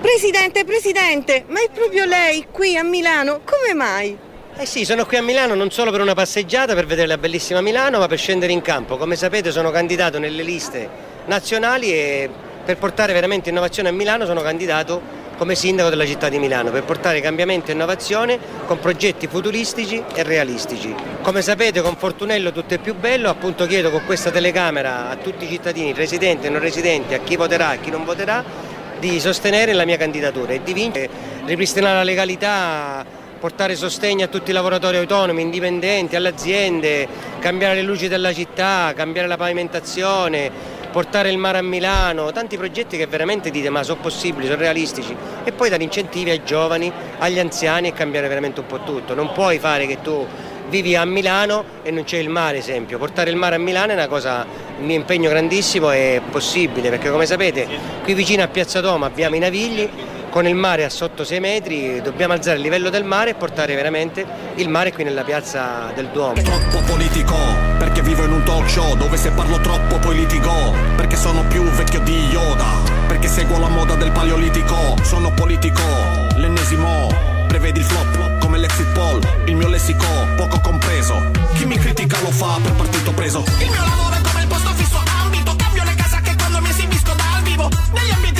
Presidente, 0.00 0.64
presidente, 0.64 1.44
ma 1.48 1.60
è 1.60 1.70
proprio 1.72 2.04
lei 2.04 2.46
qui 2.50 2.76
a 2.76 2.82
Milano? 2.82 3.40
Come 3.44 3.74
mai? 3.74 4.23
Eh 4.56 4.66
sì, 4.66 4.84
sono 4.84 5.04
qui 5.04 5.16
a 5.16 5.22
Milano 5.22 5.56
non 5.56 5.72
solo 5.72 5.90
per 5.90 6.00
una 6.00 6.14
passeggiata 6.14 6.74
per 6.74 6.86
vedere 6.86 7.08
la 7.08 7.18
bellissima 7.18 7.60
Milano, 7.60 7.98
ma 7.98 8.06
per 8.06 8.18
scendere 8.18 8.52
in 8.52 8.62
campo. 8.62 8.96
Come 8.96 9.16
sapete 9.16 9.50
sono 9.50 9.72
candidato 9.72 10.20
nelle 10.20 10.44
liste 10.44 10.88
nazionali 11.26 11.92
e 11.92 12.30
per 12.64 12.78
portare 12.78 13.12
veramente 13.12 13.50
innovazione 13.50 13.88
a 13.88 13.92
Milano 13.92 14.26
sono 14.26 14.42
candidato 14.42 15.02
come 15.36 15.56
sindaco 15.56 15.90
della 15.90 16.06
città 16.06 16.28
di 16.28 16.38
Milano, 16.38 16.70
per 16.70 16.84
portare 16.84 17.20
cambiamento 17.20 17.72
e 17.72 17.74
innovazione 17.74 18.38
con 18.66 18.78
progetti 18.78 19.26
futuristici 19.26 20.00
e 20.14 20.22
realistici. 20.22 20.94
Come 21.20 21.42
sapete 21.42 21.80
con 21.80 21.96
Fortunello 21.96 22.52
tutto 22.52 22.74
è 22.74 22.78
più 22.78 22.94
bello, 22.94 23.30
appunto 23.30 23.66
chiedo 23.66 23.90
con 23.90 24.04
questa 24.06 24.30
telecamera 24.30 25.10
a 25.10 25.16
tutti 25.16 25.46
i 25.46 25.48
cittadini, 25.48 25.92
residenti 25.92 26.46
e 26.46 26.50
non 26.50 26.60
residenti, 26.60 27.14
a 27.14 27.18
chi 27.18 27.34
voterà 27.34 27.72
e 27.72 27.76
a 27.76 27.80
chi 27.80 27.90
non 27.90 28.04
voterà, 28.04 28.44
di 29.00 29.18
sostenere 29.18 29.72
la 29.72 29.84
mia 29.84 29.96
candidatura 29.96 30.52
e 30.52 30.62
di 30.62 30.72
vincere, 30.72 31.10
ripristinare 31.44 31.96
la 31.96 32.04
legalità, 32.04 33.22
portare 33.44 33.76
sostegno 33.76 34.24
a 34.24 34.28
tutti 34.28 34.52
i 34.52 34.54
lavoratori 34.54 34.96
autonomi, 34.96 35.42
indipendenti, 35.42 36.16
alle 36.16 36.30
aziende, 36.30 37.06
cambiare 37.40 37.74
le 37.74 37.82
luci 37.82 38.08
della 38.08 38.32
città, 38.32 38.94
cambiare 38.96 39.28
la 39.28 39.36
pavimentazione, 39.36 40.50
portare 40.90 41.28
il 41.28 41.36
mare 41.36 41.58
a 41.58 41.62
Milano, 41.62 42.32
tanti 42.32 42.56
progetti 42.56 42.96
che 42.96 43.06
veramente 43.06 43.50
dite 43.50 43.68
ma 43.68 43.82
sono 43.82 44.00
possibili, 44.00 44.46
sono 44.46 44.60
realistici 44.60 45.14
e 45.44 45.52
poi 45.52 45.68
dare 45.68 45.82
incentivi 45.82 46.30
ai 46.30 46.42
giovani, 46.42 46.90
agli 47.18 47.38
anziani 47.38 47.88
e 47.88 47.92
cambiare 47.92 48.28
veramente 48.28 48.60
un 48.60 48.66
po' 48.66 48.82
tutto. 48.82 49.14
Non 49.14 49.30
puoi 49.32 49.58
fare 49.58 49.86
che 49.86 50.00
tu 50.00 50.26
vivi 50.70 50.96
a 50.96 51.04
Milano 51.04 51.64
e 51.82 51.90
non 51.90 52.04
c'è 52.04 52.16
il 52.16 52.30
mare, 52.30 52.56
esempio. 52.56 52.96
Portare 52.96 53.28
il 53.28 53.36
mare 53.36 53.56
a 53.56 53.58
Milano 53.58 53.90
è 53.90 53.94
una 53.94 54.08
cosa, 54.08 54.46
un 54.78 54.86
mio 54.86 54.96
impegno 54.96 55.28
grandissimo 55.28 55.92
e 55.92 56.22
possibile, 56.30 56.88
perché 56.88 57.10
come 57.10 57.26
sapete 57.26 57.68
qui 58.04 58.14
vicino 58.14 58.42
a 58.42 58.48
Piazza 58.48 58.80
Doma 58.80 59.04
abbiamo 59.04 59.36
i 59.36 59.38
navigli, 59.38 59.86
con 60.34 60.48
il 60.48 60.56
mare 60.56 60.82
a 60.82 60.90
sotto 60.90 61.22
6 61.22 61.38
metri 61.38 62.00
dobbiamo 62.02 62.32
alzare 62.32 62.56
il 62.56 62.62
livello 62.64 62.90
del 62.90 63.04
mare 63.04 63.30
e 63.30 63.34
portare 63.34 63.76
veramente 63.76 64.26
il 64.56 64.68
mare 64.68 64.92
qui 64.92 65.04
nella 65.04 65.22
piazza 65.22 65.92
del 65.94 66.08
Duomo. 66.08 66.42
Troppo 66.42 66.80
politico, 66.86 67.36
perché 67.78 68.02
vivo 68.02 68.24
in 68.24 68.32
un 68.32 68.42
talk 68.42 68.68
show 68.68 68.96
dove 68.96 69.16
se 69.16 69.30
parlo 69.30 69.60
troppo 69.60 69.96
poi 69.98 70.16
litigo, 70.16 70.74
perché 70.96 71.14
sono 71.14 71.44
più 71.46 71.62
vecchio 71.62 72.00
di 72.00 72.16
Yoda, 72.32 72.66
perché 73.06 73.28
seguo 73.28 73.60
la 73.60 73.68
moda 73.68 73.94
del 73.94 74.10
paleolitico, 74.10 74.96
sono 75.02 75.32
politico, 75.32 75.82
l'ennesimo, 76.34 77.14
prevedi 77.46 77.78
il 77.78 77.84
flop 77.84 78.38
come 78.40 78.58
l'exit 78.58 78.88
poll, 78.88 79.20
il 79.44 79.54
mio 79.54 79.68
lessico 79.68 80.04
poco 80.36 80.58
compreso, 80.58 81.30
chi 81.54 81.64
mi 81.64 81.78
critica 81.78 82.18
lo 82.22 82.32
fa 82.32 82.58
per 82.60 82.72
partito 82.72 83.12
preso. 83.12 83.44
Il 83.60 83.70
mio 83.70 83.84
lavoro 83.84 84.16
è 84.16 84.20
come 84.20 84.40
il 84.40 84.48
posto 84.48 84.70
fisso 84.70 85.00
ambito 85.22 85.54
Cambio 85.54 85.84
le 85.84 85.94
casacche 85.94 86.34
quando 86.36 86.60
mi 86.60 86.70
esibisco 86.70 87.12
dal 87.14 87.42
vivo 87.42 87.68
Negli 87.92 88.10
ambienti 88.10 88.33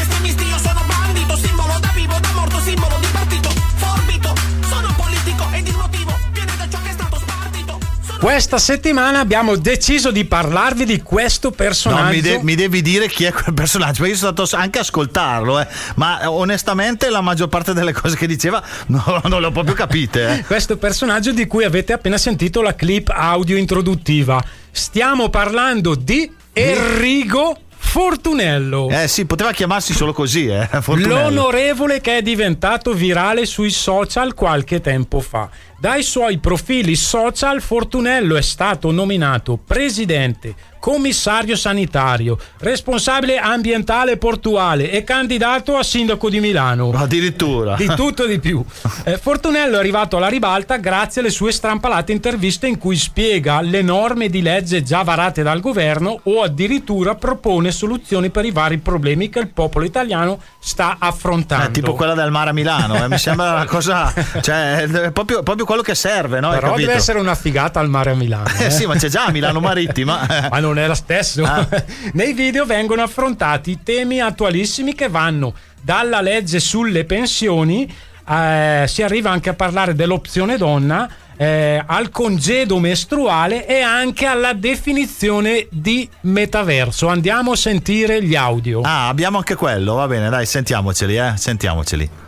Questa 8.25 8.57
settimana 8.57 9.19
abbiamo 9.19 9.55
deciso 9.55 10.11
di 10.11 10.25
parlarvi 10.25 10.87
di 10.87 11.03
questo 11.03 11.51
personaggio. 11.51 12.05
No, 12.05 12.09
mi, 12.09 12.21
de- 12.23 12.41
mi 12.43 12.55
devi 12.55 12.81
dire 12.81 13.07
chi 13.07 13.25
è 13.25 13.33
quel 13.33 13.53
personaggio. 13.53 13.99
perché 13.99 14.13
Io 14.13 14.17
sono 14.17 14.33
stato 14.33 14.57
anche 14.57 14.79
a 14.79 14.81
ascoltarlo, 14.81 15.61
eh. 15.61 15.67
ma 15.97 16.23
eh, 16.23 16.27
onestamente 16.27 17.11
la 17.11 17.21
maggior 17.21 17.49
parte 17.49 17.75
delle 17.75 17.93
cose 17.93 18.17
che 18.17 18.27
diceva 18.27 18.63
no, 18.89 19.21
non 19.25 19.43
le 19.43 19.49
ho 19.49 19.51
proprio 19.51 19.75
capite. 19.75 20.39
eh. 20.39 20.45
Questo 20.49 20.79
personaggio 20.79 21.33
di 21.33 21.47
cui 21.47 21.65
avete 21.65 21.93
appena 21.93 22.17
sentito 22.17 22.63
la 22.63 22.75
clip 22.75 23.11
audio 23.15 23.59
introduttiva. 23.59 24.43
Stiamo 24.71 25.29
parlando 25.29 25.95
di 25.95 26.33
Enrico 26.55 27.59
Fortunello. 27.77 28.89
Eh 28.89 29.07
sì, 29.07 29.27
poteva 29.27 29.53
chiamarsi 29.53 29.93
solo 29.93 30.15
così, 30.15 30.47
eh. 30.47 30.67
L'onorevole 30.87 32.01
che 32.01 32.17
è 32.17 32.23
diventato 32.23 32.95
virale 32.95 33.45
sui 33.45 33.71
social 33.71 34.33
qualche 34.33 34.81
tempo 34.81 35.21
fa. 35.21 35.49
Dai 35.85 36.03
suoi 36.03 36.39
profili 36.39 36.97
social 36.97 37.61
Fortunello 37.61 38.37
è 38.37 38.41
stato 38.41 38.91
nominato 38.91 39.59
presidente, 39.59 40.55
commissario 40.81 41.57
sanitario, 41.57 42.39
responsabile 42.61 43.37
ambientale 43.37 44.17
portuale 44.17 44.91
e 44.91 45.05
candidato 45.05 45.77
a 45.77 45.83
sindaco 45.83 46.31
di 46.31 46.41
Milano. 46.41 46.91
Addirittura. 46.95 47.75
Di 47.75 47.87
tutto 47.95 48.25
e 48.25 48.29
di 48.29 48.39
più. 48.39 48.65
Eh, 49.07 49.19
Fortunello 49.19 49.77
è 49.77 49.79
arrivato 49.79 50.17
alla 50.17 50.29
ribalta 50.29 50.79
grazie 50.79 51.21
alle 51.21 51.29
sue 51.29 51.53
strampalate 51.53 52.13
interviste 52.13 52.67
in 52.67 52.79
cui 52.79 52.97
spiega 52.97 53.61
le 53.61 53.83
norme 53.83 54.31
di 54.31 54.41
legge 54.41 54.83
già 54.83 55.03
varate 55.03 55.43
dal 55.43 55.61
governo 55.61 56.21
o 56.23 56.41
addirittura 56.41 57.15
propone 57.17 57.71
soluzioni 57.71 58.31
per 58.31 58.47
i 58.47 58.51
vari 58.51 58.79
problemi 58.79 59.29
che 59.29 59.41
il 59.41 59.49
popolo 59.49 59.85
italiano 59.85 60.41
sta 60.59 60.97
affrontando. 60.99 61.69
Eh, 61.69 61.71
tipo 61.73 61.93
quella 61.93 62.15
del 62.15 62.31
mare 62.31 62.51
a 62.51 62.53
Milano, 62.55 63.05
eh, 63.05 63.09
mi 63.09 63.19
sembra 63.19 63.53
una 63.53 63.67
cosa, 63.67 64.11
cioè, 64.41 64.85
è 64.85 65.13
proprio, 65.13 65.43
proprio 65.43 65.67
quello 65.75 65.83
che 65.83 65.95
serve, 65.95 66.41
no? 66.41 66.51
Però 66.51 66.77
deve 66.77 66.93
essere 66.93 67.19
una 67.19 67.35
figata 67.35 67.81
al 67.81 67.89
mare 67.89 68.13
a 68.13 68.15
Milano. 68.15 68.49
Eh 68.59 68.71
sì, 68.71 68.87
ma 68.87 68.95
c'è 68.95 69.09
già 69.09 69.31
Milano 69.31 69.61
Marittima. 69.61 70.49
ma 70.51 70.59
non 70.61 70.79
è 70.79 70.87
la 70.87 70.95
stessa. 70.95 71.69
Nei 72.15 72.33
video 72.33 72.65
vengono 72.65 73.03
affrontati 73.03 73.81
temi 73.83 74.21
attualissimi 74.21 74.95
che 74.95 75.09
vanno 75.09 75.55
dalla 75.81 76.21
legge 76.21 76.61
sulle 76.61 77.05
pensioni, 77.05 77.93
eh, 78.27 78.85
si 78.87 79.03
arriva 79.03 79.31
anche 79.31 79.51
a 79.51 79.55
parlare 79.55 79.95
dell'opzione 79.95 80.57
donna, 80.57 81.11
eh, 81.37 81.83
al 81.85 82.11
congedo 82.11 82.79
mestruale 82.79 83.67
e 83.67 83.81
anche 83.81 84.25
alla 84.25 84.55
definizione 84.55 85.67
di 85.71 86.09
metaverso. 86.23 87.09
Andiamo 87.09 87.53
a 87.53 87.57
sentire 87.57 88.23
gli 88.23 88.35
audio. 88.35 88.81
Ah, 88.83 89.09
abbiamo 89.09 89.39
anche 89.39 89.57
quello, 89.57 89.95
va 89.95 90.07
bene, 90.07 90.31
dai, 90.31 90.47
sentiamoceli, 90.47 91.17
eh, 91.17 91.33
sentiamoceli. 91.37 92.23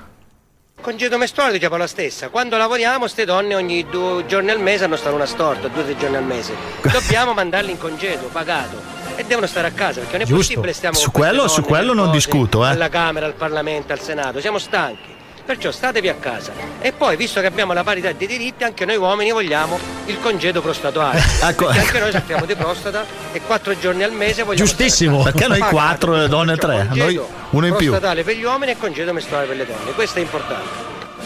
Congedo 0.87 1.19
mestruale 1.19 1.51
diciamo 1.51 1.77
la 1.77 1.89
stessa, 1.89 2.29
quando 2.29 2.57
lavoriamo 2.57 3.09
ste 3.09 3.25
donne 3.25 3.57
ogni 3.57 3.85
due 3.91 4.25
giorni 4.27 4.51
al 4.51 4.61
mese 4.61 4.85
hanno 4.85 4.95
stare 4.95 5.17
una 5.17 5.27
storta, 5.27 5.67
due 5.67 5.83
o 5.83 5.85
tre 5.85 5.97
giorni 5.97 6.15
al 6.15 6.23
mese. 6.23 6.55
Dobbiamo 6.81 7.33
mandarli 7.35 7.73
in 7.73 7.77
congedo, 7.79 8.29
pagato. 8.29 8.81
E 9.17 9.25
devono 9.25 9.49
stare 9.49 9.67
a 9.67 9.73
casa 9.73 9.99
perché 9.99 10.13
non 10.19 10.27
è 10.27 10.29
Giusto. 10.29 10.45
possibile 10.47 10.73
stiamo 10.73 10.95
Su 10.95 11.11
queste 11.11 11.35
quello- 11.35 11.49
su 11.49 11.63
quello 11.63 11.87
queste 11.91 12.03
non 12.05 12.13
discuto, 12.13 12.65
eh. 12.65 12.69
Alla 12.69 12.89
Camera, 12.89 13.27
al 13.27 13.35
Parlamento, 13.35 13.93
al 13.93 13.99
Senato, 14.01 14.41
siamo 14.41 14.59
stanchi. 14.59 15.16
Perciò 15.47 15.71
statevi 15.71 16.09
a 16.09 16.15
casa. 16.15 16.53
E 16.81 16.93
poi, 16.93 17.17
visto 17.17 17.41
che 17.41 17.47
abbiamo 17.47 17.73
la 17.73 17.85
parità 17.85 18.11
dei 18.11 18.27
diritti, 18.27 18.65
anche 18.65 18.85
noi 18.85 18.97
uomini 18.97 19.31
vogliamo 19.31 19.79
il 20.07 20.19
congedo 20.21 20.61
prostatuale. 20.61 21.23
Ecco. 21.47 21.69
Anche 21.69 21.99
noi 22.01 22.11
soffriamo 22.11 22.45
di 22.45 22.55
prostata 22.57 23.05
e 23.31 23.41
quattro 23.41 23.79
giorni 23.79 24.03
al 24.03 24.11
mese 24.11 24.43
vogliamo 24.43 24.67
Giustissimo. 24.67 25.23
Perché 25.23 25.47
noi 25.47 25.61
quattro 25.61 26.17
e 26.17 26.21
le 26.23 26.29
donne 26.29 26.57
tre, 26.57 26.89
noi 26.93 27.21
uno 27.51 27.67
in 27.67 27.77
più. 27.77 27.91
Prostatale 27.91 28.25
per 28.25 28.35
gli 28.35 28.43
uomini 28.43 28.73
e 28.73 28.77
congedo 28.77 29.13
mestruale 29.13 29.47
per 29.47 29.57
le 29.57 29.67
donne. 29.67 29.93
Questo 29.93 30.19
è 30.19 30.23
importante. 30.23 30.69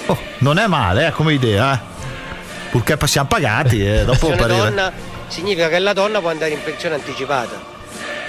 Oh, 0.06 0.18
non 0.38 0.58
è 0.58 0.66
male, 0.66 1.06
eh, 1.06 1.10
come 1.12 1.32
idea, 1.32 1.74
eh. 1.74 1.78
Purché 2.70 2.98
siamo 3.06 3.28
pagati 3.28 3.84
e 3.84 4.04
dopo 4.04 4.28
per 4.28 4.46
donna 4.46 4.92
significa 5.30 5.68
che 5.68 5.78
la 5.78 5.92
donna 5.92 6.20
può 6.20 6.28
andare 6.28 6.50
in 6.50 6.62
pensione 6.62 6.96
anticipata. 6.96 7.69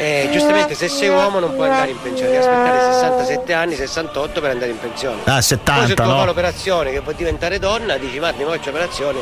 E 0.02 0.30
giustamente 0.32 0.74
se 0.74 0.88
sei 0.88 1.10
uomo 1.10 1.38
non 1.38 1.54
puoi 1.54 1.70
andare 1.70 1.92
in 1.92 2.02
pensione, 2.02 2.32
devi 2.32 2.44
aspettare 2.44 2.94
67 2.94 3.54
anni, 3.54 3.76
68 3.76 4.42
per 4.42 4.50
andare 4.50 4.72
in 4.72 4.80
pensione. 4.80 5.22
Ah, 5.26 5.34
Poi 5.34 5.42
se 5.44 5.48
70, 5.64 5.94
tu 5.94 6.10
no? 6.10 6.16
fai 6.18 6.26
l'operazione 6.26 6.92
che 6.92 7.02
puoi 7.02 7.14
diventare 7.14 7.60
donna, 7.60 7.98
dici 7.98 8.18
ma 8.20 8.32
mi 8.36 8.44
faccio 8.44 8.72
l'operazione. 8.72 9.20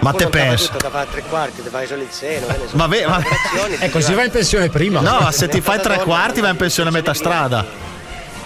Ma 0.00 0.12
te 0.12 0.24
non 0.24 0.30
te 0.30 0.38
la 0.46 0.90
fai 0.90 1.06
te 1.06 1.10
tre 1.12 1.22
quarti, 1.22 1.62
ti 1.62 1.68
fai 1.70 1.86
solo 1.86 2.02
il 2.02 2.10
seno, 2.10 2.46
so, 2.68 2.76
Ma 2.76 2.86
ve- 2.86 3.06
ma- 3.06 3.18
Eh, 3.18 3.78
ti 3.86 3.88
così 3.90 4.12
va- 4.12 4.24
in 4.24 4.30
pensione 4.30 4.68
prima. 4.68 5.00
No, 5.00 5.20
ma 5.20 5.32
se 5.32 5.48
ti 5.48 5.62
fai 5.62 5.80
tre 5.80 5.96
quarti 6.00 6.40
vai 6.42 6.50
in 6.50 6.56
pensione 6.56 6.90
a 6.90 6.92
metà 6.92 7.14
strada. 7.14 7.64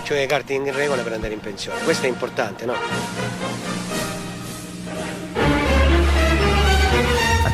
Cioè 0.05 0.18
le 0.18 0.26
carte 0.26 0.53
in 0.53 0.72
regola 0.72 1.03
per 1.03 1.12
andare 1.14 1.32
in 1.34 1.40
pensione. 1.40 1.80
Questo 1.82 2.07
è 2.07 2.09
importante, 2.09 2.64
no? 2.66 2.74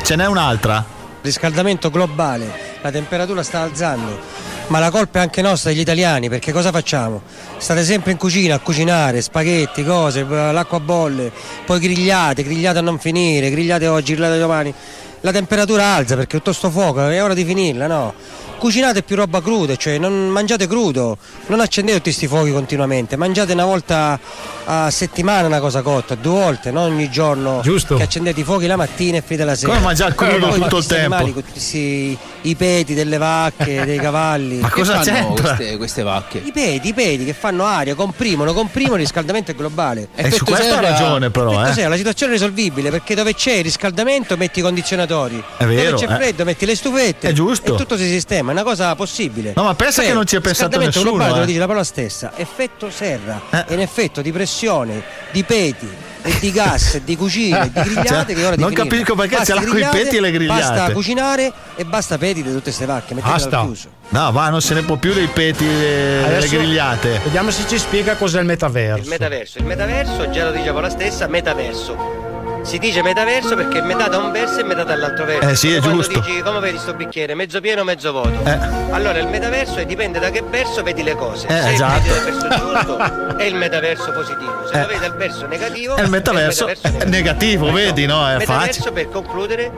Ce 0.03 0.15
n'è 0.15 0.25
un'altra? 0.27 0.83
Riscaldamento 1.21 1.89
globale, 1.89 2.68
la 2.81 2.91
temperatura 2.91 3.43
sta 3.43 3.61
alzando, 3.61 4.19
ma 4.67 4.79
la 4.79 4.89
colpa 4.89 5.19
è 5.19 5.21
anche 5.21 5.41
nostra 5.41 5.71
degli 5.71 5.79
italiani, 5.79 6.29
perché 6.29 6.51
cosa 6.51 6.71
facciamo? 6.71 7.21
State 7.57 7.83
sempre 7.83 8.11
in 8.11 8.17
cucina 8.17 8.55
a 8.55 8.59
cucinare, 8.59 9.21
spaghetti, 9.21 9.83
cose, 9.83 10.21
eh, 10.21 10.51
l'acqua 10.51 10.79
bolle, 10.79 11.31
poi 11.65 11.79
grigliate, 11.79 12.43
grigliate 12.43 12.77
a 12.77 12.81
non 12.81 12.99
finire, 12.99 13.49
grigliate 13.49 13.87
oggi, 13.87 14.13
grigliate 14.13 14.39
domani. 14.39 14.73
La 15.21 15.31
temperatura 15.31 15.83
alza 15.95 16.15
perché 16.15 16.37
tutto 16.37 16.53
sto 16.53 16.69
fuoco 16.69 17.05
è 17.07 17.21
ora 17.21 17.33
di 17.33 17.43
finirla, 17.43 17.87
no? 17.87 18.13
Cucinate 18.59 19.01
più 19.01 19.15
roba 19.15 19.41
cruda, 19.41 19.75
cioè 19.75 19.97
non 19.97 20.27
mangiate 20.29 20.67
crudo, 20.67 21.17
non 21.47 21.59
accendete 21.59 21.97
tutti 21.97 22.09
questi 22.09 22.27
fuochi 22.27 22.51
continuamente, 22.51 23.15
mangiate 23.15 23.53
una 23.53 23.65
volta 23.65 24.19
a 24.65 24.91
settimana 24.91 25.47
una 25.47 25.59
cosa 25.59 25.81
cotta, 25.81 26.13
due 26.15 26.33
volte, 26.33 26.69
non 26.69 26.91
ogni 26.91 27.09
giorno 27.09 27.61
Giusto. 27.63 27.95
che 27.95 28.03
accendete 28.03 28.41
i 28.41 28.43
fuochi 28.43 28.67
la 28.67 28.75
mattina 28.75 29.17
e 29.17 29.21
finite 29.21 29.45
la 29.45 29.55
sera. 29.55 29.71
Come 29.73 29.83
mangiare 29.85 30.13
crudo 30.13 30.49
tutto 30.49 30.77
il 30.77 30.85
tempo? 30.85 31.15
animali, 31.15 31.33
con 31.33 31.41
tutti 31.41 31.51
questi- 31.53 32.17
i 32.41 32.55
peti 32.55 32.93
delle 32.93 33.17
vacche, 33.17 33.83
dei 33.85 33.97
cavalli. 33.97 34.57
Ma 34.59 34.69
cosa 34.69 34.99
Che 34.99 35.05
fanno 35.11 35.33
c'entra? 35.33 35.55
queste- 35.55 35.77
queste 35.77 36.03
vacche? 36.03 36.41
I 36.43 36.51
peti, 36.51 36.87
i 36.89 36.93
peti 36.93 37.25
che 37.25 37.33
fanno 37.33 37.63
aria, 37.65 37.95
comprimono, 37.95 38.53
comprimono 38.53 38.95
il 38.97 39.01
riscaldamento 39.01 39.53
globale. 39.55 40.09
E 40.15 40.29
su 40.31 40.43
questo 40.45 40.75
ha 40.75 40.79
ragione 40.81 41.31
però, 41.31 41.65
eh. 41.65 41.73
serra, 41.73 41.89
la 41.89 41.95
situazione 41.95 42.33
è 42.33 42.35
risolvibile 42.35 42.89
perché 42.91 43.15
dove 43.15 43.33
c'è 43.33 43.53
il 43.53 43.63
riscaldamento 43.63 44.35
metti 44.37 44.59
i 44.59 44.61
condizionatori. 44.61 45.41
È 45.57 45.65
vero, 45.65 45.91
Dove 45.91 46.05
c'è 46.05 46.11
eh. 46.11 46.15
freddo 46.15 46.43
metti 46.43 46.65
le 46.65 46.75
stufette. 46.75 47.29
È 47.29 47.31
giusto. 47.31 47.73
E 47.73 47.77
tutto 47.77 47.97
si 47.97 48.07
sistema, 48.07 48.48
è 48.49 48.53
una 48.53 48.63
cosa 48.63 48.95
possibile. 48.95 49.53
No, 49.55 49.63
ma 49.63 49.75
pensa 49.75 50.01
che 50.01 50.13
non 50.13 50.25
ci 50.25 50.35
ha 50.35 50.41
pensato 50.41 50.77
nessuno, 50.77 51.11
globale, 51.11 51.43
eh. 51.43 51.45
dice 51.45 51.59
la 51.59 51.65
parola 51.65 51.83
stessa. 51.83 52.31
Effetto 52.35 52.89
serra 52.89 53.41
è 53.49 53.73
un 53.73 53.79
effetto 53.79 54.21
di 54.21 54.31
pressione, 54.31 55.01
di 55.31 55.43
peti. 55.43 56.07
E 56.21 56.37
di 56.39 56.51
gas, 56.51 56.95
e 56.95 57.03
di 57.05 57.15
cucine, 57.15 57.63
e 57.63 57.71
di 57.71 57.79
grigliate 57.93 58.07
Cioè, 58.09 58.25
che 58.25 58.41
è 58.41 58.45
ora 58.45 58.55
di 58.57 58.61
non 58.61 58.73
capisco 58.73 59.15
perché 59.15 59.37
Basta 59.37 59.53
ce 59.53 59.53
l'ha 59.53 59.61
coi 59.65 59.71
grigliate, 59.71 59.97
peti 59.97 60.17
e 60.17 60.19
le 60.19 60.31
grigliate. 60.31 60.75
Basta 60.75 60.91
cucinare 60.91 61.53
e 61.77 61.85
basta 61.85 62.17
peti 62.17 62.43
di 62.43 62.49
tutte 62.49 62.63
queste 62.63 62.85
vacche. 62.85 63.13
Basta. 63.15 63.61
chiuso. 63.61 63.89
No, 64.09 64.29
va, 64.33 64.49
non 64.49 64.61
se 64.61 64.73
ne 64.73 64.81
può 64.81 64.97
più 64.97 65.13
dei 65.13 65.27
peti 65.27 65.63
e 65.63 66.19
le 66.19 66.25
Adesso 66.25 66.57
grigliate. 66.57 67.21
Vediamo 67.23 67.51
se 67.51 67.63
ci 67.69 67.79
spiega 67.79 68.17
cos'è 68.17 68.39
il 68.41 68.45
metaverso. 68.45 69.03
Il 69.03 69.07
metaverso, 69.07 69.57
il 69.59 69.63
metaverso, 69.63 70.29
già 70.29 70.43
lo 70.43 70.51
diceva 70.51 70.81
la 70.81 70.89
stessa, 70.89 71.25
metaverso. 71.27 72.28
Si 72.61 72.77
dice 72.77 73.01
metaverso 73.01 73.55
perché 73.55 73.81
metà 73.81 74.07
da 74.07 74.17
un 74.17 74.31
verso 74.31 74.59
e 74.59 74.63
metà 74.63 74.83
dall'altro 74.83 75.25
verso. 75.25 75.49
Eh 75.49 75.55
sì, 75.55 75.73
è 75.73 75.79
Quando 75.79 76.01
giusto. 76.03 76.19
dici 76.19 76.41
come 76.41 76.59
vedi 76.59 76.77
sto 76.77 76.93
bicchiere, 76.93 77.33
mezzo 77.33 77.59
pieno, 77.61 77.83
mezzo 77.83 78.11
vuoto. 78.11 78.39
Eh. 78.43 78.57
Allora 78.91 79.17
il 79.19 79.27
metaverso 79.27 79.83
dipende 79.83 80.19
da 80.19 80.29
che 80.29 80.43
verso 80.47 80.83
vedi 80.83 81.01
le 81.01 81.15
cose. 81.15 81.47
Eh, 81.47 81.61
Se 81.61 81.71
esatto. 81.73 82.01
vedi 82.01 82.09
dal 82.09 82.23
verso 82.23 82.47
giusto 82.71 83.37
è 83.37 83.43
il 83.43 83.55
metaverso 83.55 84.11
positivo, 84.11 84.67
se 84.67 84.73
Eh. 84.77 84.81
lo 84.81 84.87
vedi 84.87 84.99
dal 84.99 85.15
verso 85.15 85.47
negativo 85.47 85.95
È 85.95 86.01
il 86.01 86.09
metaverso 86.09 86.67
è 86.67 86.77
negativo, 87.05 87.71
vedi, 87.71 88.05
no? 88.05 88.27
È 88.27 88.37
metaverso 88.37 88.53
facile. 88.83 88.91
per 88.91 89.09
concludere 89.09 89.71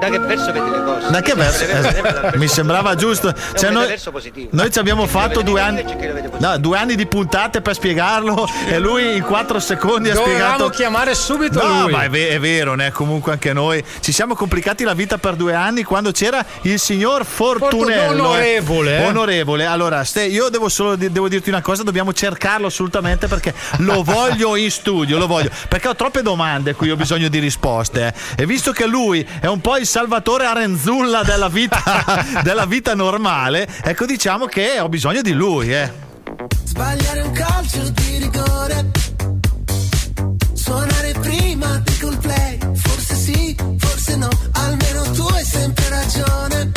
da 0.00 0.08
che 0.10 0.18
verso 0.18 0.52
vedi 0.52 0.70
le 0.70 0.82
cose. 0.84 1.10
Da 1.10 1.20
che 1.20 1.34
verso? 1.34 1.64
Mi 2.36 2.48
sembrava 2.48 2.94
giusto. 2.94 3.32
Cioè, 3.56 3.70
noi, 3.70 3.94
noi 4.50 4.70
ci 4.70 4.78
abbiamo 4.78 5.06
fatto 5.06 5.42
due 5.42 5.60
anni, 5.60 5.80
e 5.80 6.22
no, 6.38 6.58
due 6.58 6.76
anni 6.78 6.94
di 6.94 7.06
puntate 7.06 7.60
per 7.60 7.74
spiegarlo 7.74 8.46
e 8.68 8.78
lui 8.78 9.16
in 9.16 9.22
quattro 9.22 9.58
secondi 9.60 10.10
ha 10.10 10.14
Dovevamo 10.14 10.42
spiegato. 10.44 10.68
chiamare 10.70 11.14
subito 11.14 11.64
No, 11.66 11.82
lui. 11.82 11.92
ma 11.92 12.02
è, 12.04 12.10
ve- 12.10 12.28
è 12.30 12.38
vero, 12.40 12.74
né? 12.74 12.90
comunque 12.90 13.32
anche 13.32 13.52
noi 13.52 13.82
ci 14.00 14.12
siamo 14.12 14.34
complicati 14.34 14.84
la 14.84 14.94
vita 14.94 15.18
per 15.18 15.36
due 15.36 15.54
anni 15.54 15.84
quando 15.84 16.10
c'era 16.10 16.44
il 16.62 16.78
signor 16.78 17.24
Fortunello. 17.24 17.84
Fortu- 17.84 18.14
eh. 18.14 18.20
onorevole, 18.20 18.98
eh. 18.98 19.06
Onorevole. 19.06 19.66
Allora, 19.66 20.04
Ste, 20.04 20.24
io 20.24 20.48
devo 20.48 20.68
solo 20.68 20.96
devo 20.96 21.28
dirti 21.28 21.48
una 21.48 21.62
cosa, 21.62 21.82
dobbiamo 21.82 22.12
cercarlo 22.12 22.66
assolutamente 22.66 23.26
perché 23.26 23.54
lo 23.78 24.02
voglio 24.02 24.56
in 24.56 24.70
studio, 24.70 25.18
lo 25.18 25.26
voglio. 25.26 25.50
Perché 25.68 25.88
ho 25.88 25.94
troppe 25.94 26.22
domande 26.22 26.70
a 26.70 26.74
cui 26.74 26.90
ho 26.90 26.96
bisogno 26.96 27.28
di 27.28 27.38
risposte. 27.38 28.12
eh. 28.36 28.42
E 28.42 28.46
visto 28.46 28.72
che 28.72 28.86
lui 28.86 29.26
è 29.40 29.46
un 29.46 29.60
po' 29.60 29.76
il 29.76 29.86
salvatore 29.94 30.44
Arenzulla 30.44 31.22
della 31.22 31.48
vita, 31.48 31.80
della 32.42 32.66
vita 32.66 32.96
normale, 32.96 33.68
ecco 33.80 34.06
diciamo 34.06 34.46
che 34.46 34.80
ho 34.80 34.88
bisogno 34.88 35.22
di 35.22 35.30
lui, 35.30 35.72
eh. 35.72 35.88
Sbagliare 36.64 37.20
un 37.20 37.30
calcio 37.30 37.88
di 37.90 38.16
rigore. 38.18 38.90
Suonare 40.52 41.12
prima 41.20 41.80
di 41.84 41.98
col 41.98 42.18
play. 42.18 42.58
Forse 42.74 43.14
sì, 43.14 43.56
forse 43.78 44.16
no. 44.16 44.30
Almeno 44.54 45.02
tu 45.12 45.22
hai 45.26 45.44
sempre 45.44 45.88
ragione. 45.88 46.72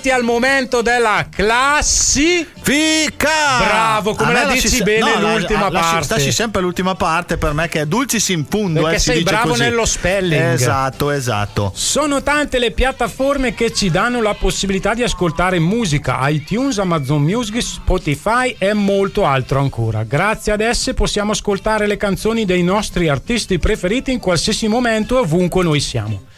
Arrivati 0.00 0.10
al 0.10 0.24
momento 0.24 0.80
della 0.82 1.26
classifica. 1.30 3.28
Bravo, 3.58 4.14
come 4.14 4.32
la 4.32 4.46
dici 4.46 4.68
lasci- 4.68 4.82
bene 4.82 5.16
no, 5.18 5.32
l'ultima 5.36 5.68
la- 5.70 5.80
parte. 5.80 6.14
lasci 6.14 6.32
sempre 6.32 6.62
l'ultima 6.62 6.94
parte 6.94 7.36
per 7.36 7.52
me 7.52 7.68
che 7.68 7.82
è 7.82 7.86
dulcis 7.86 8.28
in 8.30 8.46
fundo. 8.48 8.80
Perché 8.80 8.96
eh, 8.96 8.98
si 8.98 9.10
sei 9.10 9.22
bravo 9.22 9.50
così. 9.50 9.60
nello 9.62 9.84
spelling. 9.84 10.52
Esatto, 10.52 11.10
esatto. 11.10 11.70
Sono 11.74 12.22
tante 12.22 12.58
le 12.58 12.70
piattaforme 12.70 13.54
che 13.54 13.72
ci 13.72 13.90
danno 13.90 14.22
la 14.22 14.34
possibilità 14.34 14.94
di 14.94 15.02
ascoltare 15.02 15.58
musica, 15.58 16.26
iTunes, 16.28 16.78
Amazon 16.78 17.22
Music, 17.22 17.62
Spotify 17.62 18.56
e 18.58 18.72
molto 18.72 19.26
altro 19.26 19.60
ancora. 19.60 20.02
Grazie 20.04 20.52
ad 20.52 20.60
esse 20.60 20.94
possiamo 20.94 21.32
ascoltare 21.32 21.86
le 21.86 21.96
canzoni 21.98 22.44
dei 22.46 22.62
nostri 22.62 23.08
artisti 23.08 23.58
preferiti 23.58 24.12
in 24.12 24.18
qualsiasi 24.20 24.66
momento 24.68 25.16
e 25.16 25.20
ovunque 25.20 25.62
noi 25.62 25.80
siamo. 25.80 26.28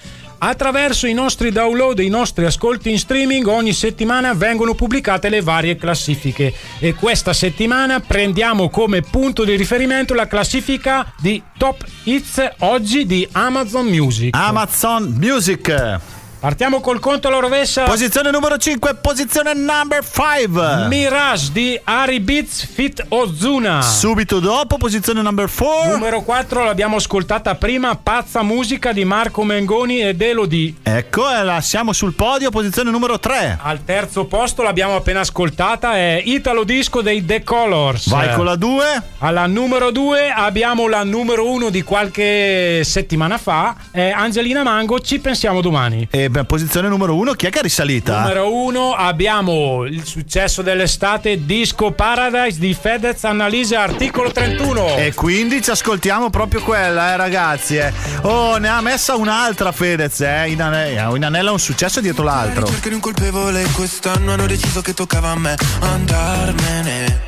Attraverso 0.44 1.06
i 1.06 1.12
nostri 1.12 1.52
download 1.52 2.00
e 2.00 2.02
i 2.02 2.08
nostri 2.08 2.44
ascolti 2.44 2.90
in 2.90 2.98
streaming 2.98 3.46
ogni 3.46 3.72
settimana 3.72 4.34
vengono 4.34 4.74
pubblicate 4.74 5.28
le 5.28 5.40
varie 5.40 5.76
classifiche 5.76 6.52
e 6.80 6.94
questa 6.94 7.32
settimana 7.32 8.00
prendiamo 8.00 8.68
come 8.68 9.02
punto 9.02 9.44
di 9.44 9.54
riferimento 9.54 10.14
la 10.14 10.26
classifica 10.26 11.14
di 11.20 11.40
Top 11.56 11.84
Hits 12.02 12.54
oggi 12.58 13.06
di 13.06 13.26
Amazon 13.30 13.86
Music. 13.86 14.34
Amazon 14.34 15.14
Music. 15.16 16.00
Partiamo 16.42 16.80
col 16.80 16.98
conto 16.98 17.28
alla 17.28 17.38
rovescia. 17.38 17.84
Posizione 17.84 18.32
numero 18.32 18.56
5, 18.56 18.96
posizione 18.96 19.54
number 19.54 20.04
5. 20.04 20.88
Mirage 20.88 21.52
di 21.52 21.80
Ari 21.84 22.18
Beats 22.18 22.66
Fit 22.66 23.04
Ozuna. 23.10 23.80
Subito 23.80 24.40
dopo, 24.40 24.76
posizione 24.76 25.22
number 25.22 25.48
4. 25.48 25.92
Numero 25.92 26.22
4 26.22 26.64
l'abbiamo 26.64 26.96
ascoltata 26.96 27.54
prima, 27.54 27.94
Pazza 27.94 28.42
Musica 28.42 28.90
di 28.90 29.04
Marco 29.04 29.44
Mengoni 29.44 30.00
ed 30.00 30.20
Elodie. 30.20 30.74
Ecco, 30.82 31.22
la 31.30 31.60
siamo 31.60 31.92
sul 31.92 32.14
podio, 32.14 32.50
posizione 32.50 32.90
numero 32.90 33.20
3. 33.20 33.60
Al 33.62 33.84
terzo 33.84 34.24
posto 34.24 34.62
l'abbiamo 34.64 34.96
appena 34.96 35.20
ascoltata, 35.20 35.94
è 35.94 36.20
Italo 36.24 36.64
Disco 36.64 37.02
dei 37.02 37.24
The 37.24 37.44
Colors. 37.44 38.08
Vai 38.08 38.34
con 38.34 38.46
la 38.46 38.56
2. 38.56 38.84
Alla 39.18 39.46
numero 39.46 39.92
2 39.92 40.32
abbiamo 40.32 40.88
la 40.88 41.04
numero 41.04 41.48
1 41.48 41.70
di 41.70 41.82
qualche 41.82 42.82
settimana 42.82 43.38
fa, 43.38 43.76
è 43.92 44.10
Angelina 44.10 44.64
Mango, 44.64 44.98
ci 44.98 45.20
pensiamo 45.20 45.60
domani. 45.60 46.08
E 46.10 46.30
posizione 46.46 46.88
numero 46.88 47.14
1, 47.16 47.32
chi 47.32 47.46
è 47.46 47.50
che 47.50 47.58
è 47.60 47.62
risalita? 47.62 48.20
Numero 48.20 48.54
1 48.54 48.92
abbiamo 48.94 49.84
il 49.84 50.04
successo 50.04 50.62
dell'estate 50.62 51.44
Disco 51.44 51.90
Paradise 51.92 52.58
di 52.58 52.74
Fedez 52.74 53.22
Annalise 53.24 53.76
Articolo 53.76 54.30
31. 54.32 54.96
E 54.96 55.12
quindi 55.14 55.62
ci 55.62 55.70
ascoltiamo 55.70 56.30
proprio 56.30 56.62
quella, 56.62 57.12
eh, 57.12 57.16
ragazzi. 57.16 57.76
eh. 57.76 57.92
Oh, 58.22 58.56
ne 58.56 58.68
ha 58.68 58.80
messa 58.80 59.14
un'altra 59.16 59.70
Fedez, 59.72 60.20
eh. 60.20 60.48
In, 60.48 60.62
ane- 60.62 60.90
in 60.92 61.24
anella 61.24 61.52
un 61.52 61.58
successo 61.60 62.00
dietro 62.00 62.24
l'altro. 62.24 62.64
ricerca 62.64 62.88
di 62.88 62.94
un 62.94 63.00
colpevole 63.00 63.64
quest'anno 63.72 64.32
hanno 64.32 64.46
deciso 64.46 64.80
che 64.80 64.94
toccava 64.94 65.30
a 65.30 65.38
me 65.38 65.54
andarmene 65.80 67.20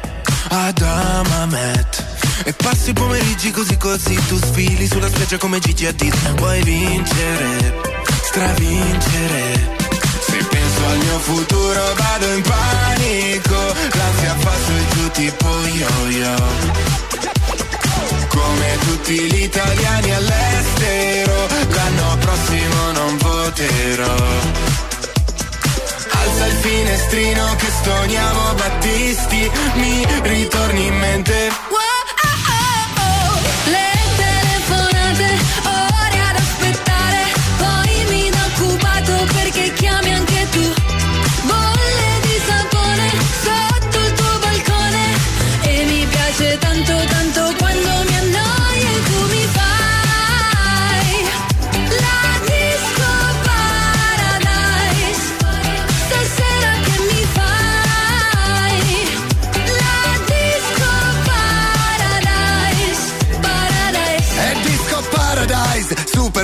ad 0.51 0.81
Amamet 0.81 2.05
e 2.45 2.53
passi 2.53 2.91
i 2.91 2.93
pomeriggi 2.93 3.51
così 3.51 3.77
così 3.77 4.15
tu 4.29 4.37
sfili 4.37 4.87
sulla 4.87 5.09
spiaggia 5.09 5.39
come 5.39 5.59
Gigi 5.59 5.87
Hadid 5.87 6.15
vuoi 6.37 6.63
vincere 6.63 7.94
stravincere. 8.35 9.43
Se 10.27 10.39
penso 10.51 10.85
al 10.87 10.99
mio 10.99 11.19
futuro 11.21 11.81
vado 11.95 12.27
in 12.33 12.43
panico. 12.43 13.59
L'ansia 13.99 14.35
fa 14.39 14.55
su 14.65 14.73
e 14.73 14.85
giù 14.95 15.11
tipo 15.11 15.49
yo-yo. 15.81 16.35
Come 18.27 18.79
tutti 18.87 19.15
gli 19.31 19.43
italiani 19.43 20.15
all'estero 20.15 21.47
l'anno 21.69 22.19
prossimo 22.19 22.91
non 22.93 23.17
voterò. 23.19 24.17
Alza 26.11 26.47
il 26.47 26.57
finestrino 26.61 27.57
che 27.57 27.71
stoniamo 27.81 28.55
Battisti 28.55 29.51
Mi 29.75 30.07
ritorni 30.23 30.87
in 30.87 30.97
mente 30.97 31.94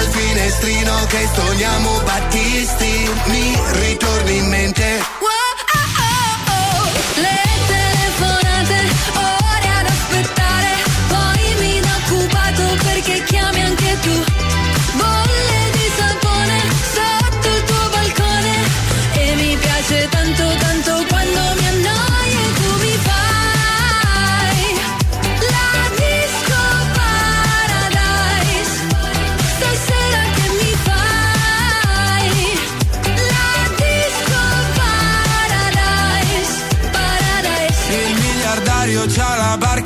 Il 0.00 0.08
finestrino 0.10 1.04
che 1.06 1.28
stoniamo 1.32 2.00
Battisti. 2.04 3.10
Mi 3.26 3.60
ritorni 3.82 4.36
in 4.38 4.48
mente. 4.48 5.02
Le 7.16 7.42
telefonate, 7.66 8.78
ore 9.14 9.68
ad 9.78 9.86
aspettare, 9.86 10.68
poi 11.08 11.54
mi. 11.58 11.80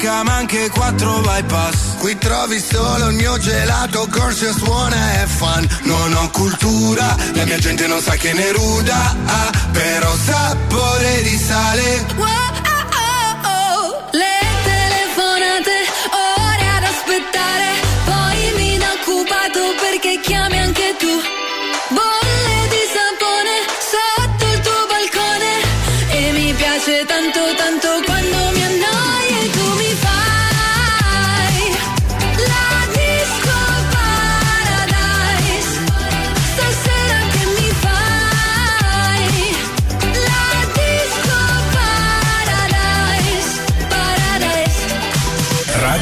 La 0.05 0.10
barca 0.10 0.22
ma 0.22 0.35
anche 0.36 0.68
quattro 0.70 1.20
bypass. 1.20 1.97
Qui 1.98 2.18
trovi 2.18 2.60
solo 2.60 3.09
il 3.09 3.14
mio 3.14 3.39
gelato 3.39 4.06
Corso 4.10 4.52
suona 4.52 5.22
e 5.22 5.26
fan 5.26 5.66
Non 5.85 6.12
ho 6.14 6.31
cultura, 6.31 7.16
la 7.32 7.44
mia 7.44 7.59
gente 7.59 7.86
non 7.86 8.01
sa 8.01 8.14
che 8.16 8.32
ne 8.35 8.52
ruda 8.52 9.16
ah, 9.24 9.51
Però 9.72 10.14
sapore 10.16 11.22
di 11.22 11.36
sale. 11.39 12.32
Le 14.12 14.39
telefonate, 14.62 15.76
ore 16.12 16.66
ad 16.76 16.85
aspettare, 16.85 17.68
poi 18.05 18.52
mi 18.56 18.78
da 18.78 18.93
occupato 19.01 19.60
perché 19.81 20.20
chiami 20.20 20.59
anche 20.59 20.94
tu. 20.98 21.14
Bolle 21.89 22.59
di 22.68 22.82
sapone 22.94 23.55
sotto 23.93 24.44
il 24.52 24.60
tuo 24.60 24.86
balcone. 24.86 25.52
E 26.10 26.32
mi 26.32 26.52
piace 26.52 27.05
tanto 27.06 27.43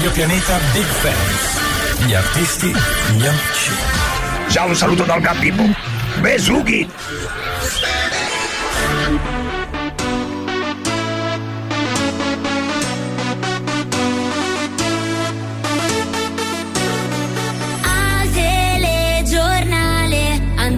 Radio 0.03 0.17
Pianeta 0.17 0.59
Big 0.73 0.85
Fans. 0.85 2.05
Gli 2.05 2.13
artisti, 2.13 2.67
gli 2.67 3.25
amici. 3.25 3.71
Ciao, 4.49 4.67
un 4.67 4.75
saluto 4.75 5.05
dal 5.05 5.21
Gabibbo. 5.21 5.63
Besughi! 6.19 6.89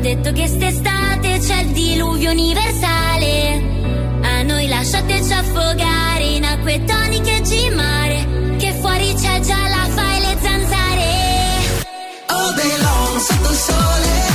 detto 0.01 0.33
che 0.33 0.47
st'estate 0.47 1.39
c'è 1.39 1.61
il 1.63 1.73
diluvio 1.73 2.31
universale. 2.31 3.63
A 4.21 4.43
noi 4.43 4.69
lasciateci 4.69 5.33
affogare 5.33 6.25
in 6.25 6.45
acque 6.45 6.85
toniche 6.85 7.39
e 7.39 7.41
gimali. 7.41 8.04
All 12.65 12.71
day 12.71 12.79
long 12.79 13.21
sotto 13.21 14.34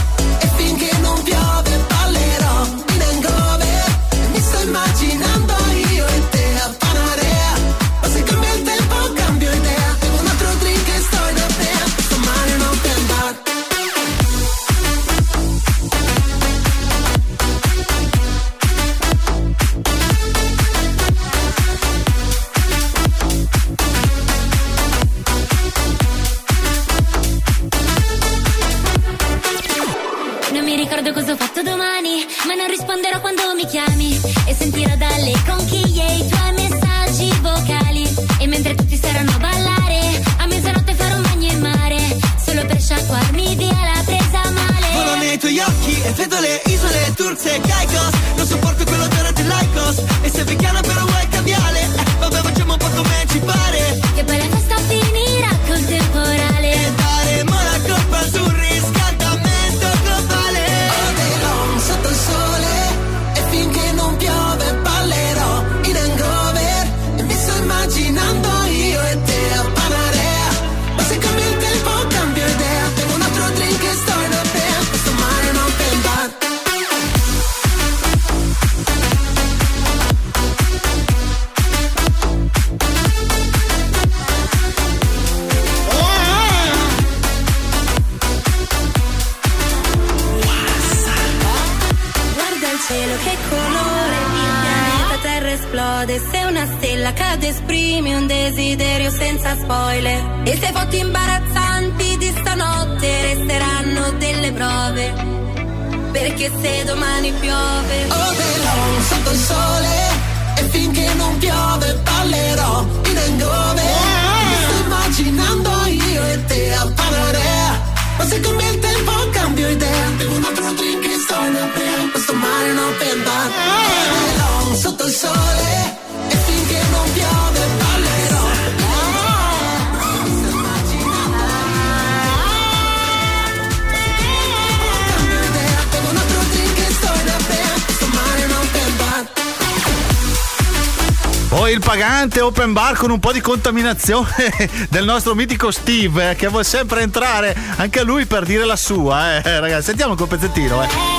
con 143.10 143.18
un 143.18 143.20
po' 143.20 143.32
di 143.32 143.42
contaminazione 143.42 144.28
del 144.90 145.04
nostro 145.04 145.34
mitico 145.34 145.72
Steve 145.72 146.32
eh, 146.32 146.36
che 146.36 146.48
vuole 146.48 146.64
sempre 146.64 147.02
entrare 147.02 147.56
anche 147.78 148.04
lui 148.04 148.26
per 148.26 148.46
dire 148.46 148.66
la 148.66 148.76
sua. 148.76 149.42
Eh, 149.42 149.60
ragazzi, 149.60 149.86
sentiamo 149.86 150.14
quel 150.16 150.28
pezzettino. 150.28 150.84
Eh. 150.84 151.19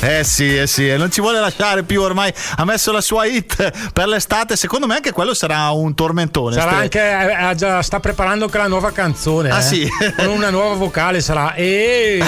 Eh 0.00 0.22
sì, 0.22 0.56
eh 0.56 0.68
sì, 0.68 0.96
non 0.96 1.10
ci 1.10 1.20
vuole 1.20 1.40
lasciare 1.40 1.82
più 1.82 2.00
ormai. 2.02 2.32
Ha 2.56 2.64
messo 2.64 2.92
la 2.92 3.00
sua 3.00 3.26
hit 3.26 3.90
per 3.92 4.06
l'estate. 4.06 4.56
Secondo 4.56 4.86
me 4.86 4.94
anche 4.94 5.10
quello 5.10 5.34
sarà 5.34 5.70
un 5.70 5.94
tormentone. 5.94 6.54
Sarà 6.54 6.76
anche, 6.76 7.00
eh, 7.00 7.50
eh, 7.50 7.54
già 7.56 7.82
sta 7.82 7.98
preparando 7.98 8.44
anche 8.44 8.58
la 8.58 8.68
nuova 8.68 8.92
canzone. 8.92 9.50
Ah, 9.50 9.58
eh. 9.58 9.62
sì? 9.62 9.88
Con 10.16 10.28
una 10.28 10.50
nuova 10.50 10.74
vocale 10.74 11.20
sarà. 11.20 11.54
E 11.58 12.22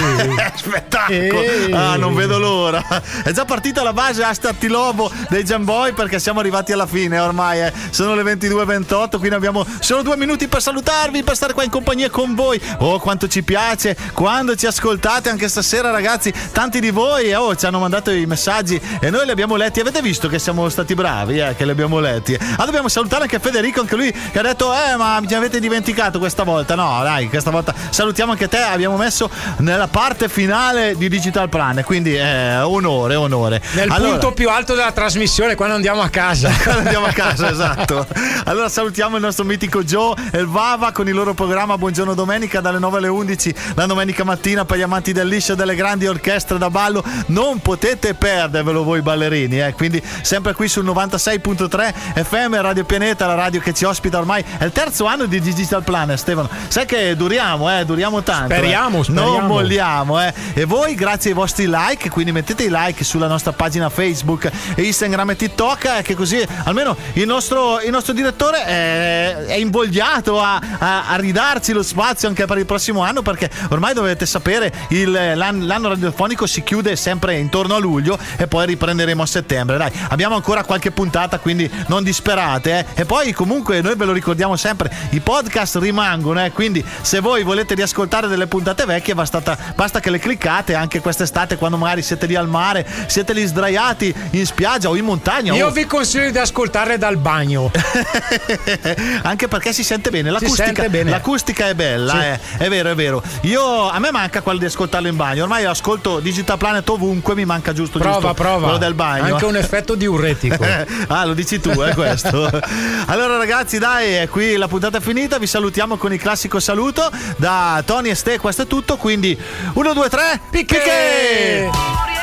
Spettacolo! 0.55 1.77
Ah, 1.77 1.97
non 1.97 2.15
vedo 2.15 2.39
l'ora. 2.39 2.85
È 3.23 3.31
già 3.31 3.45
partita 3.45 3.83
la 3.83 3.93
base 3.93 4.23
Asta 4.25 4.53
Lobo 4.63 5.11
dei 5.29 5.45
Jamboy 5.45 5.93
perché 5.93 6.19
siamo 6.19 6.41
arrivati 6.41 6.73
alla 6.73 6.87
fine 6.87 7.19
ormai. 7.19 7.63
eh. 7.63 7.73
Sono 7.91 8.15
le 8.15 8.23
22.28, 8.23 9.19
quindi 9.19 9.35
abbiamo 9.35 9.65
solo 9.79 10.03
due 10.03 10.17
minuti 10.17 10.49
per 10.49 10.61
salutarvi, 10.61 11.23
per 11.23 11.37
stare 11.37 11.53
qua 11.53 11.63
in 11.63 11.71
compagnia 11.71 12.11
con 12.11 12.35
voi. 12.35 12.61
Oh, 12.79 12.99
quanto 12.99 13.29
ci 13.29 13.43
piace 13.43 13.97
quando 14.13 14.57
ci 14.57 14.67
ascoltate 14.67 15.31
anche 15.31 15.49
stasera, 15.49 15.91
ragazzi. 15.91 16.33
Tanti 16.53 16.81
di 16.81 16.91
voi 16.91 17.33
oh, 17.35 17.55
ci 17.61 17.67
hanno 17.67 17.79
mandato 17.79 18.11
i 18.11 18.25
messaggi 18.25 18.81
e 19.01 19.11
noi 19.11 19.27
li 19.27 19.31
abbiamo 19.31 19.55
letti. 19.55 19.81
Avete 19.81 20.01
visto 20.01 20.29
che 20.29 20.39
siamo 20.39 20.67
stati 20.71 20.95
bravi, 20.95 21.39
eh, 21.39 21.55
che 21.55 21.67
li 21.67 21.71
abbiamo 21.71 22.01
letti. 22.01 22.37
Ah, 22.57 22.65
dobbiamo 22.65 22.89
salutare 22.89 23.25
anche 23.25 23.39
Federico, 23.39 23.81
anche 23.81 23.97
lui 23.97 24.11
che 24.11 24.39
ha 24.39 24.43
detto: 24.43 24.73
Eh, 24.73 24.97
ma 24.97 25.21
mi 25.21 25.33
avete 25.35 25.61
dimenticato 25.61 26.19
questa 26.19 26.43
volta. 26.43 26.75
No, 26.75 27.01
dai, 27.03 27.29
questa 27.29 27.51
volta 27.51 27.75
salutiamo 27.91 28.33
anche 28.33 28.49
te. 28.49 28.63
Abbiamo 28.63 28.97
messo 28.97 29.29
nella 29.59 29.89
parte 29.89 30.31
finale 30.31 30.97
di 30.97 31.11
Digital 31.11 31.51
Plan. 31.51 31.83
Quindi 31.85 32.17
eh, 32.17 32.61
onore, 32.61 33.15
onore. 33.15 33.61
Nel 33.73 33.91
Allora- 33.91 34.13
punto 34.13 34.33
più 34.33 34.49
alto 34.49 34.75
della 34.75 34.93
trasmissione, 34.93 35.55
quando 35.55 35.75
andiamo 35.75 36.01
a 36.01 36.09
casa. 36.09 36.51
quando 36.65 36.81
andiamo 36.81 37.07
a 37.07 37.13
casa, 37.13 37.51
esatto. 37.51 38.07
Allora 38.47 38.71
salutiamo 38.71 39.17
il 39.17 39.23
nostro 39.23 39.45
mitico 39.45 39.85
Joe 39.85 40.15
e 40.33 40.39
il 40.39 40.47
Vava 40.47 40.93
con 40.93 41.07
il 41.09 41.15
loro 41.15 41.35
programma 41.35 41.77
Buongiorno 41.77 42.15
Domenica 42.15 42.61
dalle 42.61 42.79
9 42.79 42.97
alle 42.97 43.09
11 43.09 43.55
la 43.75 43.87
domenica 43.87 44.25
mattina 44.25 44.65
per 44.65 44.79
gli 44.79 44.83
amanti 44.83 45.13
del 45.13 45.29
liscio 45.29 45.55
delle 45.55 45.75
grandi 45.75 46.07
orchestre 46.07 46.57
da 46.57 46.71
ballo. 46.71 47.05
Non 47.27 47.50
potete 47.59 48.15
perdervelo 48.15 48.85
voi 48.85 49.03
ballerini, 49.03 49.61
eh. 49.61 49.73
quindi 49.73 50.03
sempre 50.23 50.53
qui 50.55 50.69
sul 50.69 50.85
96.3 50.85 52.23
FM 52.25 52.61
Radio 52.61 52.85
Pianeta, 52.85 53.27
la 53.27 53.35
radio 53.35 53.61
che 53.61 53.73
ci 53.75 53.85
ospita 53.85 54.19
ormai. 54.19 54.45
È 54.59 54.65
il 54.65 54.73
terzo 54.73 55.07
anno 55.07 55.27
di 55.27 55.41
Digital 55.41 55.83
Plan, 55.83 56.17
Stefano. 56.17 56.49
Sai 56.69 56.87
che 56.87 57.17
duriamo, 57.17 57.79
eh, 57.79 57.85
duriamo 57.85 58.23
tanto. 58.23 58.53
eh. 58.53 58.57
Speriamo, 58.57 59.03
speriamo. 59.03 59.37
Non 59.39 59.47
molliamo, 59.47 60.21
eh. 60.23 60.33
E 60.55 60.65
voi, 60.65 60.95
grazie 60.95 61.31
ai 61.31 61.37
vostri 61.37 61.67
like, 61.69 62.09
quindi 62.11 62.33
mettete 62.33 62.65
i 62.65 62.69
like 62.71 63.03
sulla 63.05 63.27
nostra 63.27 63.53
pagina 63.53 63.89
Facebook 63.89 64.51
Instagram 64.77 65.31
e 65.31 65.37
TikTok, 65.37 65.85
eh, 65.99 66.03
che 66.03 66.15
così 66.15 66.45
almeno 66.65 66.97
il 67.15 67.27
nostro, 67.27 67.81
il 67.81 67.91
nostro 67.91 68.13
direttore 68.13 68.65
è, 68.65 69.35
è 69.47 69.55
invogliato 69.55 70.41
a, 70.41 70.61
a- 70.79 71.09
a 71.09 71.17
ridarci 71.17 71.73
lo 71.73 71.83
spazio 71.83 72.29
anche 72.29 72.45
per 72.47 72.59
il 72.59 72.67
prossimo 72.67 73.03
anno, 73.03 73.23
perché 73.23 73.51
ormai 73.71 73.95
dovete 73.95 74.27
sapere 74.27 74.73
il, 74.89 75.11
l'an- 75.11 75.67
l'anno 75.67 75.89
radiofonico 75.89 76.47
si 76.47 76.63
chiude 76.63 76.97
sempre 76.97 77.37
intorno 77.41 77.75
a 77.75 77.79
luglio 77.79 78.19
e 78.37 78.47
poi 78.47 78.67
riprenderemo 78.67 79.23
a 79.23 79.27
settembre. 79.27 79.77
Dai, 79.77 79.91
abbiamo 80.11 80.35
ancora 80.37 80.65
qualche 80.65 80.91
puntata, 80.91 81.39
quindi 81.39 81.69
non 81.89 82.03
disperate. 82.03 82.79
eh. 82.95 83.01
E 83.03 83.05
poi 83.05 83.33
comunque 83.33 83.81
noi 83.81 83.95
ve 83.97 84.05
lo 84.05 84.13
ricordiamo 84.13 84.57
sempre, 84.57 84.91
i 85.11 85.21
podcast 85.21 85.77
rimangono, 85.77 86.45
eh, 86.45 86.51
quindi 86.53 86.85
se 87.01 87.21
voi 87.21 87.43
volete 87.43 87.75
riascoltare 87.75 88.29
delle 88.29 88.47
puntate 88.47 88.85
vecchie 88.85 89.15
basta, 89.15 89.41
basta 89.75 90.01
che 90.01 90.11
le 90.11 90.19
cliccate 90.19 90.75
anche 90.75 91.01
quest'estate 91.01 91.57
quando 91.57 91.77
magari 91.77 92.03
siete 92.03 92.27
lì 92.27 92.35
al 92.35 92.49
mare, 92.49 92.87
siete 93.07 93.33
lì 93.33 93.45
sdraiati 93.45 94.15
in 94.31 94.47
spiaggia 94.47 94.89
o 94.89 94.97
in 94.97 95.05
montagna. 95.05 95.55
Io 95.55 95.67
o- 95.69 95.71
vi 95.71 95.87
consiglio 95.87 96.31
di 96.31 96.39
ascoltarle 96.39 96.99
dal 96.99 97.17
bagno. 97.17 97.71
anche 99.23 99.49
perché 99.49 99.73
si 99.73 99.83
sente 99.85 100.11
bene 100.11 100.31
l'acustica, 100.31 100.65
sente 100.65 100.89
bene. 100.91 101.11
l'acustica 101.11 101.69
è 101.69 101.75
bella 101.75 102.13
Sì. 102.13 102.19
eh. 102.27 102.65
è 102.65 102.69
vero 102.69 102.91
è 102.91 102.95
vero 102.95 103.23
io 103.43 103.89
a 103.89 103.99
me 103.99 104.11
manca 104.11 104.41
quello 104.43 104.59
di 104.59 104.65
ascoltarlo 104.67 105.09
in 105.09 105.17
bagno 105.17 105.43
ormai 105.43 105.65
ascolto 105.65 106.21
Digital 106.21 106.59
Planet 106.59 106.89
ovunque 106.89 107.30
5 107.31 107.35
mi 107.35 107.45
manca 107.45 107.73
giusto 107.73 107.99
Prova, 107.99 108.15
giusto 108.15 108.35
prova. 108.35 108.63
quello 108.63 108.79
del 108.79 108.95
bagno. 108.95 109.35
Anche 109.35 109.45
un 109.45 109.57
effetto 109.57 109.95
diuretico. 109.95 110.65
ah, 111.09 111.25
lo 111.25 111.35
dici 111.35 111.61
tu, 111.61 111.71
è 111.71 111.95
questo. 111.95 112.49
allora, 113.07 113.37
ragazzi, 113.37 113.79
dai, 113.79 114.15
è 114.15 114.29
qui 114.29 114.57
la 114.57 114.69
puntata 114.69 114.99
è 114.99 115.01
finita. 115.01 115.39
Vi 115.39 115.47
salutiamo 115.47 115.97
con 115.97 116.13
il 116.13 116.21
classico 116.21 116.59
saluto 116.61 117.11
da 117.37 117.83
Tony 117.85 118.11
e 118.11 118.15
Ste. 118.15 118.39
Questo 118.39 118.63
è 118.63 118.67
tutto. 118.67 118.97
Quindi, 118.97 119.39
1, 119.75 119.93
2, 119.93 120.09
3, 120.09 120.41
picche! 120.51 122.20